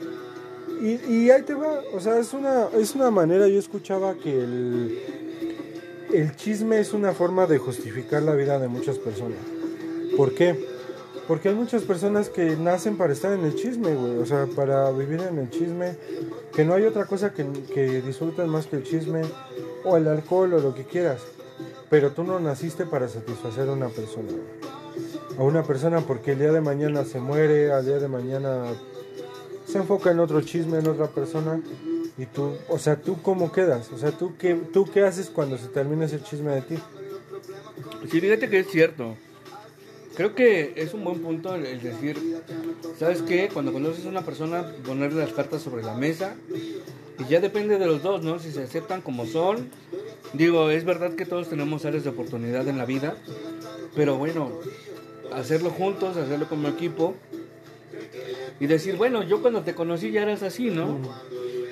Y, 0.81 1.13
y 1.13 1.31
ahí 1.31 1.43
te 1.43 1.55
va, 1.55 1.81
o 1.93 2.01
sea, 2.01 2.19
es 2.19 2.33
una, 2.33 2.69
es 2.77 2.95
una 2.95 3.11
manera, 3.11 3.49
yo 3.49 3.59
escuchaba 3.59 4.15
que 4.15 4.33
el, 4.33 4.99
el 6.13 6.37
chisme 6.37 6.79
es 6.79 6.93
una 6.93 7.13
forma 7.13 7.47
de 7.47 7.59
justificar 7.59 8.23
la 8.23 8.35
vida 8.35 8.59
de 8.59 8.69
muchas 8.69 8.99
personas. 8.99 9.39
¿Por 10.17 10.35
qué? 10.35 10.76
Porque 11.29 11.49
hay 11.49 11.55
muchas 11.55 11.83
personas 11.83 12.29
que 12.29 12.57
nacen 12.57 12.97
para 12.97 13.13
estar 13.13 13.33
en 13.33 13.45
el 13.45 13.55
chisme, 13.55 13.95
güey, 13.95 14.19
o 14.19 14.27
sea, 14.27 14.47
para 14.47 14.91
vivir 14.93 15.21
en 15.23 15.39
el 15.39 15.51
chisme, 15.51 15.97
que 16.55 16.65
no 16.65 16.75
hay 16.75 16.85
otra 16.85 17.05
cosa 17.07 17.33
que, 17.33 17.45
que 17.75 18.01
disfruten 18.01 18.49
más 18.49 18.67
que 18.67 18.77
el 18.77 18.85
chisme, 18.85 19.23
o 19.85 19.97
el 19.97 20.07
alcohol, 20.09 20.55
o 20.55 20.61
lo 20.61 20.75
que 20.75 20.85
quieras. 20.85 21.23
Pero 21.89 22.11
tú 22.11 22.25
no 22.25 22.39
naciste 22.41 22.87
para 22.87 23.09
satisfacer 23.09 23.69
a 23.69 23.73
una 23.73 23.89
persona, 23.89 24.29
güey. 24.29 25.39
a 25.39 25.43
una 25.43 25.63
persona 25.63 26.01
porque 26.01 26.33
el 26.33 26.41
día 26.41 26.53
de 26.53 26.61
mañana 26.61 27.05
se 27.05 27.21
muere, 27.21 27.73
al 27.73 27.87
día 27.87 27.99
de 27.99 28.09
mañana 28.09 28.65
se 29.67 29.79
enfoca 29.79 30.11
en 30.11 30.21
otro 30.21 30.41
chisme, 30.41 30.79
en 30.79 30.89
otra 30.89 31.07
persona. 31.09 31.61
Y 32.19 32.27
tú, 32.27 32.55
o 32.69 32.79
sea, 32.79 32.97
tú 32.97 33.21
cómo 33.21 33.53
quedas, 33.53 33.93
o 33.93 33.99
sea, 33.99 34.11
tú 34.11 34.35
qué, 34.39 34.55
tú 34.55 34.87
qué 34.91 35.05
haces 35.05 35.29
cuando 35.29 35.59
se 35.59 35.69
termina 35.69 36.07
ese 36.07 36.23
chisme 36.23 36.55
de 36.55 36.63
ti. 36.63 36.79
Sí, 38.11 38.21
fíjate 38.21 38.49
que 38.49 38.61
es 38.61 38.69
cierto. 38.69 39.17
Creo 40.17 40.35
que 40.35 40.73
es 40.77 40.95
un 40.95 41.05
buen 41.05 41.21
punto 41.21 41.55
el, 41.55 41.83
decir, 41.83 42.19
¿sabes 42.99 43.21
qué? 43.21 43.51
Cuando 43.53 43.71
conoces 43.71 44.07
a 44.07 44.09
una 44.09 44.23
persona, 44.23 44.73
ponerle 44.87 45.21
las 45.21 45.35
cartas 45.35 45.61
sobre 45.61 45.83
la 45.83 45.95
mesa. 45.95 46.37
Y 47.19 47.29
ya 47.29 47.41
depende 47.41 47.79
de 47.79 47.87
los 47.87 48.03
dos, 48.03 48.23
¿no? 48.23 48.39
Si 48.39 48.51
se 48.51 48.63
aceptan 48.63 49.03
como 49.03 49.27
son. 49.27 49.69
Digo, 50.33 50.71
es 50.71 50.85
verdad 50.87 51.15
que 51.17 51.27
todos 51.27 51.51
tenemos 51.51 51.85
áreas 51.85 52.05
de 52.05 52.11
oportunidad 52.11 52.67
en 52.67 52.79
la 52.79 52.87
vida. 52.87 53.15
Pero 53.95 54.17
bueno, 54.17 54.53
hacerlo 55.35 55.69
juntos, 55.69 56.17
hacerlo 56.17 56.49
como 56.49 56.69
equipo. 56.69 57.15
Y 58.59 58.67
decir, 58.67 58.97
bueno, 58.97 59.23
yo 59.23 59.43
cuando 59.43 59.63
te 59.63 59.75
conocí 59.75 60.13
ya 60.13 60.23
eras 60.23 60.43
así, 60.43 60.71
¿no? 60.71 60.99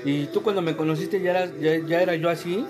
Y 0.05 0.27
tú 0.27 0.43
cuando 0.43 0.61
me 0.61 0.77
conociste 0.77 1.19
ya, 1.23 1.31
eras, 1.31 1.51
ya 1.61 2.03
era 2.03 2.15
yo 2.15 2.29
así. 2.29 2.67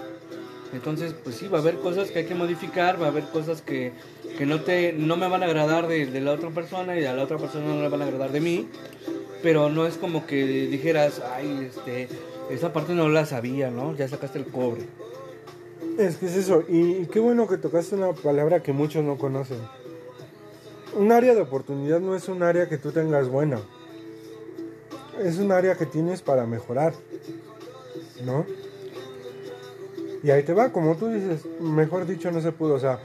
Entonces, 0.73 1.15
pues 1.25 1.35
sí, 1.35 1.49
va 1.49 1.59
a 1.59 1.61
haber 1.61 1.77
cosas 1.79 2.13
que 2.13 2.21
hay 2.21 2.27
que 2.27 2.35
modificar, 2.37 3.01
va 3.01 3.07
a 3.07 3.11
haber 3.11 3.25
cosas 3.25 3.61
que, 3.61 3.93
que 4.37 4.47
no, 4.47 4.61
te, 4.63 4.93
no 4.93 5.17
me 5.17 5.29
van 5.29 5.43
a 5.43 5.47
agradar 5.47 5.87
de, 5.87 6.07
de 6.07 6.21
la 6.21 6.33
otra 6.33 6.51
persona 6.51 6.99
y 6.99 7.05
a 7.05 7.15
la 7.15 7.23
otra 7.23 7.39
persona 7.39 7.67
no 7.67 7.83
le 7.83 7.89
van 7.89 8.03
a 8.03 8.05
agradar 8.07 8.33
de 8.33 8.41
mí. 8.41 8.69
Pero 9.43 9.69
no 9.69 9.87
es 9.87 9.97
como 9.97 10.27
que 10.27 10.47
dijeras, 10.47 11.21
ay, 11.35 11.69
este, 11.71 12.09
esa 12.51 12.73
parte 12.73 12.95
no 12.95 13.09
la 13.09 13.27
sabía, 13.27 13.71
¿no? 13.71 13.95
Ya 13.95 14.09
sacaste 14.09 14.39
el 14.39 14.47
cobre. 14.47 14.83
Es 15.99 16.17
que 16.17 16.27
es 16.27 16.37
eso, 16.37 16.65
y, 16.69 17.07
qué 17.07 17.21
bueno 17.21 17.47
que 17.47 17.57
tocaste 17.57 17.95
una 17.95 18.13
palabra 18.13 18.63
que 18.63 18.73
muchos 18.73 19.05
no 19.05 19.17
conocen. 19.17 19.59
Un 20.97 21.13
área 21.13 21.35
de 21.35 21.43
oportunidad 21.43 22.01
no 22.01 22.17
es 22.17 22.29
un 22.29 22.43
área 22.43 22.69
que 22.69 22.79
tú 22.79 22.91
tengas 22.91 23.29
buena. 23.29 23.61
Es 25.23 25.39
un 25.39 25.53
área 25.53 25.77
que 25.77 25.87
tienes 25.87 26.23
para 26.23 26.47
mejorar. 26.47 26.95
¿No? 28.25 28.47
Y 30.23 30.31
ahí 30.31 30.43
te 30.43 30.55
va, 30.55 30.73
como 30.73 30.97
tú 30.97 31.09
dices, 31.09 31.45
mejor 31.61 32.07
dicho 32.07 32.31
no 32.31 32.41
se 32.41 32.51
pudo, 32.51 32.75
o 32.75 32.81
sea, 32.81 32.99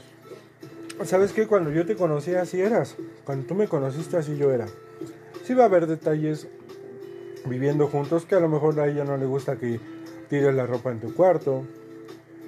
¿sabes 1.04 1.34
qué? 1.34 1.48
Cuando 1.48 1.72
yo 1.72 1.86
te 1.86 1.96
conocí 1.96 2.36
así 2.36 2.62
eras, 2.62 2.96
cuando 3.26 3.48
tú 3.48 3.56
me 3.56 3.68
conociste 3.68 4.18
así 4.18 4.38
yo 4.38 4.52
era. 4.52 4.66
Sí 5.44 5.54
va 5.54 5.64
a 5.64 5.66
haber 5.68 5.88
detalles 5.88 6.48
viviendo 7.46 7.88
juntos 7.88 8.26
que 8.26 8.36
a 8.36 8.40
lo 8.40 8.50
mejor 8.50 8.80
a 8.80 8.88
ella 8.88 9.04
no 9.04 9.18
le 9.18 9.26
gusta 9.26 9.58
que 9.58 9.80
tires 10.30 10.54
la 10.54 10.66
ropa 10.66 10.92
en 10.92 11.00
tu 11.00 11.14
cuarto, 11.14 11.66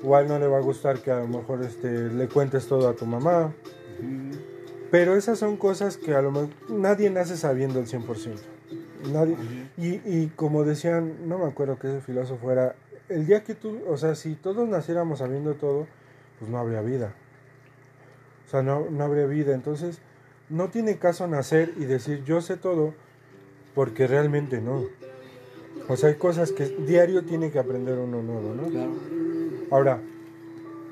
o 0.04 0.16
a 0.16 0.22
él 0.22 0.28
no 0.28 0.40
le 0.40 0.48
va 0.48 0.58
a 0.58 0.62
gustar 0.62 1.00
que 1.00 1.12
a 1.12 1.20
lo 1.20 1.28
mejor 1.28 1.64
este, 1.64 2.10
le 2.10 2.28
cuentes 2.28 2.68
todo 2.68 2.88
a 2.88 2.96
tu 2.96 3.06
mamá. 3.06 3.54
Pero 4.90 5.16
esas 5.16 5.40
son 5.40 5.58
cosas 5.58 5.98
que 5.98 6.14
a 6.14 6.22
lo 6.22 6.32
mejor 6.32 6.50
nadie 6.70 7.10
nace 7.10 7.38
sabiendo 7.38 7.80
el 7.80 7.88
100%. 7.88 8.36
Nadie, 9.12 9.36
y, 9.78 9.96
y 10.06 10.32
como 10.36 10.64
decían, 10.64 11.28
no 11.28 11.40
me 11.40 11.46
acuerdo 11.46 11.80
que 11.80 11.88
ese 11.88 12.02
filósofo 12.02 12.52
era, 12.52 12.76
el 13.10 13.26
día 13.26 13.44
que 13.44 13.56
tú, 13.56 13.80
o 13.88 13.98
sea, 13.98 14.16
si 14.16 14.36
todos 14.36 14.68
naciéramos 14.68 15.20
sabiendo 15.20 15.56
todo, 15.56 15.88
pues 16.40 16.52
no 16.52 16.58
habría 16.58 16.82
vida. 16.82 17.14
O 18.52 18.56
sea, 18.60 18.64
no, 18.64 18.90
no 18.90 19.06
habría 19.06 19.28
vida. 19.28 19.56
Entonces, 19.56 20.02
no 20.50 20.68
tiene 20.68 20.98
caso 20.98 21.26
nacer 21.26 21.74
y 21.78 21.86
decir 21.86 22.26
yo 22.26 22.42
sé 22.42 22.58
todo, 22.58 22.94
porque 23.74 24.08
realmente 24.08 24.60
no. 24.60 24.84
O 25.88 25.96
sea, 25.96 26.10
hay 26.10 26.16
cosas 26.16 26.52
que 26.52 26.66
diario 26.66 27.24
tiene 27.24 27.50
que 27.50 27.60
aprender 27.60 27.98
uno 27.98 28.22
nuevo, 28.22 28.54
¿no? 28.54 28.68
Claro. 28.68 28.92
Ahora, 29.72 30.02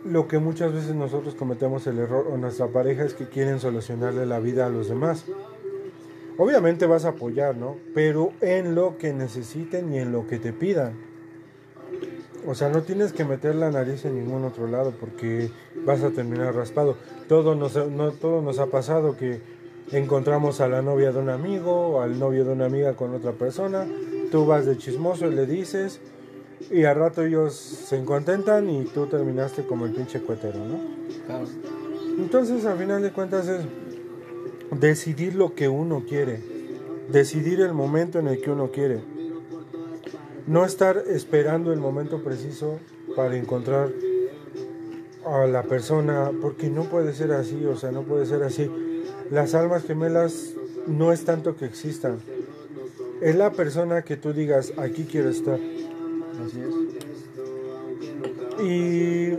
lo 0.05 0.29
que 0.29 0.39
muchas 0.39 0.71
veces 0.71 0.95
nosotros 0.95 1.35
cometemos 1.35 1.85
el 1.87 1.99
error 1.99 2.29
o 2.31 2.37
nuestra 2.37 2.67
pareja 2.67 3.03
es 3.03 3.13
que 3.13 3.27
quieren 3.27 3.59
solucionarle 3.59 4.25
la 4.25 4.39
vida 4.39 4.65
a 4.65 4.69
los 4.69 4.87
demás. 4.87 5.25
Obviamente 6.37 6.85
vas 6.85 7.03
a 7.03 7.09
apoyar, 7.09 7.57
¿no? 7.57 7.75
Pero 7.93 8.31
en 8.39 8.73
lo 8.73 8.97
que 8.97 9.11
necesiten 9.11 9.93
y 9.93 9.99
en 9.99 10.13
lo 10.13 10.27
que 10.27 10.39
te 10.39 10.53
pidan. 10.53 11.08
O 12.47 12.55
sea, 12.55 12.69
no 12.69 12.81
tienes 12.83 13.13
que 13.13 13.25
meter 13.25 13.55
la 13.55 13.69
nariz 13.71 14.05
en 14.05 14.15
ningún 14.15 14.43
otro 14.45 14.67
lado 14.67 14.93
porque 14.99 15.51
vas 15.85 16.03
a 16.03 16.11
terminar 16.11 16.55
raspado. 16.55 16.95
Todo 17.27 17.55
nos, 17.55 17.75
no, 17.89 18.11
todo 18.11 18.41
nos 18.41 18.59
ha 18.59 18.67
pasado 18.67 19.17
que 19.17 19.41
encontramos 19.91 20.61
a 20.61 20.67
la 20.67 20.81
novia 20.81 21.11
de 21.11 21.19
un 21.19 21.29
amigo 21.29 21.71
o 21.71 22.01
al 22.01 22.19
novio 22.19 22.45
de 22.45 22.53
una 22.53 22.65
amiga 22.65 22.95
con 22.95 23.13
otra 23.13 23.33
persona. 23.33 23.87
Tú 24.31 24.45
vas 24.45 24.65
de 24.65 24.77
chismoso 24.77 25.27
y 25.27 25.35
le 25.35 25.45
dices 25.45 25.99
y 26.71 26.83
al 26.83 26.95
rato 26.95 27.23
ellos 27.23 27.55
se 27.55 28.03
contentan 28.03 28.69
y 28.69 28.85
tú 28.85 29.07
terminaste 29.07 29.63
como 29.63 29.85
el 29.85 29.93
pinche 29.93 30.21
cuetero, 30.21 30.59
¿no? 30.59 30.79
Claro. 31.25 31.45
Entonces, 32.17 32.65
al 32.65 32.77
final 32.77 33.01
de 33.01 33.11
cuentas 33.11 33.47
es 33.47 33.61
decidir 34.71 35.35
lo 35.35 35.55
que 35.55 35.69
uno 35.69 36.03
quiere, 36.07 36.41
decidir 37.09 37.61
el 37.61 37.73
momento 37.73 38.19
en 38.19 38.27
el 38.27 38.41
que 38.41 38.51
uno 38.51 38.71
quiere. 38.71 39.01
No 40.49 40.65
estar 40.65 41.03
esperando 41.07 41.71
el 41.71 41.79
momento 41.79 42.23
preciso 42.23 42.79
para 43.15 43.37
encontrar 43.37 43.91
a 45.23 45.45
la 45.45 45.61
persona, 45.61 46.31
porque 46.41 46.71
no 46.71 46.85
puede 46.85 47.13
ser 47.13 47.33
así, 47.33 47.63
o 47.65 47.75
sea, 47.75 47.91
no 47.91 48.01
puede 48.01 48.25
ser 48.25 48.41
así. 48.41 48.67
Las 49.29 49.53
almas 49.53 49.83
gemelas 49.83 50.55
no 50.87 51.13
es 51.13 51.23
tanto 51.23 51.55
que 51.55 51.65
existan, 51.65 52.17
es 53.21 53.35
la 53.35 53.51
persona 53.51 54.01
que 54.01 54.17
tú 54.17 54.33
digas, 54.33 54.73
aquí 54.77 55.03
quiero 55.03 55.29
estar. 55.29 55.59
Así 56.43 56.61
es. 56.61 56.73
Y, 58.65 59.37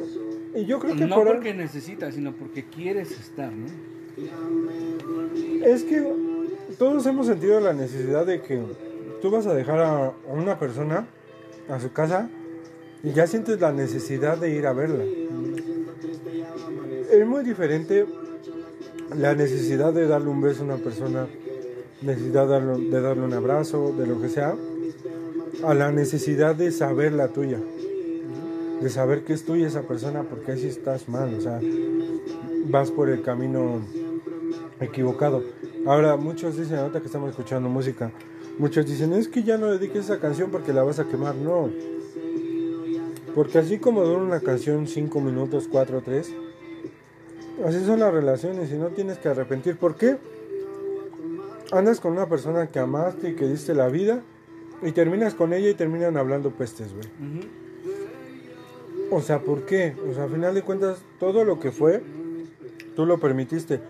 y 0.61 0.65
yo 0.65 0.79
creo 0.79 0.95
que 0.95 1.07
No 1.07 1.17
por 1.17 1.27
porque 1.27 1.55
necesitas, 1.55 2.15
sino 2.15 2.33
porque 2.35 2.67
quieres 2.67 3.11
estar, 3.11 3.51
¿no? 3.53 3.67
Es 5.65 5.83
que 5.83 6.05
todos 6.79 7.05
hemos 7.07 7.27
sentido 7.27 7.59
la 7.59 7.73
necesidad 7.73 8.27
de 8.27 8.41
que 8.43 8.63
tú 9.21 9.31
vas 9.31 9.47
a 9.47 9.55
dejar 9.55 9.81
a 9.81 10.13
una 10.29 10.59
persona 10.59 11.07
a 11.69 11.81
su 11.81 11.93
casa 11.93 12.29
y 13.03 13.13
ya 13.13 13.27
sientes 13.27 13.61
la 13.61 13.73
necesidad 13.73 14.39
de 14.39 14.51
ir 14.51 14.67
a 14.67 14.73
verla. 14.73 15.05
Es 17.11 17.27
muy 17.27 17.45
diferente 17.45 18.07
la 19.17 19.35
necesidad 19.35 19.93
de 19.93 20.07
darle 20.07 20.29
un 20.29 20.41
beso 20.41 20.63
a 20.63 20.67
una 20.67 20.77
persona, 20.77 21.27
necesidad 22.03 22.47
de 22.47 23.01
darle, 23.01 23.23
un 23.23 23.33
abrazo, 23.33 23.93
de 23.97 24.07
lo 24.07 24.21
que 24.21 24.29
sea, 24.29 24.55
a 25.65 25.75
la 25.75 25.91
necesidad 25.91 26.55
de 26.55 26.71
saber 26.71 27.13
la 27.13 27.29
tuya. 27.29 27.59
De 28.81 28.89
saber 28.89 29.25
que 29.25 29.35
es 29.35 29.45
tuya 29.45 29.67
esa 29.67 29.83
persona 29.83 30.23
porque 30.23 30.53
así 30.53 30.67
estás 30.67 31.09
mal, 31.09 31.35
o 31.35 31.41
sea, 31.41 31.61
vas 32.67 32.91
por 32.91 33.11
el 33.11 33.23
camino 33.23 33.81
equivocado. 34.81 35.43
Ahora, 35.87 36.17
muchos 36.17 36.57
dicen, 36.57 36.79
ahorita 36.79 37.01
que 37.01 37.07
estamos 37.07 37.31
escuchando 37.31 37.69
música, 37.69 38.13
muchos 38.61 38.87
dicen, 38.87 39.15
es 39.15 39.27
que 39.27 39.43
ya 39.43 39.57
no 39.57 39.71
dediques 39.71 40.05
esa 40.05 40.21
canción 40.21 40.51
porque 40.51 40.73
la 40.73 40.83
vas 40.83 40.99
a 40.99 41.09
quemar. 41.09 41.35
No. 41.35 41.71
Porque 43.35 43.59
así 43.59 43.79
como 43.79 44.05
dura 44.05 44.23
una 44.23 44.41
canción 44.41 44.87
5 44.87 45.21
minutos, 45.21 45.67
4, 45.71 46.03
3, 46.05 46.35
así 47.65 47.85
son 47.85 48.01
las 48.01 48.13
relaciones 48.13 48.71
y 48.71 48.75
no 48.75 48.89
tienes 48.89 49.19
que 49.19 49.29
arrepentir. 49.29 49.77
¿Por 49.77 49.97
qué? 49.97 50.19
Andas 51.73 52.01
con 52.01 52.13
una 52.13 52.29
persona 52.29 52.67
que 52.67 52.79
amaste 52.79 53.31
y 53.31 53.35
que 53.35 53.47
diste 53.47 53.75
la 53.75 53.89
vida 53.89 54.23
y 54.83 54.93
terminas 54.93 55.35
con 55.35 55.53
ella 55.53 55.71
y 55.71 55.75
terminan 55.75 56.17
hablando 56.17 56.51
pestes, 56.51 56.93
güey. 56.93 57.09
O 59.11 59.23
sea, 59.23 59.41
¿por 59.41 59.65
qué? 59.65 59.97
O 60.09 60.15
sea, 60.15 60.25
a 60.25 60.29
final 60.29 60.55
de 60.55 60.63
cuentas, 60.63 61.03
todo 61.19 61.45
lo 61.45 61.59
que 61.61 61.71
fue, 61.71 62.03
tú 62.95 63.07
lo 63.07 63.19
permitiste. 63.19 63.81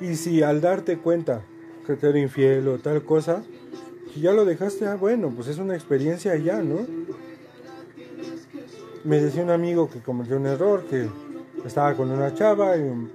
Y 0.00 0.16
si 0.16 0.42
al 0.42 0.60
darte 0.60 0.98
cuenta 0.98 1.42
que 1.86 1.94
te 1.94 2.08
era 2.08 2.18
infiel 2.18 2.66
o 2.68 2.78
tal 2.78 3.02
cosa, 3.04 3.44
si 4.18 4.22
ya 4.24 4.32
lo 4.32 4.44
dejaste, 4.44 4.84
ah, 4.84 4.96
bueno, 4.96 5.32
pues 5.34 5.46
es 5.46 5.58
una 5.58 5.74
experiencia 5.76 6.34
ya, 6.36 6.60
¿no? 6.60 6.84
Me 9.04 9.20
decía 9.20 9.44
un 9.44 9.50
amigo 9.50 9.88
que 9.88 10.00
cometió 10.00 10.36
un 10.36 10.46
error, 10.46 10.82
que 10.90 11.08
estaba 11.64 11.94
con 11.94 12.10
una 12.10 12.34
chava 12.34 12.76
y 12.76 12.80
en 12.80 13.08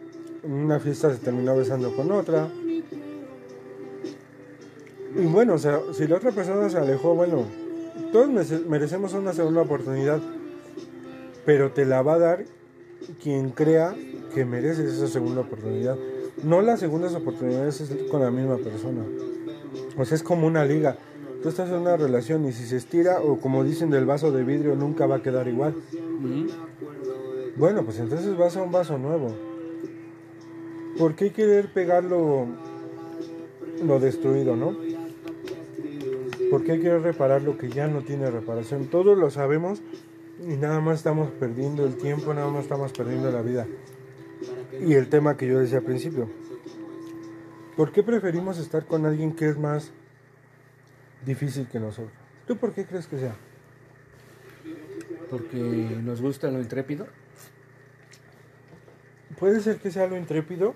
una 0.54 0.80
fiesta 0.80 1.12
se 1.14 1.20
terminó 1.20 1.58
besando 1.58 1.94
con 1.94 2.10
otra. 2.10 2.48
Y 5.16 5.26
bueno, 5.26 5.56
o 5.56 5.58
sea, 5.58 5.82
si 5.94 6.08
la 6.08 6.16
otra 6.16 6.32
persona 6.32 6.70
se 6.70 6.78
alejó, 6.78 7.16
bueno, 7.16 7.44
todos 8.14 8.30
merece- 8.30 8.66
merecemos 8.66 9.14
una 9.14 9.34
segunda 9.34 9.62
oportunidad 9.62 10.22
pero 11.46 11.72
te 11.72 11.84
la 11.86 12.02
va 12.02 12.14
a 12.14 12.20
dar 12.20 12.46
quien 13.22 13.50
crea 13.50 13.94
que 14.34 14.46
mereces 14.46 14.94
esa 14.94 15.10
segunda 15.10 15.42
oportunidad. 15.42 15.98
No 16.42 16.62
las 16.62 16.80
segundas 16.80 17.14
oportunidades 17.14 17.82
es 17.82 17.92
con 18.10 18.22
la 18.22 18.32
misma 18.32 18.56
persona. 18.56 19.04
Sea, 20.02 20.16
es 20.16 20.24
como 20.24 20.48
una 20.48 20.66
liga. 20.66 20.98
Tú 21.42 21.50
estás 21.50 21.70
en 21.70 21.76
una 21.76 21.98
relación 21.98 22.46
y 22.46 22.54
si 22.54 22.66
se 22.66 22.78
estira 22.78 23.22
o 23.22 23.40
como 23.40 23.64
dicen 23.64 23.90
del 23.90 24.06
vaso 24.06 24.32
de 24.32 24.44
vidrio 24.44 24.76
nunca 24.76 25.06
va 25.06 25.18
a 25.18 25.22
quedar 25.22 25.48
igual. 25.48 25.76
Bueno, 27.58 27.84
pues 27.84 28.00
entonces 28.00 28.38
vas 28.38 28.58
a 28.58 28.64
un 28.64 28.72
vaso 28.72 28.98
nuevo. 28.98 29.36
¿Por 30.98 31.16
qué 31.16 31.32
querer 31.32 31.72
pegar 31.74 32.04
lo, 32.04 32.48
lo 33.84 34.00
destruido, 34.00 34.56
no? 34.56 34.78
¿Por 36.50 36.64
qué 36.64 36.80
querer 36.80 37.02
reparar 37.02 37.42
lo 37.42 37.58
que 37.58 37.70
ya 37.70 37.88
no 37.88 38.02
tiene 38.02 38.30
reparación? 38.30 38.86
Todos 38.86 39.18
lo 39.18 39.30
sabemos 39.32 39.82
y 40.48 40.56
nada 40.56 40.80
más 40.82 40.98
estamos 40.98 41.30
perdiendo 41.32 41.86
el 41.86 41.96
tiempo, 41.96 42.34
nada 42.34 42.50
más 42.50 42.64
estamos 42.64 42.92
perdiendo 42.92 43.32
la 43.32 43.42
vida. 43.42 43.68
Y 44.86 44.94
el 44.94 45.10
tema 45.10 45.38
que 45.38 45.48
yo 45.48 45.60
decía 45.60 45.80
al 45.80 45.84
principio. 45.84 46.30
¿Por 47.76 47.92
qué 47.92 48.04
preferimos 48.04 48.60
estar 48.60 48.86
con 48.86 49.06
alguien 49.06 49.36
que 49.36 49.50
es 49.50 49.58
más 49.58 49.92
difícil 51.26 51.68
que 51.68 51.80
nosotros? 51.80 52.14
¿Tú 52.46 52.58
por 52.58 52.74
qué 52.74 52.86
crees 52.86 53.08
que 53.08 53.18
sea? 53.18 53.36
Porque 55.30 55.58
nos 55.58 56.22
gusta 56.22 56.52
lo 56.52 56.60
intrépido. 56.60 57.08
Puede 59.40 59.60
ser 59.62 59.78
que 59.78 59.90
sea 59.90 60.06
lo 60.08 60.18
intrépido 60.18 60.76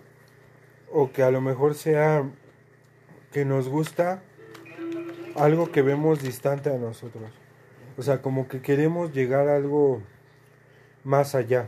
o 0.92 1.12
que 1.12 1.22
a 1.22 1.30
lo 1.30 1.40
mejor 1.42 1.76
sea 1.76 2.24
que 3.32 3.46
nos 3.46 3.70
gusta 3.70 4.24
algo 5.36 5.72
que 5.72 5.84
vemos 5.84 6.24
distante 6.24 6.74
a 6.74 6.78
nosotros. 6.78 7.30
O 7.98 8.02
sea, 8.02 8.22
como 8.22 8.48
que 8.48 8.62
queremos 8.62 9.14
llegar 9.14 9.48
a 9.48 9.56
algo 9.56 10.02
más 11.04 11.36
allá. 11.36 11.68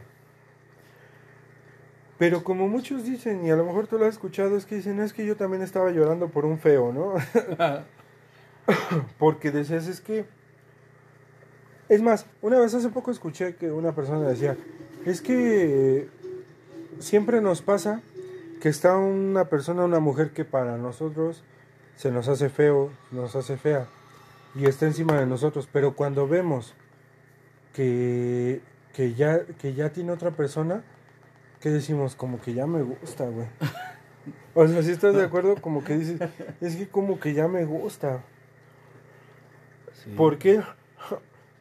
Pero 2.19 2.43
como 2.43 2.67
muchos 2.67 3.05
dicen, 3.05 3.45
y 3.45 3.49
a 3.49 3.55
lo 3.55 3.63
mejor 3.63 3.87
tú 3.87 3.97
lo 3.97 4.05
has 4.05 4.15
escuchado, 4.15 4.57
es 4.57 4.65
que 4.65 4.75
dicen, 4.75 4.99
es 4.99 5.13
que 5.13 5.25
yo 5.25 5.37
también 5.37 5.63
estaba 5.63 5.89
llorando 5.89 6.27
por 6.27 6.45
un 6.45 6.59
feo, 6.59 6.91
¿no? 6.91 7.13
Porque 9.17 9.51
decías, 9.51 9.87
es 9.87 10.01
que... 10.01 10.25
Es 11.87 12.01
más, 12.01 12.25
una 12.41 12.59
vez 12.59 12.73
hace 12.73 12.89
poco 12.89 13.09
escuché 13.09 13.55
que 13.55 13.71
una 13.71 13.95
persona 13.95 14.27
decía, 14.27 14.57
es 15.05 15.21
que 15.21 16.09
siempre 16.99 17.39
nos 17.39 17.61
pasa 17.61 18.01
que 18.61 18.67
está 18.67 18.97
una 18.97 19.45
persona, 19.45 19.85
una 19.85 20.01
mujer 20.01 20.31
que 20.31 20.43
para 20.43 20.77
nosotros 20.77 21.41
se 21.95 22.11
nos 22.11 22.27
hace 22.27 22.49
feo, 22.49 22.91
nos 23.11 23.37
hace 23.37 23.55
fea, 23.55 23.87
y 24.55 24.65
está 24.65 24.85
encima 24.85 25.17
de 25.17 25.25
nosotros, 25.25 25.69
pero 25.71 25.95
cuando 25.95 26.27
vemos 26.27 26.75
que, 27.73 28.61
que, 28.93 29.13
ya, 29.13 29.45
que 29.45 29.73
ya 29.73 29.91
tiene 29.93 30.11
otra 30.11 30.31
persona, 30.31 30.83
que 31.59 31.69
decimos? 31.69 32.15
Como 32.15 32.39
que 32.41 32.53
ya 32.53 32.65
me 32.67 32.81
gusta, 32.81 33.25
güey. 33.25 33.47
O 34.53 34.67
sea, 34.67 34.81
si 34.83 34.91
estás 34.91 35.15
de 35.15 35.23
acuerdo, 35.23 35.55
como 35.61 35.83
que 35.83 35.97
dices, 35.97 36.19
es 36.61 36.75
que 36.75 36.87
como 36.87 37.19
que 37.19 37.33
ya 37.33 37.47
me 37.47 37.65
gusta. 37.65 38.23
Sí. 40.03 40.11
¿Por 40.15 40.37
qué? 40.37 40.61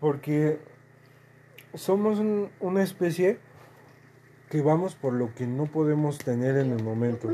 Porque 0.00 0.58
somos 1.74 2.18
un- 2.18 2.50
una 2.60 2.82
especie 2.82 3.38
que 4.50 4.62
vamos 4.62 4.94
por 4.94 5.12
lo 5.12 5.34
que 5.34 5.46
no 5.46 5.66
podemos 5.66 6.18
tener 6.18 6.56
en 6.56 6.72
el 6.72 6.82
momento. 6.82 7.28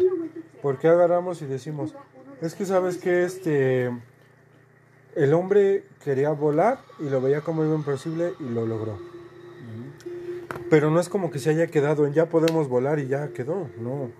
¿Por 0.63 0.79
qué 0.79 0.89
agarramos 0.89 1.43
y 1.43 1.47
decimos, 1.47 1.95
es 2.41 2.55
que 2.55 2.65
sabes 2.67 2.97
que 2.99 3.25
este 3.25 3.91
el 5.15 5.33
hombre 5.33 5.85
quería 6.03 6.31
volar 6.31 6.81
y 6.99 7.09
lo 7.09 7.21
veía 7.21 7.41
como 7.43 7.63
algo 7.63 7.77
imposible 7.77 8.33
y 8.41 8.45
lo 8.49 8.67
logró. 8.67 8.99
Pero 10.71 10.91
no 10.91 11.01
es 11.01 11.09
como 11.09 11.31
que 11.31 11.39
se 11.39 11.51
haya 11.51 11.67
quedado 11.69 12.07
en 12.07 12.13
ya 12.15 12.29
podemos 12.29 12.69
volar 12.69 12.99
y 12.99 13.07
ya 13.07 13.29
quedó, 13.29 13.69
no. 13.81 14.11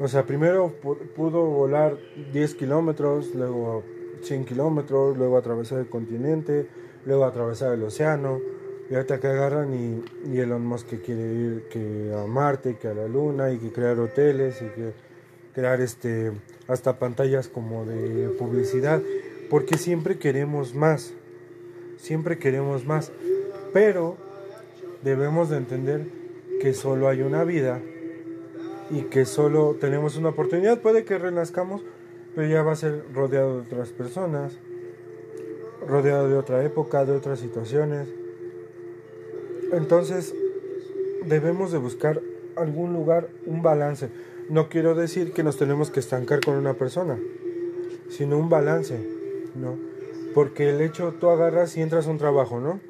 O 0.00 0.08
sea, 0.08 0.24
primero 0.26 0.74
pu- 0.82 0.98
pudo 1.14 1.44
volar 1.46 1.96
10 2.32 2.54
kilómetros, 2.54 3.34
luego 3.34 3.82
100 4.22 4.44
kilómetros, 4.44 5.16
luego 5.16 5.36
atravesar 5.38 5.78
el 5.78 5.88
continente, 5.88 6.66
luego 7.04 7.24
atravesar 7.24 7.72
el 7.74 7.82
océano. 7.82 8.40
Y 8.90 8.94
ahorita 8.94 9.18
que 9.20 9.26
agarran 9.26 9.74
y, 9.74 10.04
y 10.32 10.38
Elon 10.38 10.64
Musk 10.64 10.86
que 10.88 11.00
quiere 11.00 11.22
ir 11.22 11.64
que 11.70 12.12
a 12.14 12.26
Marte, 12.26 12.76
que 12.76 12.88
a 12.88 12.94
la 12.94 13.08
Luna, 13.08 13.50
y 13.52 13.58
que 13.58 13.72
crear 13.72 13.98
hoteles, 13.98 14.62
y 14.62 14.66
que 14.66 14.92
crear 15.54 15.80
este 15.80 16.32
hasta 16.68 16.98
pantallas 16.98 17.48
como 17.48 17.84
de 17.84 18.28
publicidad. 18.38 19.02
Porque 19.50 19.76
siempre 19.78 20.18
queremos 20.18 20.74
más. 20.74 21.14
Siempre 21.96 22.38
queremos 22.38 22.84
más. 22.84 23.10
Pero 23.72 24.16
debemos 25.06 25.48
de 25.48 25.56
entender 25.58 26.04
que 26.60 26.74
solo 26.74 27.08
hay 27.08 27.22
una 27.22 27.44
vida 27.44 27.80
y 28.90 29.02
que 29.02 29.24
solo 29.24 29.76
tenemos 29.80 30.16
una 30.16 30.30
oportunidad. 30.30 30.80
Puede 30.80 31.04
que 31.04 31.16
renazcamos, 31.16 31.82
pero 32.34 32.48
ya 32.48 32.64
va 32.64 32.72
a 32.72 32.76
ser 32.76 33.04
rodeado 33.14 33.54
de 33.54 33.66
otras 33.68 33.90
personas, 33.90 34.58
rodeado 35.86 36.28
de 36.28 36.36
otra 36.36 36.64
época, 36.64 37.04
de 37.04 37.12
otras 37.12 37.38
situaciones. 37.38 38.08
Entonces, 39.70 40.34
debemos 41.24 41.70
de 41.70 41.78
buscar 41.78 42.20
algún 42.56 42.92
lugar, 42.92 43.28
un 43.46 43.62
balance. 43.62 44.08
No 44.48 44.68
quiero 44.68 44.96
decir 44.96 45.32
que 45.32 45.44
nos 45.44 45.56
tenemos 45.56 45.92
que 45.92 46.00
estancar 46.00 46.40
con 46.40 46.56
una 46.56 46.74
persona, 46.74 47.16
sino 48.08 48.38
un 48.38 48.48
balance, 48.48 48.98
¿no? 49.54 49.76
Porque 50.34 50.70
el 50.70 50.80
hecho, 50.80 51.14
tú 51.20 51.28
agarras 51.28 51.76
y 51.76 51.82
entras 51.82 52.08
a 52.08 52.10
un 52.10 52.18
trabajo, 52.18 52.58
¿no? 52.58 52.80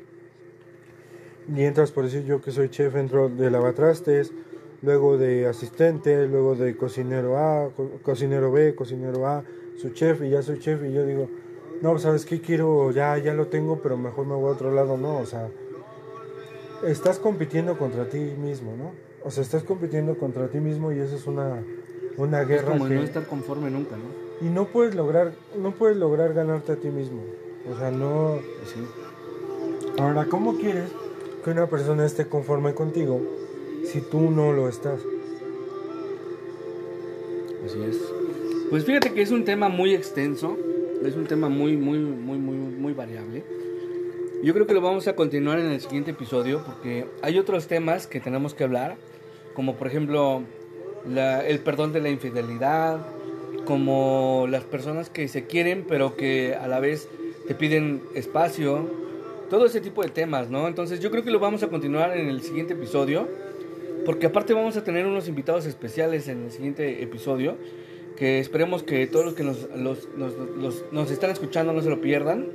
Y 1.54 1.62
entras, 1.62 1.92
por 1.92 2.04
decir 2.04 2.24
yo 2.24 2.40
que 2.40 2.50
soy 2.50 2.68
chef, 2.70 2.96
entro 2.96 3.28
de 3.28 3.50
lavatrastes, 3.50 4.32
luego 4.82 5.16
de 5.16 5.46
asistente, 5.46 6.26
luego 6.26 6.54
de 6.56 6.76
cocinero 6.76 7.38
A, 7.38 7.70
co- 7.76 7.90
cocinero 8.02 8.50
B, 8.50 8.74
cocinero 8.74 9.26
A, 9.26 9.44
su 9.76 9.90
chef, 9.90 10.22
y 10.22 10.30
ya 10.30 10.42
soy 10.42 10.58
chef, 10.58 10.82
y 10.84 10.92
yo 10.92 11.04
digo, 11.06 11.28
no, 11.82 11.98
¿sabes 11.98 12.24
qué? 12.24 12.40
Quiero, 12.40 12.90
ya, 12.90 13.16
ya 13.18 13.32
lo 13.34 13.46
tengo, 13.46 13.80
pero 13.80 13.96
mejor 13.96 14.26
me 14.26 14.34
voy 14.34 14.48
a 14.48 14.52
otro 14.52 14.72
lado, 14.72 14.96
no, 14.96 15.18
o 15.18 15.26
sea, 15.26 15.48
estás 16.84 17.18
compitiendo 17.18 17.78
contra 17.78 18.08
ti 18.08 18.18
mismo, 18.18 18.74
¿no? 18.76 18.92
O 19.24 19.30
sea, 19.30 19.42
estás 19.42 19.62
compitiendo 19.62 20.16
contra 20.18 20.48
ti 20.48 20.58
mismo 20.58 20.92
y 20.92 20.98
eso 20.98 21.16
es 21.16 21.26
una, 21.26 21.62
una 22.16 22.42
Es 22.42 22.48
guerra 22.48 22.72
como 22.72 22.88
que... 22.88 22.94
no 22.94 23.02
estar 23.02 23.26
conforme 23.26 23.70
nunca, 23.70 23.96
¿no? 23.96 24.46
Y 24.46 24.50
no 24.50 24.66
puedes 24.66 24.94
lograr, 24.94 25.32
no 25.58 25.72
puedes 25.72 25.96
lograr 25.96 26.34
ganarte 26.34 26.72
a 26.72 26.76
ti 26.76 26.88
mismo. 26.88 27.22
O 27.72 27.76
sea, 27.78 27.90
no... 27.90 28.38
Sí. 28.64 28.80
Ahora, 29.98 30.26
¿cómo 30.26 30.58
quieres 30.58 30.90
que 31.46 31.52
una 31.52 31.68
persona 31.68 32.04
esté 32.04 32.26
conforme 32.26 32.74
contigo 32.74 33.20
si 33.84 34.00
tú 34.00 34.32
no 34.32 34.52
lo 34.52 34.68
estás? 34.68 34.98
Así 37.64 37.78
es. 37.88 37.96
Pues 38.68 38.84
fíjate 38.84 39.12
que 39.12 39.22
es 39.22 39.30
un 39.30 39.44
tema 39.44 39.68
muy 39.68 39.94
extenso, 39.94 40.58
es 41.04 41.14
un 41.14 41.26
tema 41.26 41.48
muy, 41.48 41.76
muy, 41.76 42.00
muy, 42.00 42.38
muy, 42.38 42.56
muy 42.56 42.92
variable. 42.94 43.44
Yo 44.42 44.54
creo 44.54 44.66
que 44.66 44.74
lo 44.74 44.80
vamos 44.80 45.06
a 45.06 45.14
continuar 45.14 45.60
en 45.60 45.66
el 45.66 45.80
siguiente 45.80 46.10
episodio 46.10 46.64
porque 46.66 47.06
hay 47.22 47.38
otros 47.38 47.68
temas 47.68 48.08
que 48.08 48.18
tenemos 48.18 48.52
que 48.52 48.64
hablar, 48.64 48.96
como 49.54 49.76
por 49.76 49.86
ejemplo 49.86 50.42
la- 51.08 51.46
el 51.46 51.60
perdón 51.60 51.92
de 51.92 52.00
la 52.00 52.10
infidelidad, 52.10 53.06
como 53.66 54.46
las 54.50 54.64
personas 54.64 55.10
que 55.10 55.28
se 55.28 55.44
quieren 55.46 55.84
pero 55.88 56.16
que 56.16 56.56
a 56.56 56.66
la 56.66 56.80
vez 56.80 57.08
te 57.46 57.54
piden 57.54 58.02
espacio, 58.16 59.05
todo 59.48 59.66
ese 59.66 59.80
tipo 59.80 60.02
de 60.02 60.08
temas, 60.08 60.50
¿no? 60.50 60.68
Entonces 60.68 61.00
yo 61.00 61.10
creo 61.10 61.22
que 61.24 61.30
lo 61.30 61.38
vamos 61.38 61.62
a 61.62 61.68
continuar 61.68 62.16
en 62.16 62.28
el 62.28 62.42
siguiente 62.42 62.74
episodio. 62.74 63.28
Porque 64.04 64.26
aparte 64.26 64.52
vamos 64.54 64.76
a 64.76 64.84
tener 64.84 65.04
unos 65.06 65.26
invitados 65.26 65.66
especiales 65.66 66.28
en 66.28 66.44
el 66.44 66.52
siguiente 66.52 67.02
episodio. 67.02 67.56
Que 68.16 68.38
esperemos 68.38 68.82
que 68.82 69.06
todos 69.08 69.24
los 69.24 69.34
que 69.34 69.42
nos, 69.42 69.68
los- 69.76 70.08
nos, 70.16 70.32
los- 70.56 70.84
nos 70.92 71.10
están 71.10 71.30
escuchando 71.30 71.72
no 71.72 71.82
se 71.82 71.90
lo 71.90 72.00
pierdan. 72.00 72.46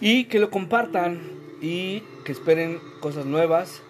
Y 0.00 0.24
que 0.24 0.38
lo 0.38 0.50
compartan. 0.50 1.20
Y 1.60 2.02
que 2.24 2.32
esperen 2.32 2.78
cosas 3.00 3.24
nuevas. 3.24 3.82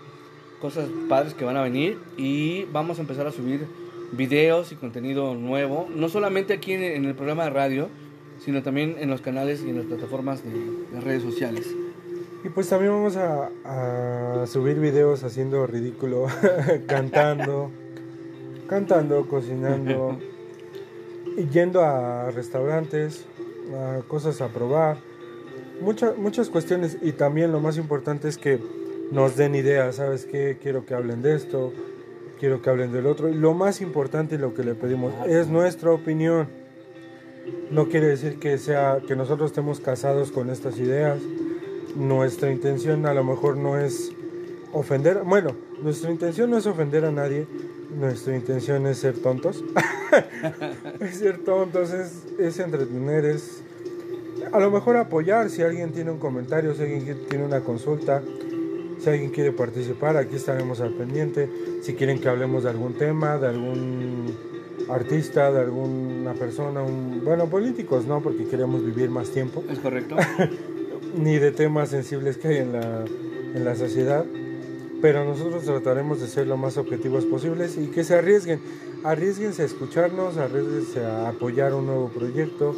Cosas 0.60 0.88
padres 1.08 1.34
que 1.34 1.44
van 1.44 1.56
a 1.56 1.62
venir. 1.62 1.98
Y 2.16 2.64
vamos 2.72 2.98
a 2.98 3.02
empezar 3.02 3.26
a 3.26 3.32
subir 3.32 3.66
videos 4.12 4.70
y 4.70 4.76
contenido 4.76 5.34
nuevo. 5.34 5.88
No 5.94 6.08
solamente 6.08 6.52
aquí 6.52 6.72
en 6.74 7.04
el 7.04 7.14
programa 7.14 7.44
de 7.44 7.50
radio. 7.50 7.88
Sino 8.44 8.62
también 8.62 8.96
en 8.98 9.10
los 9.10 9.20
canales 9.20 9.62
y 9.66 9.70
en 9.70 9.76
las 9.78 9.86
plataformas 9.86 10.42
de 10.44 10.50
las 10.94 11.02
redes 11.04 11.22
sociales. 11.22 11.74
Y 12.44 12.48
pues 12.48 12.68
también 12.68 12.92
vamos 12.92 13.16
a, 13.16 13.50
a 13.64 14.46
subir 14.48 14.80
videos 14.80 15.22
haciendo 15.22 15.64
ridículo, 15.66 16.26
cantando, 16.86 17.70
cantando, 18.66 19.28
cocinando, 19.28 20.18
y 21.36 21.46
yendo 21.48 21.82
a 21.82 22.30
restaurantes, 22.32 23.24
a 23.76 24.00
cosas 24.08 24.40
a 24.40 24.48
probar, 24.48 24.98
muchas 25.80 26.16
muchas 26.18 26.48
cuestiones. 26.50 26.98
Y 27.00 27.12
también 27.12 27.52
lo 27.52 27.60
más 27.60 27.76
importante 27.78 28.28
es 28.28 28.38
que 28.38 28.58
nos 29.12 29.36
den 29.36 29.54
ideas, 29.54 29.96
¿sabes 29.96 30.26
qué? 30.26 30.58
Quiero 30.60 30.84
que 30.84 30.94
hablen 30.94 31.22
de 31.22 31.36
esto, 31.36 31.72
quiero 32.40 32.60
que 32.60 32.70
hablen 32.70 32.92
del 32.92 33.06
otro. 33.06 33.28
Y 33.28 33.34
lo 33.34 33.54
más 33.54 33.80
importante 33.80 34.34
y 34.34 34.38
lo 34.38 34.52
que 34.52 34.64
le 34.64 34.74
pedimos 34.74 35.12
es 35.28 35.46
nuestra 35.46 35.92
opinión. 35.92 36.48
No 37.70 37.88
quiere 37.88 38.08
decir 38.08 38.38
que 38.38 38.58
sea 38.58 39.00
que 39.06 39.14
nosotros 39.14 39.50
estemos 39.50 39.78
casados 39.78 40.32
con 40.32 40.50
estas 40.50 40.78
ideas 40.78 41.18
nuestra 41.96 42.50
intención 42.50 43.06
a 43.06 43.14
lo 43.14 43.24
mejor 43.24 43.56
no 43.56 43.78
es 43.78 44.12
ofender, 44.72 45.22
bueno, 45.24 45.54
nuestra 45.82 46.10
intención 46.10 46.50
no 46.50 46.58
es 46.58 46.66
ofender 46.66 47.04
a 47.04 47.12
nadie, 47.12 47.46
nuestra 47.98 48.34
intención 48.34 48.86
es 48.86 48.98
ser 48.98 49.18
tontos. 49.18 49.62
es 51.00 51.16
ser 51.16 51.38
tontos, 51.38 51.92
es, 51.92 52.24
es 52.38 52.58
entretener, 52.58 53.24
es 53.24 53.62
a 54.52 54.60
lo 54.60 54.70
mejor 54.70 54.96
apoyar 54.96 55.50
si 55.50 55.62
alguien 55.62 55.92
tiene 55.92 56.10
un 56.10 56.18
comentario, 56.18 56.74
si 56.74 56.82
alguien 56.82 57.26
tiene 57.28 57.44
una 57.44 57.60
consulta, 57.60 58.22
si 58.98 59.10
alguien 59.10 59.30
quiere 59.30 59.52
participar, 59.52 60.16
aquí 60.16 60.36
estaremos 60.36 60.80
al 60.80 60.92
pendiente. 60.92 61.50
Si 61.82 61.94
quieren 61.94 62.20
que 62.20 62.28
hablemos 62.28 62.64
de 62.64 62.70
algún 62.70 62.94
tema, 62.94 63.36
de 63.38 63.48
algún 63.48 64.32
artista, 64.88 65.50
de 65.50 65.60
alguna 65.60 66.34
persona, 66.34 66.82
un, 66.82 67.22
bueno, 67.24 67.46
políticos, 67.46 68.06
¿no? 68.06 68.20
Porque 68.20 68.44
queremos 68.46 68.84
vivir 68.84 69.10
más 69.10 69.30
tiempo. 69.30 69.64
¿Es 69.68 69.78
correcto? 69.78 70.16
Ni 71.16 71.38
de 71.38 71.52
temas 71.52 71.90
sensibles 71.90 72.38
que 72.38 72.48
hay 72.48 72.56
en 72.58 72.72
la, 72.72 73.04
en 73.54 73.64
la 73.64 73.76
sociedad. 73.76 74.24
Pero 75.00 75.24
nosotros 75.24 75.64
trataremos 75.64 76.20
de 76.20 76.28
ser 76.28 76.46
lo 76.46 76.56
más 76.56 76.76
objetivos 76.78 77.24
posibles 77.24 77.76
y 77.76 77.88
que 77.88 78.04
se 78.04 78.14
arriesguen. 78.14 78.60
Arriesguense 79.04 79.62
a 79.62 79.64
escucharnos, 79.64 80.36
arriesguense 80.36 81.04
a 81.04 81.28
apoyar 81.28 81.74
un 81.74 81.86
nuevo 81.86 82.08
proyecto 82.08 82.74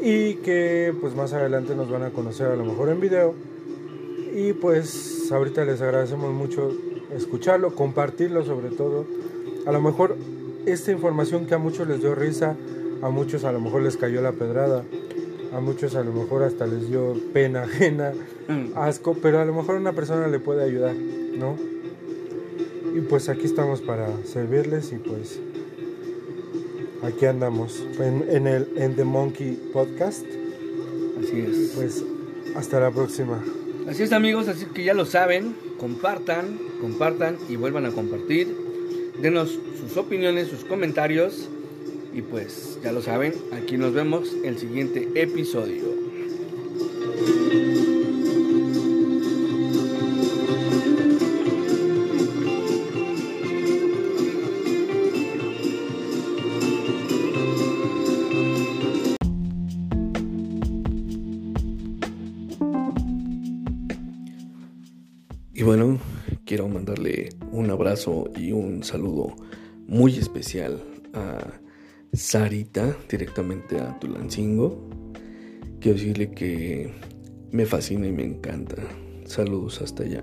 y 0.00 0.34
que 0.36 0.94
pues 1.00 1.14
más 1.14 1.32
adelante 1.32 1.74
nos 1.74 1.90
van 1.90 2.02
a 2.02 2.10
conocer 2.10 2.48
a 2.48 2.56
lo 2.56 2.64
mejor 2.64 2.88
en 2.88 3.00
video. 3.00 3.34
Y 4.34 4.52
pues 4.52 5.30
ahorita 5.30 5.64
les 5.64 5.80
agradecemos 5.80 6.32
mucho 6.32 6.72
escucharlo, 7.14 7.74
compartirlo 7.74 8.44
sobre 8.44 8.70
todo. 8.70 9.06
A 9.66 9.72
lo 9.72 9.80
mejor 9.80 10.16
esta 10.66 10.92
información 10.92 11.46
que 11.46 11.54
a 11.54 11.58
muchos 11.58 11.86
les 11.88 12.00
dio 12.00 12.14
risa, 12.14 12.56
a 13.02 13.10
muchos 13.10 13.44
a 13.44 13.52
lo 13.52 13.60
mejor 13.60 13.82
les 13.82 13.96
cayó 13.96 14.20
la 14.22 14.32
pedrada, 14.32 14.84
a 15.54 15.60
muchos 15.60 15.94
a 15.94 16.02
lo 16.02 16.12
mejor 16.12 16.42
hasta 16.42 16.66
les 16.66 16.88
dio 16.88 17.14
pena 17.32 17.62
ajena, 17.62 18.12
Mm. 18.48 18.76
asco, 18.76 19.16
pero 19.22 19.40
a 19.40 19.44
lo 19.44 19.54
mejor 19.54 19.76
una 19.76 19.92
persona 19.92 20.26
le 20.28 20.38
puede 20.38 20.64
ayudar, 20.64 20.94
¿no? 20.94 21.56
Y 22.94 23.00
pues 23.00 23.28
aquí 23.28 23.46
estamos 23.46 23.80
para 23.80 24.08
servirles 24.24 24.92
y 24.92 24.96
pues 24.96 25.40
aquí 27.02 27.26
andamos 27.26 27.82
en, 27.98 28.24
en 28.28 28.46
el 28.46 28.68
en 28.76 28.94
The 28.96 29.04
Monkey 29.04 29.70
Podcast. 29.72 30.24
Así 31.18 31.40
es. 31.40 31.72
Pues 31.74 32.04
hasta 32.54 32.80
la 32.80 32.90
próxima. 32.90 33.42
Así 33.88 34.02
es 34.02 34.12
amigos, 34.12 34.48
así 34.48 34.66
que 34.66 34.84
ya 34.84 34.94
lo 34.94 35.04
saben, 35.06 35.54
compartan, 35.78 36.58
compartan 36.80 37.36
y 37.48 37.56
vuelvan 37.56 37.86
a 37.86 37.90
compartir. 37.90 38.54
Denos 39.20 39.58
sus 39.80 39.96
opiniones, 39.96 40.48
sus 40.48 40.64
comentarios 40.64 41.48
y 42.14 42.22
pues 42.22 42.78
ya 42.82 42.92
lo 42.92 43.02
saben, 43.02 43.34
aquí 43.52 43.76
nos 43.76 43.92
vemos 43.92 44.32
el 44.44 44.56
siguiente 44.56 45.08
episodio. 45.16 45.82
Y 65.52 65.62
bueno, 65.64 65.98
quiero 66.44 66.68
mandarle 66.68 67.30
un 67.50 67.70
abrazo 67.70 68.30
y 68.36 68.52
un 68.52 68.84
saludo 68.84 69.34
muy 69.88 70.16
especial 70.16 70.80
a 71.12 71.63
Sarita, 72.16 72.96
directamente 73.08 73.80
a 73.80 73.98
Tulancingo. 73.98 74.88
Quiero 75.80 75.98
decirle 75.98 76.30
que 76.30 76.92
me 77.50 77.66
fascina 77.66 78.06
y 78.06 78.12
me 78.12 78.24
encanta. 78.24 78.76
Saludos 79.26 79.80
hasta 79.82 80.04
allá. 80.04 80.22